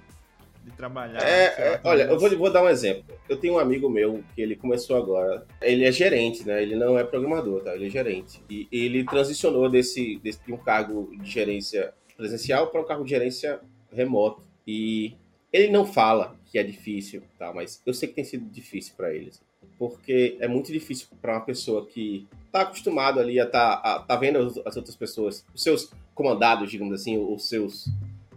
[0.65, 1.21] de trabalhar.
[1.21, 3.05] lá, É, é, olha, eu vou, vou dar um exemplo.
[3.29, 5.47] Eu tenho um amigo meu que ele começou agora.
[5.61, 6.63] Ele é gerente, né?
[6.63, 7.75] Ele não é programador, tá?
[7.75, 8.43] Ele é gerente.
[8.49, 13.11] E ele transicionou desse, desse de um cargo de gerência presencial para um cargo de
[13.11, 13.61] gerência
[13.93, 14.43] remoto.
[14.67, 15.15] E
[15.53, 17.53] ele não fala que é difícil, tá?
[17.53, 19.43] Mas eu sei que tem sido difícil para eles.
[19.79, 22.27] Porque é muito difícil para uma pessoa que
[22.57, 26.71] tá acostumado ali a tá, a, tá vendo as, as outras pessoas, os seus comandados,
[26.71, 27.89] digamos assim, os seus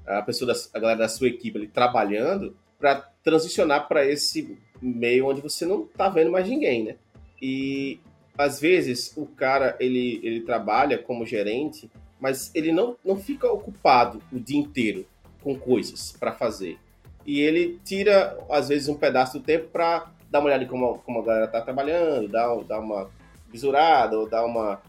[0.06, 5.28] a pessoa da, a galera da sua equipe ali trabalhando para transicionar para esse meio
[5.28, 6.96] onde você não tá vendo mais ninguém, né?
[7.42, 8.00] E
[8.38, 11.90] às vezes o cara ele, ele trabalha como gerente,
[12.20, 15.06] mas ele não, não fica ocupado o dia inteiro
[15.42, 16.78] com coisas para fazer.
[17.26, 21.00] E ele tira às vezes um pedaço do tempo para dar uma olhada em como,
[21.00, 23.10] como a galera tá trabalhando, dar, dar uma
[23.52, 24.82] visurada ou dar uma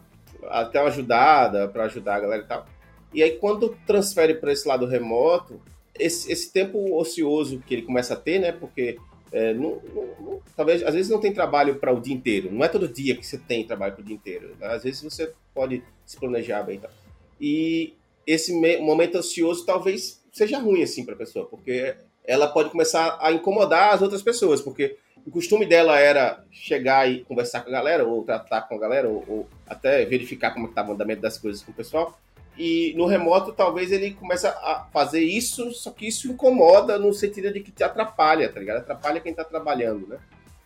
[0.49, 2.65] até uma ajudada para ajudar a galera e tal.
[3.13, 5.61] E aí, quando transfere para esse lado remoto,
[5.97, 8.51] esse, esse tempo ocioso que ele começa a ter, né?
[8.51, 8.97] Porque
[9.31, 12.51] é, não- não- não- talvez às vezes não tem trabalho para o dia inteiro.
[12.51, 14.55] Não é todo dia que você tem trabalho para o dia inteiro.
[14.59, 14.67] né?
[14.67, 16.77] Às vezes você pode se planejar bem.
[16.77, 16.91] e tal.
[17.39, 17.93] E
[18.25, 23.17] esse me- momento ocioso talvez seja ruim assim para a pessoa, porque ela pode começar
[23.21, 27.73] a incomodar as outras pessoas, porque o costume dela era chegar e conversar com a
[27.73, 31.37] galera, ou tratar com a galera, ou, ou até verificar como estava o andamento das
[31.37, 32.17] coisas com o pessoal.
[32.57, 37.51] E no remoto, talvez ele comece a fazer isso, só que isso incomoda no sentido
[37.51, 38.79] de que te atrapalha, tá ligado?
[38.79, 40.17] Atrapalha quem tá trabalhando, né?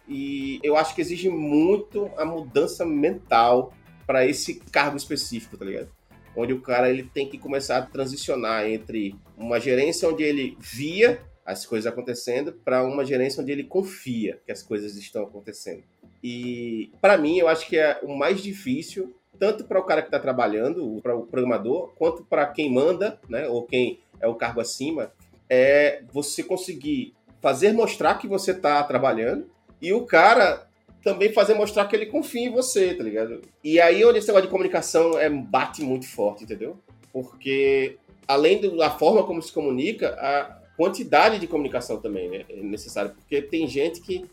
[0.08, 3.74] E eu acho que exige muito a mudança mental
[4.06, 5.90] para esse cargo específico, tá ligado?
[6.36, 11.22] Onde o cara ele tem que começar a transicionar entre uma gerência onde ele via
[11.46, 15.84] as coisas acontecendo para uma gerência onde ele confia que as coisas estão acontecendo.
[16.24, 20.08] E para mim, eu acho que é o mais difícil tanto para o cara que
[20.08, 24.62] está trabalhando, para o programador, quanto para quem manda, né, ou quem é o cargo
[24.62, 25.12] acima,
[25.50, 29.48] é você conseguir fazer mostrar que você está trabalhando
[29.82, 30.68] e o cara
[31.04, 33.42] também fazer mostrar que ele confia em você, tá ligado?
[33.64, 36.80] E aí onde esse negócio de comunicação é, bate muito forte, entendeu?
[37.14, 37.98] Porque
[38.28, 43.42] além da forma como se comunica, a quantidade de comunicação também né, é necessária, porque
[43.42, 44.26] tem gente que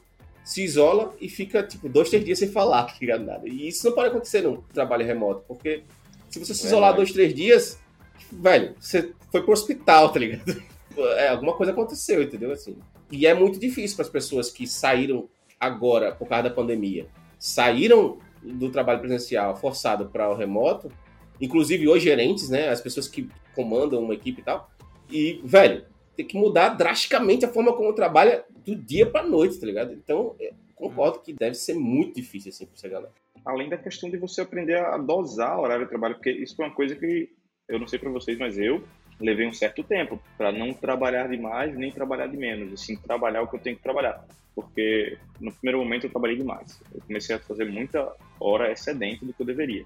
[0.45, 3.25] se isola e fica, tipo, dois, três dias sem falar, tá ligado?
[3.25, 3.49] Nada.
[3.49, 5.85] E isso não pode acontecer num trabalho remoto, porque
[6.29, 7.13] se você se isolar Verdade.
[7.13, 7.79] dois, três dias,
[8.31, 10.63] velho, você foi pro hospital, tá ligado?
[10.95, 12.53] É, alguma coisa aconteceu, entendeu?
[12.53, 12.77] Assim.
[13.11, 15.27] E é muito difícil para as pessoas que saíram
[15.59, 17.07] agora, por causa da pandemia,
[17.39, 20.93] saíram do trabalho presencial forçado para o remoto,
[21.41, 22.69] inclusive os gerentes, né?
[22.69, 24.71] As pessoas que comandam uma equipe e tal.
[25.11, 25.87] E, velho,
[26.17, 29.93] tem que mudar drasticamente a forma como trabalha do dia pra noite, tá ligado?
[29.93, 33.13] Então, é, concordo que deve ser muito difícil, assim, pra essa galera.
[33.45, 36.67] Além da questão de você aprender a dosar o horário de trabalho, porque isso foi
[36.67, 37.31] uma coisa que
[37.69, 38.85] eu não sei para vocês, mas eu
[39.21, 43.49] levei um certo tempo para não trabalhar demais nem trabalhar de menos, assim, trabalhar o
[43.49, 44.25] que eu tenho que trabalhar.
[44.55, 46.81] Porque no primeiro momento eu trabalhei demais.
[46.95, 49.85] Eu comecei a fazer muita hora excedente do que eu deveria.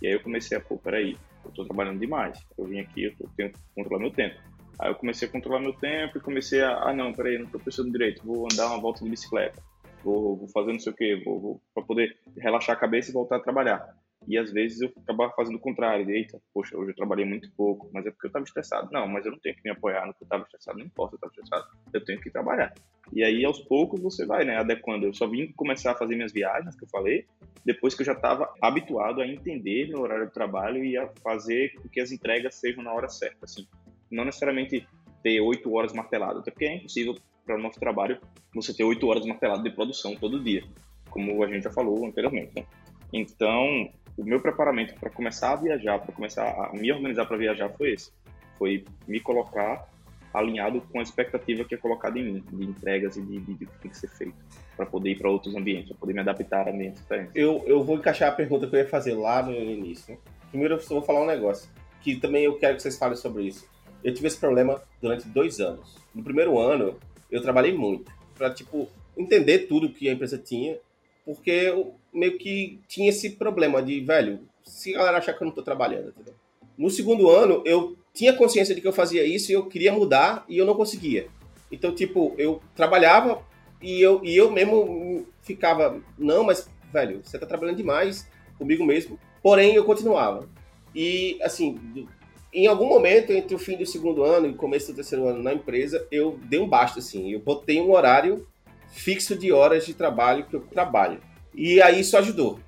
[0.00, 2.38] E aí eu comecei a, pô, peraí, eu tô trabalhando demais.
[2.56, 4.36] Eu vim aqui, eu tenho que controlar meu tempo.
[4.78, 7.58] Aí eu comecei a controlar meu tempo e comecei a, ah não, peraí, não tô
[7.58, 9.62] pensando direito, vou andar uma volta de bicicleta,
[10.04, 13.14] vou, vou fazer não sei o que, vou, vou para poder relaxar a cabeça e
[13.14, 13.96] voltar a trabalhar.
[14.28, 17.88] E às vezes eu acabava fazendo o contrário, eita, poxa, hoje eu trabalhei muito pouco,
[17.92, 18.88] mas é porque eu estava estressado.
[18.90, 21.14] Não, mas eu não tenho que me apoiar no que eu estava estressado, não importa
[21.14, 22.74] eu estava estressado, eu tenho que trabalhar.
[23.12, 25.06] E aí aos poucos você vai, né, adequando.
[25.06, 27.24] Eu só vim começar a fazer minhas viagens, que eu falei,
[27.64, 31.74] depois que eu já estava habituado a entender meu horário de trabalho e a fazer
[31.74, 33.66] com que as entregas sejam na hora certa, assim
[34.10, 34.86] não necessariamente
[35.22, 37.14] ter oito horas martelado, até porque é impossível
[37.44, 38.18] para o nosso trabalho
[38.54, 40.64] você ter oito horas martelado de produção todo dia,
[41.10, 42.52] como a gente já falou anteriormente.
[42.56, 42.66] Né?
[43.12, 47.68] Então, o meu preparamento para começar a viajar, para começar a me organizar para viajar
[47.70, 48.12] foi esse,
[48.58, 49.88] foi me colocar
[50.32, 53.64] alinhado com a expectativa que é colocada em mim, de entregas e de, de, de
[53.64, 54.36] o que tem que ser feito,
[54.76, 57.32] para poder ir para outros ambientes, para poder me adaptar a ambientes diferentes.
[57.34, 60.14] Eu, eu vou encaixar a pergunta que eu ia fazer lá no início.
[60.14, 60.20] né?
[60.50, 61.70] Primeiro eu vou falar um negócio,
[62.02, 63.68] que também eu quero que vocês falem sobre isso.
[64.06, 65.96] Eu tive esse problema durante dois anos.
[66.14, 66.96] No primeiro ano,
[67.28, 68.08] eu trabalhei muito
[68.38, 68.88] para tipo
[69.18, 70.78] entender tudo que a empresa tinha,
[71.24, 75.46] porque eu meio que tinha esse problema de, velho, se a galera achar que eu
[75.46, 76.34] não tô trabalhando, entendeu?
[76.78, 80.44] No segundo ano, eu tinha consciência de que eu fazia isso e eu queria mudar
[80.48, 81.26] e eu não conseguia.
[81.72, 83.42] Então, tipo, eu trabalhava
[83.82, 89.18] e eu, e eu mesmo ficava, não, mas, velho, você tá trabalhando demais comigo mesmo.
[89.42, 90.48] Porém, eu continuava.
[90.94, 92.06] E, assim,
[92.52, 95.42] em algum momento, entre o fim do segundo ano e o começo do terceiro ano
[95.42, 97.30] na empresa, eu dei um basta, assim.
[97.30, 98.46] Eu botei um horário
[98.88, 101.20] fixo de horas de trabalho que eu trabalho.
[101.54, 102.58] E aí isso ajudou.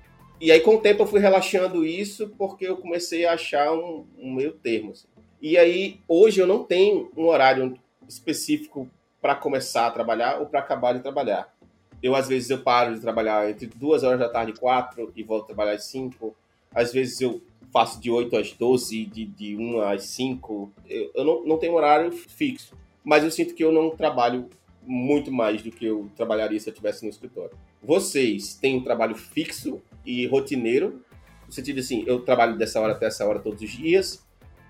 [0.41, 4.05] E aí, com o tempo, eu fui relaxando isso porque eu comecei a achar um,
[4.17, 4.91] um meio termo.
[4.91, 5.07] Assim.
[5.41, 7.77] E aí, hoje, eu não tenho um horário
[8.07, 8.89] específico
[9.21, 11.53] para começar a trabalhar ou para acabar de trabalhar.
[12.01, 15.23] Eu, às vezes, eu paro de trabalhar entre duas horas da tarde e quatro e
[15.23, 16.33] volto a trabalhar às cinco.
[16.73, 17.41] Às vezes, eu
[17.71, 20.71] faço de 8 às 12, de, de 1 às 5.
[20.87, 22.75] Eu, eu não, não tenho horário fixo.
[23.03, 24.49] Mas eu sinto que eu não trabalho
[24.85, 27.55] muito mais do que eu trabalharia se eu estivesse no escritório.
[27.81, 31.03] Vocês têm um trabalho fixo e rotineiro,
[31.45, 34.25] no sentido assim, eu trabalho dessa hora até essa hora todos os dias,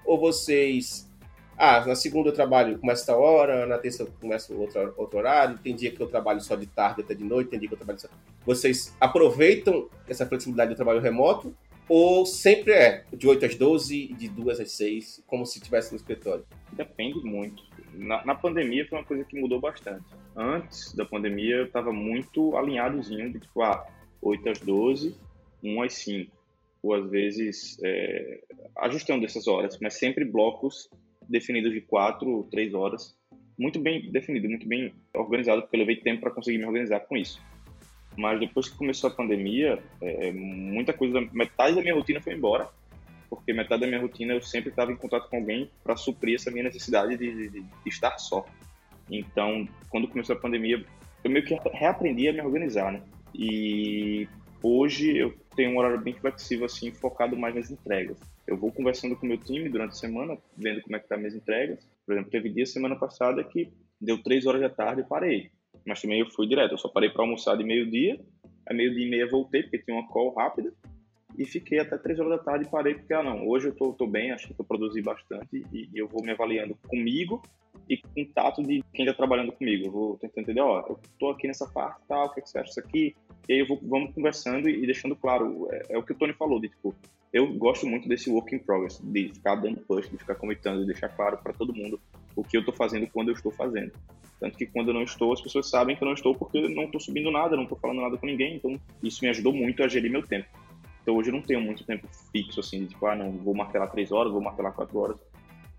[0.06, 1.10] ou vocês,
[1.58, 5.58] ah, na segunda eu trabalho começa essa hora, na terça eu começo outro, outro horário,
[5.60, 7.78] tem dia que eu trabalho só de tarde até de noite, tem dia que eu
[7.78, 8.10] trabalho só...
[8.46, 11.56] Vocês aproveitam essa flexibilidade do trabalho remoto
[11.90, 15.98] ou sempre é de 8 às 12, de 2 às 6, como se estivesse no
[15.98, 16.46] escritório?
[16.72, 17.64] Depende muito.
[17.96, 20.06] Na, na, pandemia foi uma coisa que mudou bastante.
[20.36, 23.86] Antes da pandemia eu estava muito alinhadozinho de tipo, ah,
[24.22, 25.18] 8 às 12,
[25.64, 26.32] 1 às 5.
[26.84, 28.40] Ou às vezes é,
[28.78, 30.90] ajustando essas horas, mas sempre blocos
[31.28, 33.18] definidos de 4, 3 horas.
[33.58, 37.18] Muito bem definido, muito bem organizado, porque eu levei tempo para conseguir me organizar com
[37.18, 37.42] isso.
[38.20, 42.68] Mas depois que começou a pandemia, é, muita coisa, metade da minha rotina foi embora,
[43.30, 46.52] porque metade da minha rotina eu sempre estava em contato com alguém para suprir essa
[46.52, 48.46] minha necessidade de, de, de, estar só.
[49.10, 50.84] Então, quando começou a pandemia,
[51.24, 53.02] eu meio que reaprendi a me organizar, né?
[53.34, 54.28] E
[54.62, 58.18] hoje eu tenho um horário bem flexível, assim, focado mais nas entregas.
[58.46, 61.16] Eu vou conversando com o meu time durante a semana, vendo como é que tá
[61.16, 61.88] minhas entregas.
[62.06, 63.72] Por exemplo, teve dia semana passada que
[64.02, 65.52] deu três horas da tarde e parei.
[65.90, 68.20] Mas também eu fui direto, eu só parei para almoçar de meio-dia,
[68.68, 70.72] aí meio-dia e meia voltei, porque tinha uma call rápida,
[71.36, 73.92] e fiquei até três horas da tarde e parei, porque, ah não, hoje eu tô,
[73.94, 77.42] tô bem, acho que eu produzi bastante, e, e, eu vou me avaliando comigo
[77.90, 79.88] e com tato de quem está trabalhando comigo.
[79.88, 82.60] Eu vou tentar entender, ó, eu tô aqui nessa parte, tal, o que, que você
[82.60, 83.16] acha disso aqui?
[83.48, 86.16] E aí eu vou, vamos conversando e, e deixando claro, é, é, o que o
[86.16, 86.94] Tony falou, de tipo,
[87.34, 90.86] eu gosto muito desse work in progress, de ficar dando push, de ficar comentando, de
[90.86, 92.00] deixar claro para todo mundo
[92.40, 93.92] o que eu estou fazendo quando eu estou fazendo.
[94.40, 96.70] Tanto que quando eu não estou, as pessoas sabem que eu não estou porque eu
[96.70, 98.56] não estou subindo nada, não estou falando nada com ninguém.
[98.56, 100.48] Então, isso me ajudou muito a gerir meu tempo.
[101.02, 103.92] Então, hoje eu não tenho muito tempo fixo, assim, de tipo, ah, não, vou martelar
[103.92, 105.18] três horas, vou martelar quatro horas.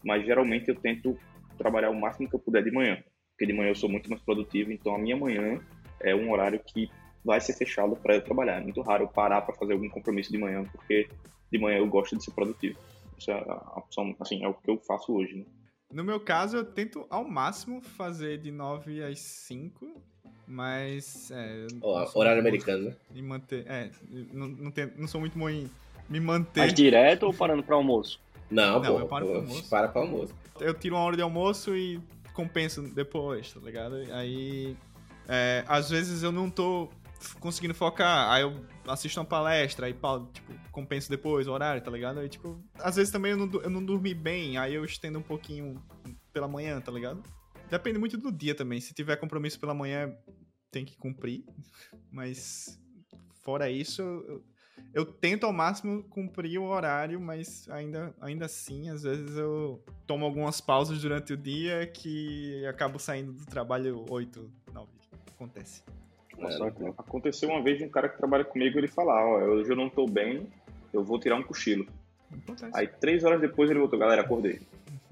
[0.04, 1.16] Mas, geralmente, eu tento
[1.56, 3.02] trabalhar o máximo que eu puder de manhã.
[3.32, 5.58] Porque de manhã eu sou muito mais produtivo, então a minha manhã
[6.00, 6.90] é um horário que
[7.24, 8.60] vai ser fechado para eu trabalhar.
[8.60, 11.08] É muito raro eu parar para fazer algum compromisso de manhã, porque
[11.50, 12.78] de manhã eu gosto de ser produtivo.
[13.18, 15.44] Isso é a opção, assim, é o que eu faço hoje, né?
[15.92, 20.00] No meu caso, eu tento ao máximo fazer de 9 às 5,
[20.46, 21.30] mas.
[21.32, 22.96] É, oh, horário americano, né?
[23.10, 23.64] Me manter.
[23.66, 23.90] É,
[24.32, 25.68] não, não, tem, não sou muito bom em
[26.08, 26.60] me manter.
[26.60, 28.20] Mas direto ou parando para almoço?
[28.50, 29.70] Não, não pô, eu paro para almoço.
[29.70, 30.34] Para para almoço.
[30.60, 32.00] Eu tiro uma hora de almoço e
[32.34, 33.96] compenso depois, tá ligado?
[34.12, 34.76] Aí.
[35.28, 36.88] É, às vezes eu não tô
[37.38, 42.20] conseguindo focar, aí eu assisto uma palestra, aí tipo, compenso depois o horário, tá ligado?
[42.20, 45.22] Aí, tipo, às vezes também eu não, eu não dormi bem, aí eu estendo um
[45.22, 45.82] pouquinho
[46.32, 47.22] pela manhã, tá ligado?
[47.68, 48.80] Depende muito do dia também.
[48.80, 50.12] Se tiver compromisso pela manhã,
[50.70, 51.44] tem que cumprir.
[52.10, 52.80] Mas
[53.42, 54.44] fora isso, eu,
[54.92, 60.24] eu tento ao máximo cumprir o horário, mas ainda, ainda assim, às vezes eu tomo
[60.24, 64.88] algumas pausas durante o dia que acabo saindo do trabalho 8, 9.
[65.34, 65.82] Acontece.
[66.40, 69.70] Nossa, é, aconteceu uma vez de um cara que trabalha comigo ele falar, ó, hoje
[69.70, 70.46] eu não tô bem,
[70.92, 71.86] eu vou tirar um cochilo.
[72.32, 72.70] Acontece.
[72.74, 74.60] Aí três horas depois ele voltou, galera, acordei.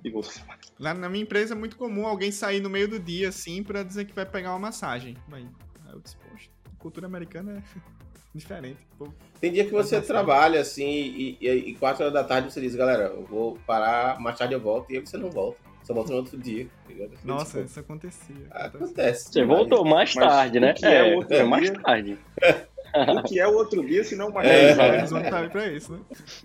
[0.04, 0.32] E voltou.
[0.78, 3.82] Lá na minha empresa é muito comum alguém sair no meio do dia, assim, pra
[3.82, 5.16] dizer que vai pegar uma massagem.
[5.32, 5.46] Aí
[5.92, 6.48] eu disse, poxa,
[6.78, 7.80] cultura americana é
[8.34, 8.78] diferente.
[8.96, 9.08] Pô,
[9.40, 12.74] Tem dia que você trabalha, assim, e, e, e quatro horas da tarde você diz,
[12.74, 15.67] galera, eu vou parar, mais tarde eu volto, e aí você não volta.
[15.88, 16.66] Só volta no outro dia.
[16.86, 18.46] Tá Nossa, tipo, isso acontecia.
[18.50, 19.32] Acontece.
[19.32, 20.74] Você voltou mais tarde, né?
[20.82, 22.18] É, é, é mais tarde.
[23.16, 24.96] o que é o outro dia, se não mais é, tarde?
[24.98, 26.00] Eles vão estar pra isso, né?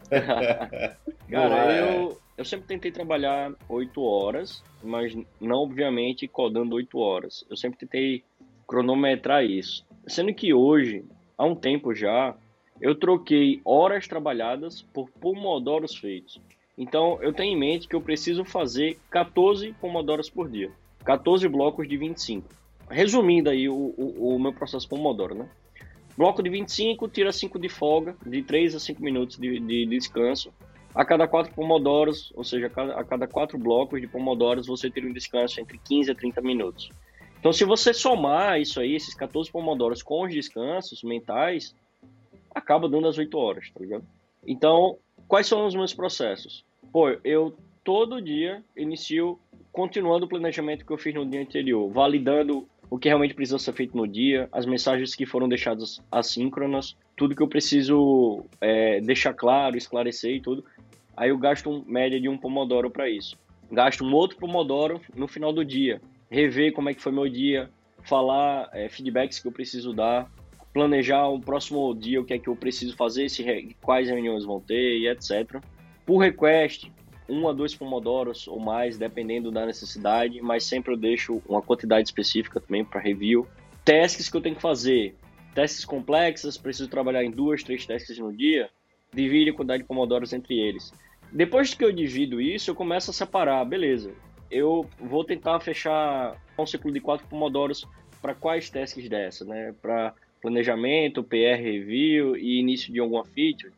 [1.30, 7.44] Cara, eu, eu sempre tentei trabalhar 8 horas, mas não, obviamente, codando 8 horas.
[7.50, 8.24] Eu sempre tentei
[8.66, 9.86] cronometrar isso.
[10.08, 11.04] Sendo que hoje,
[11.38, 12.34] há um tempo já,
[12.80, 16.40] eu troquei horas trabalhadas por pomodoros feitos.
[16.78, 20.72] Então, eu tenho em mente que eu preciso fazer 14 pomodoros por dia.
[21.06, 22.48] 14 blocos de 25.
[22.90, 25.50] Resumindo aí o, o, o meu processo Pomodoro, né?
[26.18, 30.54] Bloco de 25, tira 5 de folga, de 3 a 5 minutos de, de descanso.
[30.94, 34.92] A cada 4 pomodoros, ou seja, a cada, a cada 4 blocos de pomodoros, você
[34.92, 36.90] tira um descanso entre 15 a 30 minutos.
[37.40, 41.76] Então, se você somar isso aí, esses 14 pomodoros com os descansos mentais,
[42.54, 44.06] acaba dando as 8 horas, tá ligado?
[44.46, 44.98] Então,
[45.34, 46.64] quais são os meus processos?
[46.92, 49.40] Pô, eu todo dia inicio
[49.72, 53.74] continuando o planejamento que eu fiz no dia anterior, validando o que realmente precisa ser
[53.74, 59.34] feito no dia, as mensagens que foram deixadas assíncronas, tudo que eu preciso é, deixar
[59.34, 60.64] claro, esclarecer e tudo.
[61.18, 63.36] Aí eu gasto uma média de um pomodoro para isso.
[63.72, 66.00] Gasto um outro pomodoro no final do dia,
[66.30, 67.72] rever como é que foi meu dia,
[68.04, 70.30] falar é, feedbacks que eu preciso dar,
[70.74, 74.60] planejar o próximo dia o que é que eu preciso fazer, se, quais reuniões vão
[74.60, 75.62] ter e etc.
[76.06, 76.92] Por request,
[77.30, 82.08] um a dois pomodoros ou mais, dependendo da necessidade, mas sempre eu deixo uma quantidade
[82.08, 83.48] específica também para review.
[83.86, 85.16] Tasks que eu tenho que fazer,
[85.54, 88.70] tasks complexas, preciso trabalhar em duas, três tasks no dia,
[89.14, 90.92] divide a quantidade de pomodoros entre eles.
[91.32, 94.12] Depois que eu divido isso, eu começo a separar, beleza.
[94.50, 97.86] Eu vou tentar fechar um ciclo de quatro pomodoros
[98.22, 99.74] para quais tasks dessa, né?
[99.82, 100.14] Para
[100.44, 103.72] planejamento, PR review e início de alguma feature.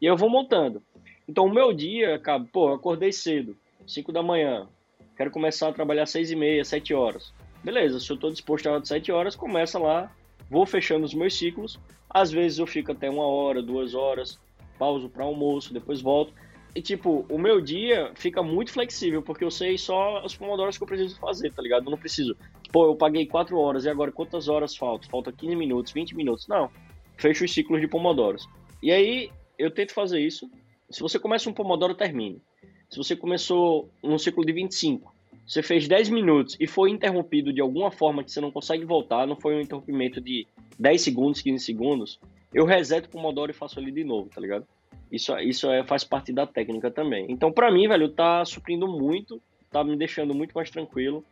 [0.00, 0.82] E eu vou montando.
[1.26, 3.56] Então, o meu dia, acaba, pô, acordei cedo,
[3.86, 4.68] 5 da manhã,
[5.16, 7.32] quero começar a trabalhar 6 e meia, 7 horas.
[7.64, 10.14] Beleza, se eu estou disposto a 7 horas, começa lá,
[10.50, 11.80] vou fechando os meus ciclos.
[12.08, 14.38] Às vezes eu fico até uma hora, duas horas,
[14.78, 16.34] pauso para almoço, depois volto.
[16.74, 20.82] E, tipo, o meu dia fica muito flexível, porque eu sei só os pomodoros que
[20.82, 21.86] eu preciso fazer, tá ligado?
[21.86, 22.36] Eu não preciso,
[22.72, 25.10] pô, eu paguei 4 horas, e agora quantas horas faltam?
[25.10, 26.46] Falta 15 minutos, 20 minutos.
[26.48, 26.70] Não,
[27.16, 28.48] fecho os ciclos de pomodoros.
[28.82, 30.50] E aí, eu tento fazer isso,
[30.90, 32.42] se você começa um Pomodoro, termine.
[32.88, 35.14] Se você começou um ciclo de 25,
[35.46, 39.26] você fez 10 minutos e foi interrompido de alguma forma que você não consegue voltar,
[39.26, 40.46] não foi um interrompimento de
[40.78, 42.18] 10 segundos, 15 segundos,
[42.52, 44.66] eu reseto o Pomodoro e faço ele de novo, tá ligado?
[45.12, 47.26] Isso, isso é, faz parte da técnica também.
[47.28, 49.40] Então, para mim, velho, tá suprindo muito,
[49.70, 51.24] tá me deixando muito mais tranquilo,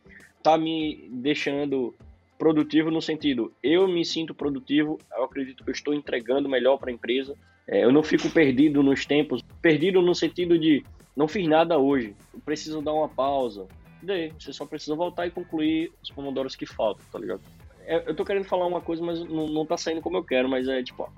[0.42, 1.94] tá me deixando
[2.38, 6.90] produtivo no sentido, eu me sinto produtivo, eu acredito que eu estou entregando melhor para
[6.90, 7.34] a empresa,
[7.66, 10.84] é, eu não fico perdido nos tempos, perdido no sentido de
[11.16, 13.66] não fiz nada hoje, eu preciso dar uma pausa.
[14.00, 17.40] Daí, você só precisa voltar e concluir os pomodoros que faltam, tá ligado?
[17.84, 20.48] É, eu tô querendo falar uma coisa, mas não, não tá saindo como eu quero,
[20.48, 21.10] mas é tipo,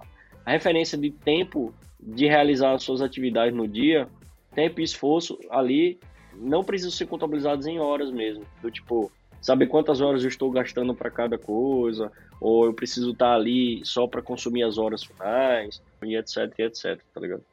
[0.45, 4.09] a referência de tempo de realizar as suas atividades no dia,
[4.55, 6.01] tempo e esforço ali,
[6.41, 8.45] não precisam ser contabilizados em horas mesmo.
[8.63, 12.11] Do tipo, saber quantas horas eu estou gastando para cada coisa,
[12.41, 17.01] ou eu preciso estar ali só para consumir as horas finais, e etc, e etc,
[17.15, 17.45] tá ligado?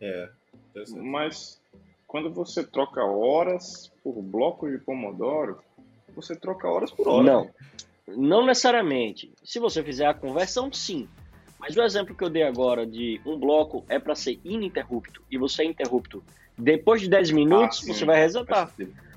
[0.00, 0.28] É.
[0.96, 1.60] Mas
[2.06, 5.58] quando você troca horas por bloco de Pomodoro,
[6.14, 7.24] você troca horas por hora.
[7.24, 7.50] Não.
[8.06, 9.32] Não necessariamente.
[9.42, 11.08] Se você fizer a conversão, sim.
[11.58, 15.36] Mas o exemplo que eu dei agora de um bloco é para ser ininterrupto e
[15.36, 16.22] você é interrupto
[16.56, 18.72] depois de 10 minutos, ah, você vai resetar.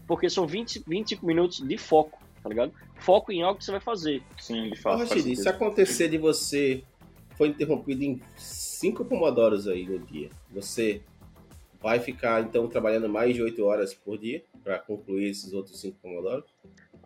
[0.07, 2.73] Porque são 20, 25 minutos de foco, tá ligado?
[2.95, 4.21] Foco em algo que você vai fazer.
[4.37, 5.05] Sim, de fato.
[5.05, 6.83] Se acontecer de você
[7.37, 11.01] foi interrompido em cinco pomodoros aí no dia, você
[11.81, 15.97] vai ficar então trabalhando mais de 8 horas por dia para concluir esses outros cinco
[16.01, 16.45] pomodoros?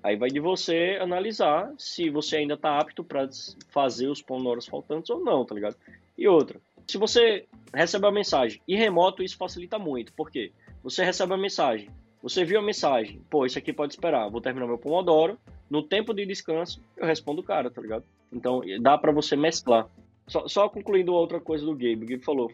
[0.01, 3.29] Aí vai de você analisar se você ainda está apto para
[3.69, 5.77] fazer os pomodoros faltantes ou não, tá ligado?
[6.17, 10.13] E outra, se você recebe a mensagem e remoto, isso facilita muito.
[10.13, 10.51] Por quê?
[10.83, 11.89] Você recebe a mensagem,
[12.21, 15.37] você viu a mensagem, pô, isso aqui pode esperar, vou terminar meu Pomodoro,
[15.69, 18.03] no tempo de descanso, eu respondo o cara, tá ligado?
[18.31, 19.87] Então, dá para você mesclar.
[20.27, 22.51] Só, só, concluindo outra coisa do Gabe, o Gabe falou,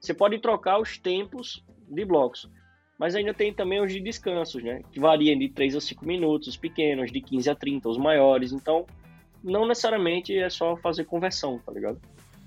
[0.00, 2.50] você pode trocar os tempos de blocos,
[2.98, 4.82] mas ainda tem também os de descansos, né?
[4.92, 8.52] Que variam de 3 a 5 minutos, os pequenos, de 15 a 30, os maiores.
[8.52, 8.86] Então,
[9.42, 12.00] não necessariamente é só fazer conversão, tá ligado?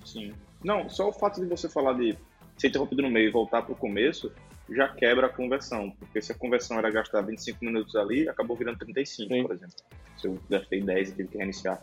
[0.06, 0.34] Sim.
[0.64, 2.18] Não, só o fato de você falar de
[2.58, 4.32] ser interrompido no meio e voltar para o começo,
[4.70, 8.80] já quebra a conversão, porque se a conversão era gastar 25 minutos ali, acabou virando
[8.80, 9.44] 35, Sim.
[9.44, 9.76] por exemplo.
[10.18, 11.82] Se eu gastei 10 e tive que reiniciar.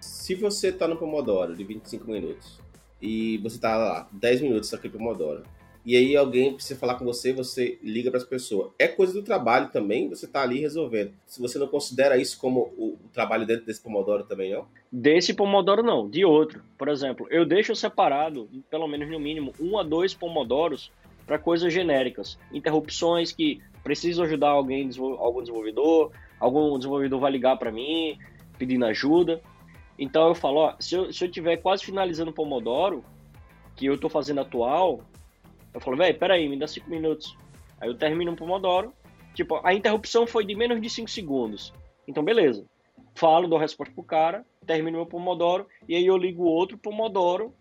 [0.00, 2.58] Se você está no Pomodoro de 25 minutos
[3.00, 5.42] e você está lá 10 minutos aqui no Pomodoro,
[5.84, 8.70] e aí alguém precisa falar com você, você liga para as pessoas.
[8.78, 11.12] É coisa do trabalho também, você está ali resolvendo.
[11.26, 14.66] Se você não considera isso como o, trabalho dentro desse Pomodoro também, não?
[14.92, 16.62] Desse Pomodoro não, de outro.
[16.76, 20.92] Por exemplo, eu deixo separado, pelo menos no mínimo, um a dois Pomodoros
[21.26, 22.38] para coisas genéricas.
[22.52, 28.18] Interrupções que precisam ajudar alguém, algum desenvolvedor, algum desenvolvedor vai ligar para mim
[28.58, 29.40] pedindo ajuda.
[29.98, 33.02] Então eu falo, ó, se eu, se eu tiver quase finalizando o Pomodoro,
[33.74, 35.00] que eu estou fazendo atual,
[35.72, 37.36] eu falo, velho, peraí, me dá 5 minutos.
[37.80, 38.92] Aí eu termino um Pomodoro.
[39.34, 41.72] Tipo, a interrupção foi de menos de 5 segundos.
[42.06, 42.66] Então, beleza.
[43.14, 47.52] Falo, dou resposta pro cara, termino meu Pomodoro, e aí eu ligo outro Pomodoro,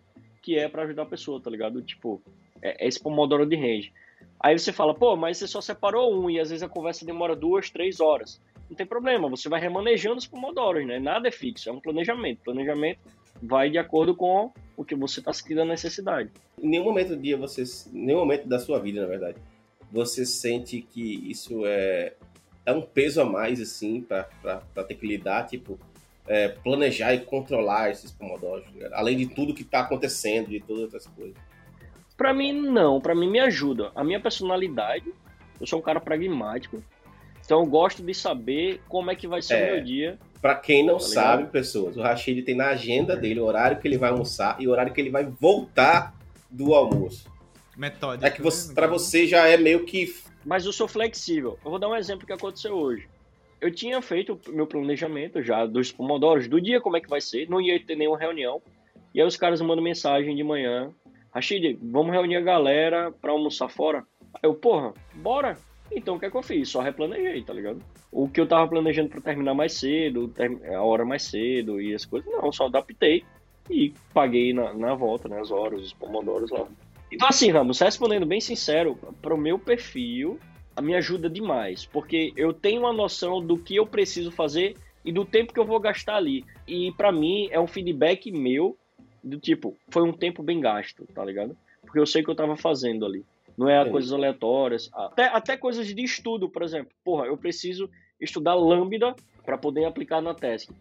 [0.41, 1.81] que é para ajudar a pessoa, tá ligado?
[1.81, 2.21] Tipo,
[2.61, 3.91] é, é esse Pomodoro de range.
[4.39, 7.35] Aí você fala, pô, mas você só separou um, e às vezes a conversa demora
[7.35, 8.41] duas, três horas.
[8.69, 10.99] Não tem problema, você vai remanejando os Pomodoros, né?
[10.99, 12.43] Nada é fixo, é um planejamento.
[12.43, 12.99] Planejamento
[13.41, 16.31] vai de acordo com o que você está sentindo a necessidade.
[16.57, 19.37] Em nenhum momento do dia você, em nenhum momento da sua vida, na verdade,
[19.91, 22.13] você sente que isso é,
[22.65, 24.23] é um peso a mais, assim, para
[24.87, 25.77] ter que lidar, tipo,
[26.25, 31.11] é, planejar e controlar esses pomodoros, além de tudo que está acontecendo, de todas essas
[31.13, 31.35] coisas.
[32.15, 33.01] Para mim, não.
[33.01, 33.91] Para mim, me ajuda.
[33.93, 35.13] A minha personalidade,
[35.59, 36.81] eu sou um cara pragmático,
[37.43, 40.19] então eu gosto de saber como é que vai ser é, o meu dia.
[40.41, 43.87] Para quem não tá sabe, pessoas, o Rashid tem na agenda dele o horário que
[43.87, 46.15] ele vai almoçar e o horário que ele vai voltar
[46.49, 47.29] do almoço.
[47.75, 48.25] Metódico.
[48.25, 48.73] É que você, né?
[48.73, 50.13] para você já é meio que.
[50.45, 51.57] Mas eu sou flexível.
[51.63, 53.07] Eu vou dar um exemplo que aconteceu hoje.
[53.59, 57.19] Eu tinha feito o meu planejamento já dos pomodoros, do dia como é que vai
[57.19, 58.61] ser, não ia ter nenhuma reunião.
[59.13, 60.93] E aí os caras mandam mensagem de manhã.
[61.33, 64.05] Rashid, vamos reunir a galera pra almoçar fora?
[64.33, 65.57] Aí eu, porra, bora.
[65.91, 66.69] Então o que é que eu fiz?
[66.69, 67.81] Só replanejei, tá ligado?
[68.11, 70.31] O que eu tava planejando para terminar mais cedo,
[70.75, 73.23] a hora mais cedo e as coisas, não, só adaptei
[73.69, 76.67] e paguei na, na volta, né, as horas, os pomodoros lá.
[77.11, 80.39] Então assim, Ramos, respondendo bem sincero, pro meu perfil,
[80.81, 85.25] me ajuda demais, porque eu tenho uma noção do que eu preciso fazer e do
[85.25, 86.45] tempo que eu vou gastar ali.
[86.67, 88.77] E para mim é um feedback meu
[89.23, 91.57] do tipo, foi um tempo bem gasto, tá ligado?
[91.81, 93.25] Porque eu sei o que eu tava fazendo ali.
[93.59, 93.89] Não é, é.
[93.89, 94.89] coisas aleatórias.
[94.93, 96.93] Até, até coisas de estudo, por exemplo.
[97.03, 99.13] Porra, eu preciso estudar Lambda
[99.43, 100.71] para poder aplicar na teste.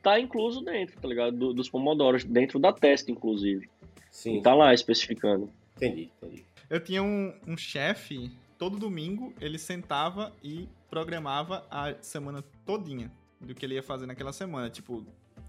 [0.00, 1.36] Tá incluso dentro, tá ligado?
[1.36, 3.68] Do, dos pomodoros, dentro da teste, inclusive.
[4.08, 4.40] Sim.
[4.40, 5.50] Tá lá especificando.
[5.76, 6.44] Entendi, entendi.
[6.70, 13.10] Eu tinha um, um chefe, todo domingo, ele sentava e programava a semana todinha
[13.40, 14.70] do que ele ia fazer naquela semana.
[14.70, 15.04] Tipo,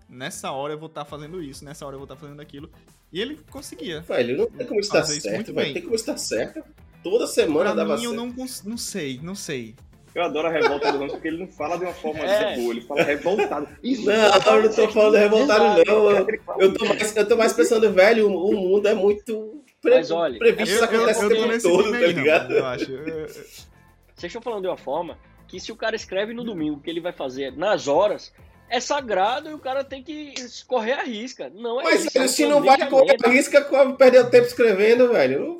[0.09, 2.41] nessa hora eu vou estar tá fazendo isso, nessa hora eu vou estar tá fazendo
[2.41, 2.67] aquilo.
[3.11, 4.01] E ele conseguia.
[4.01, 5.73] Velho, não tem como estar certo, velho.
[5.73, 6.63] Tem como estar certo.
[7.03, 8.13] Toda semana pra dava mim, certo.
[8.13, 9.75] eu não, não sei, não sei.
[10.13, 12.55] Eu adoro a revolta do Ramos porque ele não fala de uma forma é.
[12.55, 13.67] boa, ele fala revoltado.
[13.83, 15.77] Isso, não, eu não tô falando revoltado, não.
[15.79, 16.27] Eu,
[16.59, 20.39] eu, tô mais, eu tô mais pensando, velho, o, mundo é muito pre, Mas olha,
[20.39, 22.49] previsto, isso acontece o tempo todo, tá ligado?
[22.49, 22.85] Não, eu acho.
[22.85, 25.17] Vocês estão falando de uma forma
[25.47, 28.33] que se o cara escreve no domingo que ele vai fazer nas horas,
[28.69, 30.33] é sagrado e o cara tem que
[30.67, 31.51] correr a risca.
[31.53, 33.61] Não é Mas isso, se não vai correr a risca,
[33.97, 35.57] perder o tempo escrevendo, velho.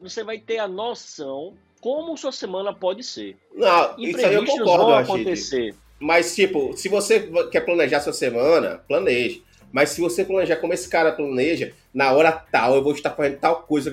[0.00, 3.36] Você vai ter a noção como sua semana pode ser.
[3.54, 5.74] Não, isso aí eu concordo, vão acontecer.
[5.98, 9.44] Mas, tipo, se você quer planejar sua semana, planeje.
[9.72, 13.38] Mas se você planejar como esse cara planeja, na hora tal, eu vou estar fazendo
[13.38, 13.90] tal coisa.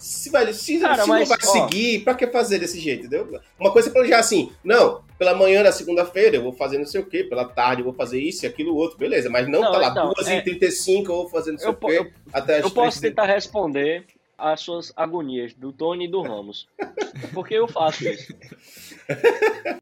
[0.00, 3.06] Se, velho, se, Cara, se mas, não vai ó, seguir, pra que fazer desse jeito,
[3.06, 3.40] entendeu?
[3.58, 7.00] Uma coisa é planejar assim, não, pela manhã da segunda-feira eu vou fazer não sei
[7.00, 9.72] o quê, pela tarde eu vou fazer isso e aquilo outro, beleza, mas não, não
[9.72, 12.62] tá lá, então, 2h35 é, eu vou fazer não sei eu, o quê, eu, até
[12.62, 14.06] Eu posso tentar responder
[14.38, 16.66] as suas agonias do Tony e do Ramos,
[17.34, 18.34] porque eu faço isso.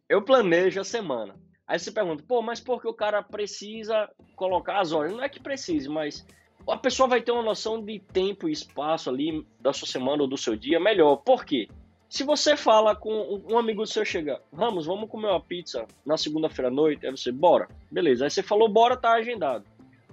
[0.08, 1.36] Eu planejo a semana.
[1.66, 5.12] Aí você pergunta, pô, mas por que o cara precisa colocar as horas?
[5.12, 6.26] Não é que precise, mas
[6.70, 10.28] a pessoa vai ter uma noção de tempo e espaço ali da sua semana ou
[10.28, 11.16] do seu dia melhor.
[11.16, 11.68] Por quê?
[12.08, 16.68] Se você fala com um amigo seu chega, Ramos, vamos comer uma pizza na segunda-feira
[16.68, 17.68] à noite, aí você, bora.
[17.90, 18.24] Beleza.
[18.24, 19.64] Aí você falou, bora, tá agendado.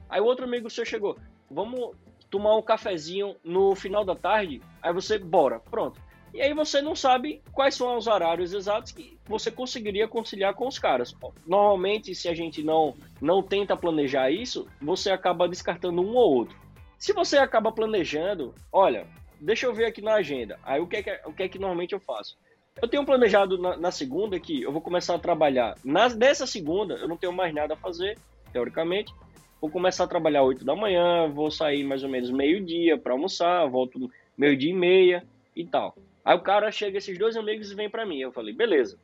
[0.10, 1.18] Aí outro amigo seu chegou,
[1.50, 1.96] vamos
[2.30, 5.60] tomar um cafezinho no final da tarde, aí você, bora.
[5.60, 6.00] Pronto.
[6.36, 10.68] E aí você não sabe quais são os horários exatos que você conseguiria conciliar com
[10.68, 11.16] os caras.
[11.48, 16.58] Normalmente, se a gente não, não tenta planejar isso, você acaba descartando um ou outro.
[17.00, 19.08] Se você acaba planejando, olha,
[19.40, 20.60] deixa eu ver aqui na agenda.
[20.64, 22.38] Aí o que é que, o que, é que normalmente eu faço?
[22.82, 25.78] Eu tenho planejado na, na, segunda que eu vou começar a trabalhar.
[25.86, 28.20] Na, nessa segunda, eu não tenho mais nada a fazer,
[28.52, 29.14] teoricamente.
[29.62, 33.66] Vou começar a trabalhar 8 da manhã, vou sair mais ou menos meio-dia para almoçar,
[33.70, 35.24] volto meio-dia e meia
[35.56, 35.96] e tal.
[36.26, 38.18] Aí o cara chega, esses dois amigos, e vem para mim.
[38.18, 38.98] Eu falei, beleza.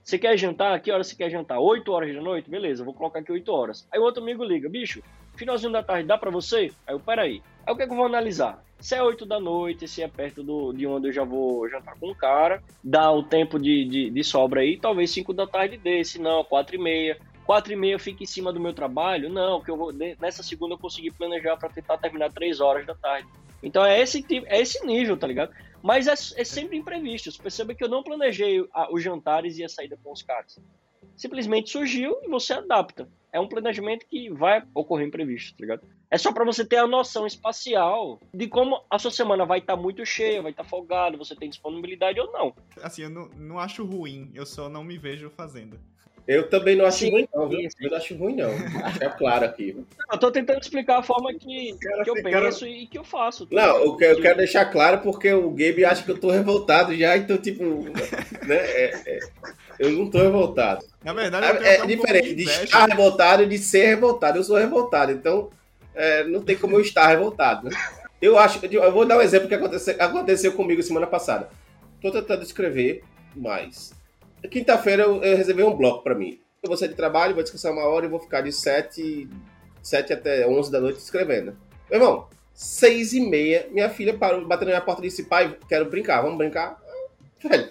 [0.00, 0.80] Você quer jantar?
[0.80, 1.58] Que hora você quer jantar?
[1.58, 2.48] 8 horas da noite?
[2.48, 3.86] Beleza, vou colocar aqui 8 horas.
[3.92, 5.02] Aí o outro amigo liga, bicho,
[5.36, 6.72] finalzinho da tarde dá para você?
[6.86, 7.42] Aí eu, peraí.
[7.66, 8.64] Aí o que, é que eu vou analisar?
[8.80, 11.94] Se é 8 da noite, se é perto do, de onde eu já vou jantar
[11.98, 15.76] com o cara, dá o tempo de, de, de sobra aí, talvez 5 da tarde
[15.76, 17.18] dê, se não, 4 e meia.
[17.44, 19.28] 4 e meia fica em cima do meu trabalho?
[19.28, 22.94] Não, que eu vou nessa segunda eu consegui planejar para tentar terminar 3 horas da
[22.94, 23.28] tarde.
[23.62, 25.52] Então é esse, é esse nível, tá ligado?
[25.82, 27.30] Mas é, é sempre imprevisto.
[27.30, 30.58] Você perceba que eu não planejei a, os jantares e a saída com os caras.
[31.16, 33.08] Simplesmente surgiu e você adapta.
[33.32, 35.82] É um planejamento que vai ocorrer imprevisto, tá ligado?
[36.10, 39.76] É só para você ter a noção espacial de como a sua semana vai estar
[39.76, 42.54] tá muito cheia, vai estar tá folgada, você tem disponibilidade ou não.
[42.82, 45.78] Assim, eu não, não acho ruim, eu só não me vejo fazendo.
[46.28, 47.58] Eu também não acho Sim, ruim, não, viu?
[47.60, 47.68] sim.
[47.80, 48.50] Eu não acho ruim, não.
[48.84, 49.74] Acho que é claro aqui.
[50.12, 53.02] Eu tô tentando explicar a forma que, Cara, que eu cara- penso e que eu
[53.04, 53.46] faço.
[53.46, 53.88] tá Não, ligado?
[53.88, 57.16] o que eu quero deixar claro porque o Gabe acha que eu tô revoltado já,
[57.16, 57.64] então, tipo,
[58.46, 58.56] né?
[58.56, 59.18] é- é-
[59.78, 60.84] eu não tô revoltado.
[61.02, 62.64] Na verdade, eu É, é um diferente de inveja.
[62.64, 64.36] estar revoltado e de ser revoltado.
[64.38, 65.48] Eu sou revoltado, então
[65.94, 67.70] é, não tem como eu estar revoltado.
[67.70, 67.76] Né?
[68.20, 71.48] Eu acho, eu vou dar um exemplo que aconteceu, aconteceu comigo semana passada.
[72.02, 73.02] Tô tentando escrever,
[73.34, 73.94] mas
[74.50, 76.38] quinta-feira eu, eu reservei um bloco pra mim.
[76.62, 79.28] Eu vou sair de trabalho, vou descansar uma hora e vou ficar de 7,
[79.82, 81.56] 7 até 11 da noite escrevendo.
[81.90, 85.56] Meu irmão, 6 e meia, minha filha parou, bateu na minha porta e disse, pai,
[85.68, 86.76] quero brincar, vamos brincar?
[87.42, 87.68] Velho,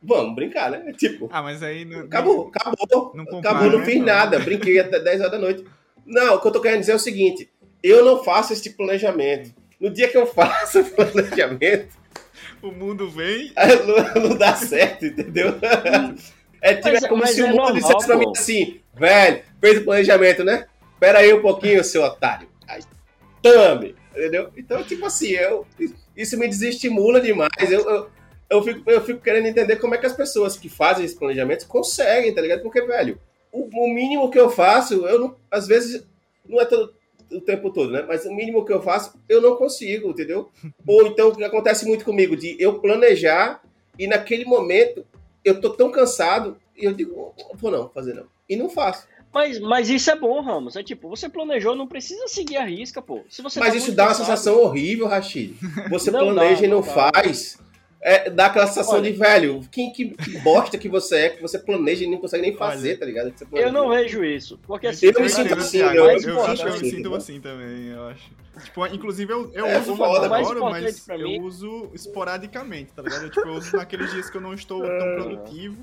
[0.00, 0.92] vamos brincar, né?
[0.96, 1.84] Tipo, Ah, mas aí...
[1.84, 3.12] Não, Acabou, acabou.
[3.14, 4.38] Não compara, acabou, não né, fiz nada.
[4.38, 5.64] Brinquei até 10 horas da noite.
[6.06, 7.50] Não, o que eu tô querendo dizer é o seguinte:
[7.82, 9.52] eu não faço esse planejamento.
[9.80, 11.96] No dia que eu faço o planejamento,
[12.62, 13.52] O mundo vem...
[14.16, 15.54] não, não dá certo, entendeu?
[16.60, 19.42] É, tipo, Mas- é como se é o mundo normal, dissesse pra mim assim, velho,
[19.60, 20.66] fez o planejamento, né?
[20.98, 22.48] Pera aí um pouquinho, seu otário.
[22.66, 22.82] Aí,
[23.40, 24.50] tame, entendeu?
[24.56, 25.64] Então, tipo assim, eu,
[26.16, 27.48] isso me desestimula demais.
[27.70, 28.10] Eu, eu,
[28.50, 31.66] eu, fico, eu fico querendo entender como é que as pessoas que fazem esse planejamento
[31.68, 32.62] conseguem, tá ligado?
[32.62, 33.20] Porque, velho,
[33.52, 36.04] o, o mínimo que eu faço, eu não, às vezes,
[36.44, 36.92] não é todo
[37.30, 38.04] o tempo todo, né?
[38.06, 40.48] Mas o mínimo que eu faço, eu não consigo, entendeu?
[40.86, 43.62] Ou então, o que acontece muito comigo, de eu planejar
[43.98, 45.04] e naquele momento
[45.44, 48.24] eu tô tão cansado e eu digo, vou não fazer não.
[48.48, 49.06] E não faço.
[49.32, 50.74] Mas, mas isso é bom, Ramos.
[50.74, 53.20] É tipo, você planejou, não precisa seguir a risca, pô.
[53.28, 55.54] Se você Mas tá isso dá uma cansado- sensação horrível, Rashid.
[55.90, 56.92] Você Não planeja dá, e não não dá.
[58.00, 59.10] É, dá aquela sensação Olha.
[59.10, 62.42] de, velho, que, que, que bosta que você é, que você planeja e não consegue
[62.42, 62.98] nem fazer, Olha.
[63.00, 63.32] tá ligado?
[63.36, 64.56] Você Eu não vejo isso.
[64.66, 67.14] Porque assim, Eu me sinto assim, eu- eu, eu, acho que eu me assim, sinto
[67.14, 68.30] assim também, eu acho.
[68.64, 73.02] Tipo, inclusive eu, eu É uso o foda, Pomodoro, mas- eu mim- uso esporadicamente, tá
[73.02, 73.24] ligado?
[73.24, 75.76] Eu, tipo, eu uso naqueles dias que eu não estou tão produtivo,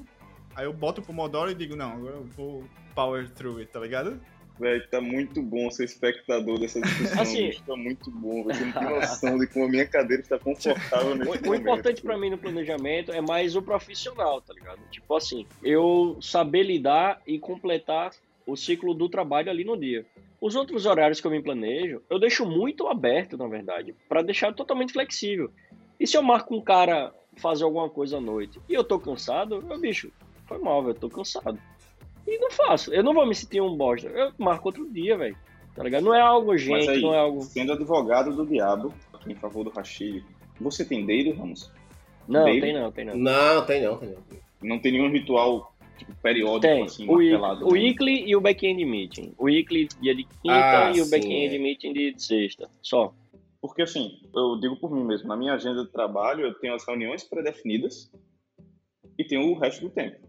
[0.56, 2.64] aí eu boto o Pomodoro e digo, não, agora eu vou
[2.94, 4.20] power through it, tá ligado?
[4.58, 7.22] Velho, tá muito bom ser espectador dessa discussão.
[7.22, 7.52] Assim-.
[7.66, 8.44] Tá muito bom.
[8.44, 11.50] Você não tem noção de como a minha cadeira está confortável nesse O, momento.
[11.50, 14.80] o importante pra mim no planejamento é mais o profissional, tá ligado?
[14.90, 18.12] Tipo assim, eu saber lidar e completar
[18.48, 20.06] o ciclo do trabalho ali no dia.
[20.40, 24.54] Os outros horários que eu me planejo, eu deixo muito aberto, na verdade, pra deixar
[24.54, 25.52] totalmente flexível.
[26.00, 29.66] E se eu marco um cara fazer alguma coisa à noite e eu tô cansado,
[29.70, 30.12] eu, bicho,
[30.48, 31.60] foi mal, velho, eu tô cansado.
[32.28, 32.94] E não faço.
[32.94, 34.08] Eu não vou me sentir um bosta.
[34.08, 35.38] Eu marco outro dia, velho.
[35.76, 36.04] Tá ligado?
[36.04, 37.42] Não é algo Mas urgente, aí, não é algo.
[37.42, 40.24] sendo advogado do diabo, aqui em favor do Rashid,
[40.60, 41.70] você tem dedo, Ramos?
[42.28, 43.18] Não, tem não, tem não.
[43.18, 44.18] Não, tem não, tem não.
[44.64, 46.84] Não tem nenhum ritual tipo, periódico, Tem.
[46.84, 47.66] assim, o, martelado?
[47.66, 49.34] o weekly e o back-end meeting.
[49.38, 51.60] O weekly dia de quinta Ah, e o back-end é.
[51.60, 52.70] meeting de sexta.
[52.82, 53.14] Só.
[53.62, 56.86] Porque assim, eu digo por mim mesmo, na minha agenda de trabalho eu tenho as
[56.88, 58.12] reuniões pré-definidas
[59.18, 60.25] e tenho o resto do tempo.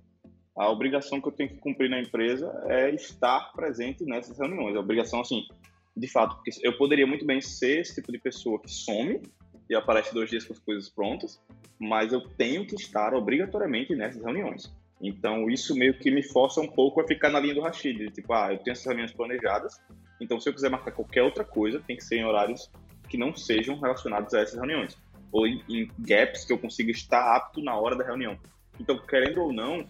[0.56, 4.74] A obrigação que eu tenho que cumprir na empresa é estar presente nessas reuniões.
[4.74, 5.46] A obrigação, assim,
[5.94, 9.20] de fato, porque eu poderia muito bem ser esse tipo de pessoa que some
[9.68, 11.42] e aparece dois dias com as coisas prontas,
[11.78, 14.74] mas eu tenho que estar obrigatoriamente nessas reuniões.
[15.00, 18.10] Então, isso meio que me força um pouco a ficar na linha do Rashid.
[18.12, 19.78] Tipo, ah, eu tenho essas reuniões planejadas,
[20.20, 22.70] então se eu quiser marcar qualquer outra coisa, tem que ser em horários
[23.10, 24.96] que não sejam relacionados a essas reuniões.
[25.30, 28.38] Ou em, em gaps que eu consiga estar apto na hora da reunião.
[28.80, 29.86] Então, querendo ou não,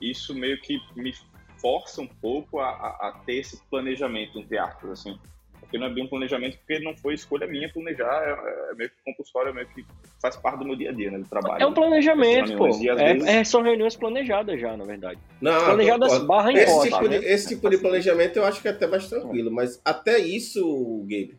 [0.00, 1.12] isso meio que me
[1.60, 5.18] força um pouco a, a- a ter esse planejamento, entre aspas, assim.
[5.58, 8.88] Porque não é bem um planejamento, porque não foi escolha minha planejar, é, é meio
[8.90, 9.84] que compulsório, é meio que
[10.22, 11.60] faz parte do meu dia a dia, né, do trabalho.
[11.60, 12.84] É um planejamento, Essas pô.
[12.84, 15.18] e É, vezes- é- são reuniões planejadas já, na verdade.
[15.40, 17.16] Não, Planejadas barra em esse tipo, de, né?
[17.24, 21.36] esse tipo de planejamento eu acho que é até mais tranquilo, mas até isso, Gabe,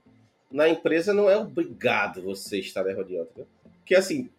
[0.51, 3.47] na empresa não é obrigado você estar na reunião, entendeu?
[3.79, 4.29] Porque assim,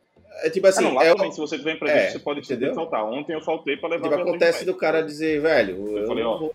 [0.43, 2.75] é tipo assim, ah, não, é, também, se você tiver imprevisto, é, você pode entendeu?
[2.75, 3.05] faltar.
[3.05, 6.39] Ontem eu faltei para levar tipo, acontece do cara dizer, velho, eu, falei, não ó,
[6.39, 6.55] vou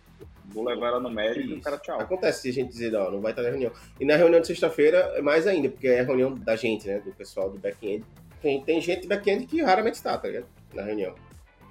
[0.53, 1.99] Vou levar ela no médico e o cara tchau.
[1.99, 3.71] Acontece de a gente dizer, não, não vai estar na reunião.
[3.99, 6.99] E na reunião de sexta-feira, é mais ainda, porque é a reunião da gente, né?
[6.99, 8.05] Do pessoal do back-end.
[8.39, 10.45] Tem, tem gente do back-end que raramente está, tá ligado?
[10.73, 11.15] Na reunião.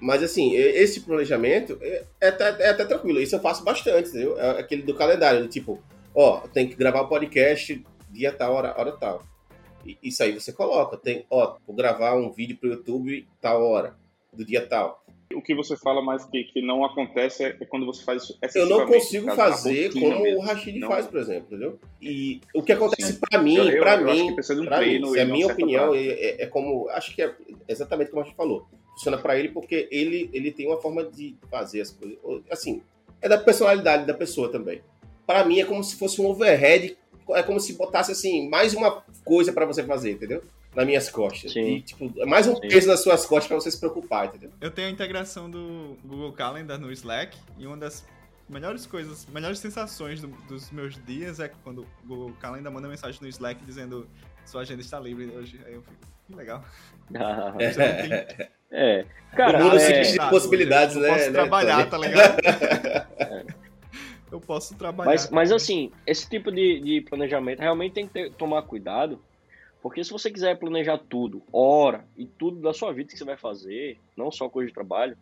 [0.01, 3.21] Mas assim, esse planejamento é, é até, é até tranquilo.
[3.21, 4.37] Isso eu faço bastante, entendeu?
[4.37, 5.81] É aquele do calendário, do tipo,
[6.13, 9.23] ó, tem que gravar o podcast dia tal, hora, hora tal.
[10.03, 10.97] Isso aí você coloca.
[10.97, 13.97] Tem, ó, vou gravar um vídeo pro YouTube tal hora,
[14.33, 15.03] do dia tal.
[15.35, 18.67] O que você fala mais que, que não acontece é quando você faz isso Eu
[18.69, 20.41] não consigo fazer como mesmo.
[20.41, 21.79] o Rashid Não- faz, por exemplo, entendeu?
[22.03, 25.95] E o que acontece pra mim, acho mim, um pra mim, isso é minha opinião,
[25.95, 27.35] é, é- é como, acho que é
[27.67, 28.67] exatamente como a gente falou.
[28.91, 32.19] Funciona pra ele porque ele, ele tem uma forma de fazer as coisas,
[32.51, 32.83] assim,
[33.23, 34.83] é da personalidade da pessoa também.
[35.27, 36.95] Pra mim é como se fosse um overhead,
[37.37, 40.43] é como se botasse assim, mais uma coisa pra você fazer, entendeu?
[40.75, 41.53] nas minhas costas.
[41.53, 41.77] Sim.
[41.77, 42.63] E, tipo, é mais um Sim.
[42.69, 44.51] peso nas suas costas pra você se preocupar, entendeu?
[44.59, 48.07] Eu tenho a integração do Google Calendar no Slack e uma das
[48.49, 53.21] melhores coisas, melhores sensações do- dos meus dias é quando o Google Calendar manda mensagem
[53.21, 54.09] no Slack dizendo
[54.47, 55.61] sua agenda está livre hoje.
[55.67, 55.95] Aí eu fico,
[56.27, 56.65] que legal.
[57.11, 57.69] Não tem
[58.71, 59.05] é.
[59.37, 61.09] Cara, o mundo é, se de nada, possibilidades, eu né?
[61.11, 61.91] posso né, trabalhar, Tony?
[61.91, 63.53] tá ligado?
[64.33, 65.11] Eu posso trabalhar.
[65.11, 69.21] Mas, mas assim, esse tipo de, de planejamento realmente tem que ter- tomar cuidado,
[69.83, 73.37] porque se você quiser planejar tudo, hora e tudo da sua vida que você vai
[73.37, 75.17] fazer, não só coisa de trabalho,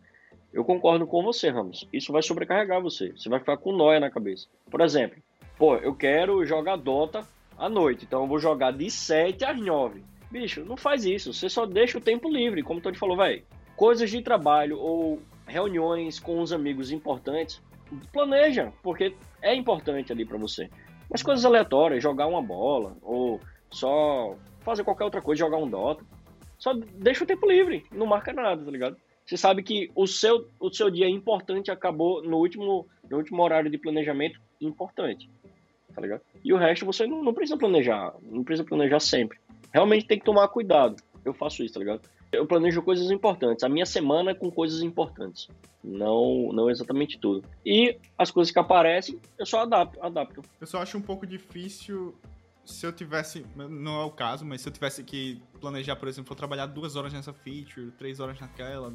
[0.53, 1.87] eu concordo com você, Ramos.
[1.91, 3.11] Isso vai sobrecarregar você.
[3.11, 4.47] Você vai ficar com nóia na cabeça.
[4.69, 5.17] Por exemplo,
[5.57, 7.27] pô, eu quero jogar Dota
[7.57, 10.03] à noite, então eu vou jogar de 7 às 9.
[10.29, 11.33] Bicho, não faz isso.
[11.33, 13.43] Você só deixa o tempo livre, como o Tony falou, velho.
[13.75, 17.61] Coisas de trabalho ou reuniões com os amigos importantes,
[18.11, 20.69] planeja, porque é importante ali pra você.
[21.09, 23.39] Mas coisas aleatórias, jogar uma bola, ou
[23.69, 26.03] só fazer qualquer outra coisa, jogar um Dota,
[26.57, 28.95] só deixa o tempo livre, não marca nada, tá ligado?
[29.25, 33.69] Você sabe que o seu, o seu dia importante acabou no último, no último horário
[33.69, 35.29] de planejamento importante,
[35.93, 36.21] tá ligado?
[36.43, 39.39] E o resto você não, não precisa planejar, não precisa planejar sempre.
[39.73, 40.97] Realmente tem que tomar cuidado.
[41.23, 42.01] Eu faço isso, tá ligado?
[42.31, 43.63] Eu planejo coisas importantes.
[43.63, 45.49] A minha semana é com coisas importantes.
[45.83, 47.43] Não, não exatamente tudo.
[47.65, 50.41] E as coisas que aparecem, eu só adapto, adapto.
[50.59, 52.15] Eu só acho um pouco difícil
[52.65, 53.45] se eu tivesse.
[53.55, 56.95] Não é o caso, mas se eu tivesse que planejar, por exemplo, eu trabalhar duas
[56.95, 58.93] horas nessa feature, três horas naquela.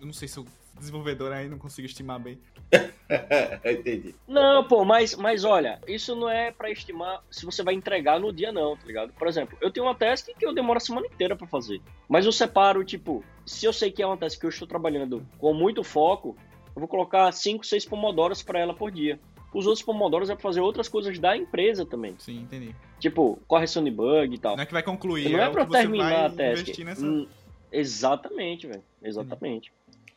[0.00, 0.46] Eu não sei se o
[0.78, 2.38] desenvolvedor aí não consigo estimar bem.
[3.64, 4.14] Entendi.
[4.26, 8.32] Não, pô, mas, mas olha, isso não é pra estimar se você vai entregar no
[8.32, 9.12] dia, não, tá ligado?
[9.12, 11.80] Por exemplo, eu tenho uma task que eu demoro a semana inteira pra fazer.
[12.08, 15.26] Mas eu separo, tipo, se eu sei que é uma task que eu estou trabalhando
[15.38, 16.36] com muito foco,
[16.74, 19.20] eu vou colocar 5, 6 pomodoros pra ela por dia.
[19.54, 22.14] Os outros pomodoros é pra fazer outras coisas da empresa também.
[22.18, 22.74] Sim, entendi.
[22.98, 24.56] Tipo, correção de bug e tal.
[24.56, 26.62] Não é que vai concluir, Não é o pra terminar a task.
[26.62, 27.06] investir nessa.
[27.06, 27.26] Hum,
[27.72, 28.82] exatamente, velho.
[29.02, 29.72] Exatamente.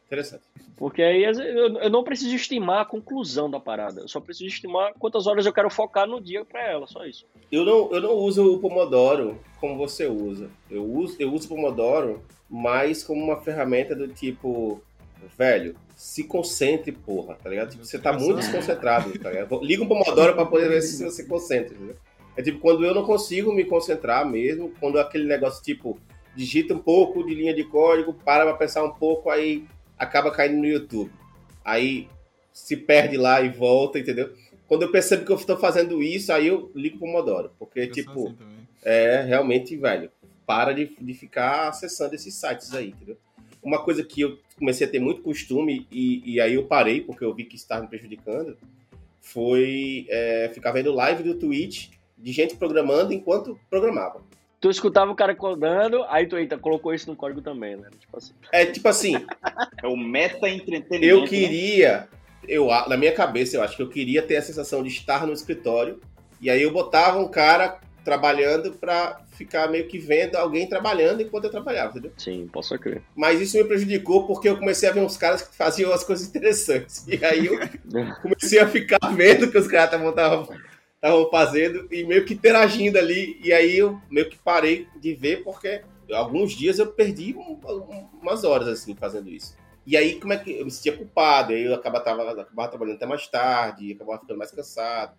[0.05, 0.43] Interessante.
[0.77, 1.33] Porque aí eu
[1.79, 4.01] eu não preciso estimar a conclusão da parada.
[4.01, 7.25] Eu só preciso estimar quantas horas eu quero focar no dia pra ela, só isso.
[7.51, 10.49] Eu não, eu não uso o Pomodoro como você usa.
[10.69, 14.81] Eu uso, eu uso o Pomodoro mais como uma ferramenta do tipo,
[15.37, 17.71] velho, se concentre, porra, tá ligado?
[17.71, 19.59] Tipo, você tá muito desconcentrado, tá ligado?
[19.63, 21.95] Liga um Pomodoro pra poder ver se você concentra, entendeu?
[22.35, 25.99] É tipo, quando eu não consigo me concentrar mesmo, quando aquele negócio, tipo,
[26.35, 29.65] digita um pouco de linha de código, para pra pensar um pouco, aí
[29.97, 31.11] acaba caindo no YouTube.
[31.65, 32.07] Aí
[32.53, 34.33] se perde lá e volta, entendeu?
[34.67, 37.51] Quando eu percebo que eu estou fazendo isso, aí eu ligo pro Pomodoro.
[37.57, 40.09] Porque, Eu tipo, assim é realmente, velho,
[40.45, 43.17] para de, de ficar acessando esses sites aí, entendeu?
[43.67, 47.25] Uma coisa que eu comecei a ter muito costume e, e aí eu parei, porque
[47.25, 48.57] eu vi que estava me prejudicando,
[49.19, 54.21] foi é, ficar vendo live do Twitch de gente programando enquanto programava.
[54.61, 57.89] Tu escutava o cara codando, aí tu eita, colocou isso no código também, né?
[57.99, 58.33] Tipo assim.
[58.51, 59.13] É tipo assim,
[59.83, 61.05] É o meta entretenimento.
[61.05, 61.27] eu né?
[61.27, 62.07] queria,
[62.47, 65.33] eu, na minha cabeça, eu acho que eu queria ter a sensação de estar no
[65.33, 65.99] escritório
[66.41, 71.43] e aí eu botava um cara trabalhando pra ficar meio que vendo alguém trabalhando enquanto
[71.43, 72.13] eu trabalhava, entendeu?
[72.17, 73.01] Sim, posso crer.
[73.13, 76.25] Mas isso me prejudicou porque eu comecei a ver uns caras que faziam as coisas
[76.25, 77.05] interessantes.
[77.05, 77.59] E aí eu
[78.23, 80.47] comecei a ficar vendo o que os caras estavam
[81.29, 83.37] fazendo e meio que interagindo ali.
[83.43, 85.81] E aí eu meio que parei de ver porque
[86.13, 89.53] alguns dias eu perdi um- um- umas horas assim fazendo isso.
[89.85, 92.95] E aí como é que eu me sentia culpado, aí eu acabava, tava- acabava trabalhando
[92.95, 95.11] até mais tarde, acabava ficando mais cansado.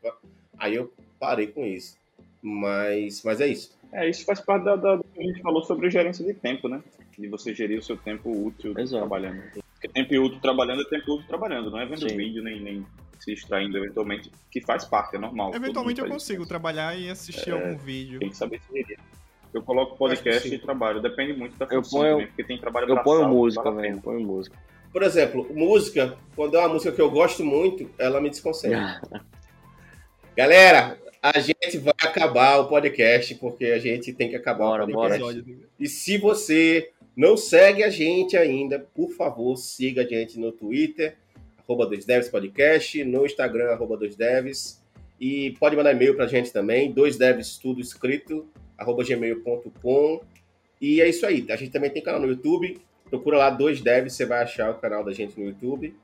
[0.59, 0.91] Aí eu
[1.21, 1.98] parei com isso.
[2.43, 3.77] Mas, mas é isso.
[3.93, 6.69] É, isso faz parte da, da- do que a gente falou sobre gerência de tempo,
[6.69, 6.83] né?
[7.19, 8.99] De você gerir o seu tempo útil Exato.
[9.07, 9.43] trabalhando.
[9.73, 12.17] Porque tempo útil trabalhando é tempo útil trabalhando, não é vendo Sim.
[12.17, 12.87] vídeo, nem, nem
[13.19, 15.53] se distraindo eventualmente, que faz parte, é normal.
[15.55, 16.49] Eventualmente eu consigo isso.
[16.49, 18.21] trabalhar e assistir algum vídeo.
[18.21, 18.99] Tem que saber se gerir.
[19.53, 22.89] Eu coloco podcast e trabalho, depende muito da Eu função ponho- também, porque tem trabalho
[22.91, 23.81] Eu ponho música, velho.
[23.83, 24.01] pena.
[24.03, 24.57] Ponho música.
[24.93, 29.01] Por exemplo, música, quando é uma música que eu gosto muito, ela me desconcentra.
[30.37, 34.87] Galera, a gente vai acabar o podcast porque a gente tem que acabar Bora, o
[34.87, 35.19] bora.
[35.19, 35.59] podcast.
[35.79, 41.17] E se você não segue a gente ainda, por favor, siga a gente no Twitter,
[41.59, 44.79] arroba 2devs podcast, no Instagram, arroba 2devs.
[45.21, 48.47] E pode mandar e-mail pra gente também, 2devs tudo escrito,
[48.77, 50.21] arroba gmail.com.
[50.81, 51.45] E é isso aí.
[51.51, 52.79] A gente também tem canal no YouTube.
[53.11, 55.95] Procura lá 2devs, você vai achar o canal da gente no YouTube.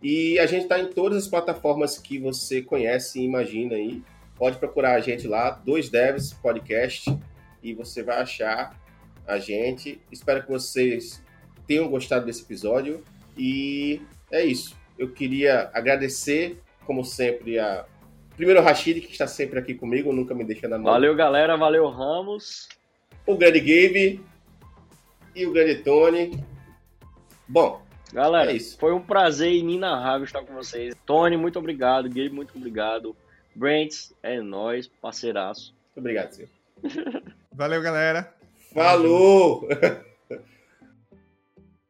[0.00, 4.02] E a gente está em todas as plataformas que você conhece e imagina aí.
[4.36, 7.16] Pode procurar a gente lá, Dois Devs Podcast,
[7.62, 8.78] e você vai achar
[9.26, 10.00] a gente.
[10.10, 11.22] Espero que vocês
[11.66, 13.02] tenham gostado desse episódio.
[13.36, 14.76] E é isso.
[14.98, 17.84] Eu queria agradecer, como sempre, a.
[18.36, 20.92] Primeiro, o Rashid, que está sempre aqui comigo, nunca me deixa na mão.
[20.92, 21.56] Valeu, galera.
[21.56, 22.68] Valeu, Ramos.
[23.24, 24.20] O grande Gabe
[25.34, 26.44] e o grande Tony.
[27.46, 27.84] Bom,
[28.14, 30.94] Galera, é foi um prazer inenarrável estar com vocês.
[31.04, 32.08] Tony, muito obrigado.
[32.08, 33.16] Gabe, muito obrigado.
[33.54, 35.74] Brent, é nóis, parceiraço.
[35.86, 36.54] Muito obrigado, Silvio.
[37.52, 38.34] Valeu, galera.
[38.72, 39.68] Falou!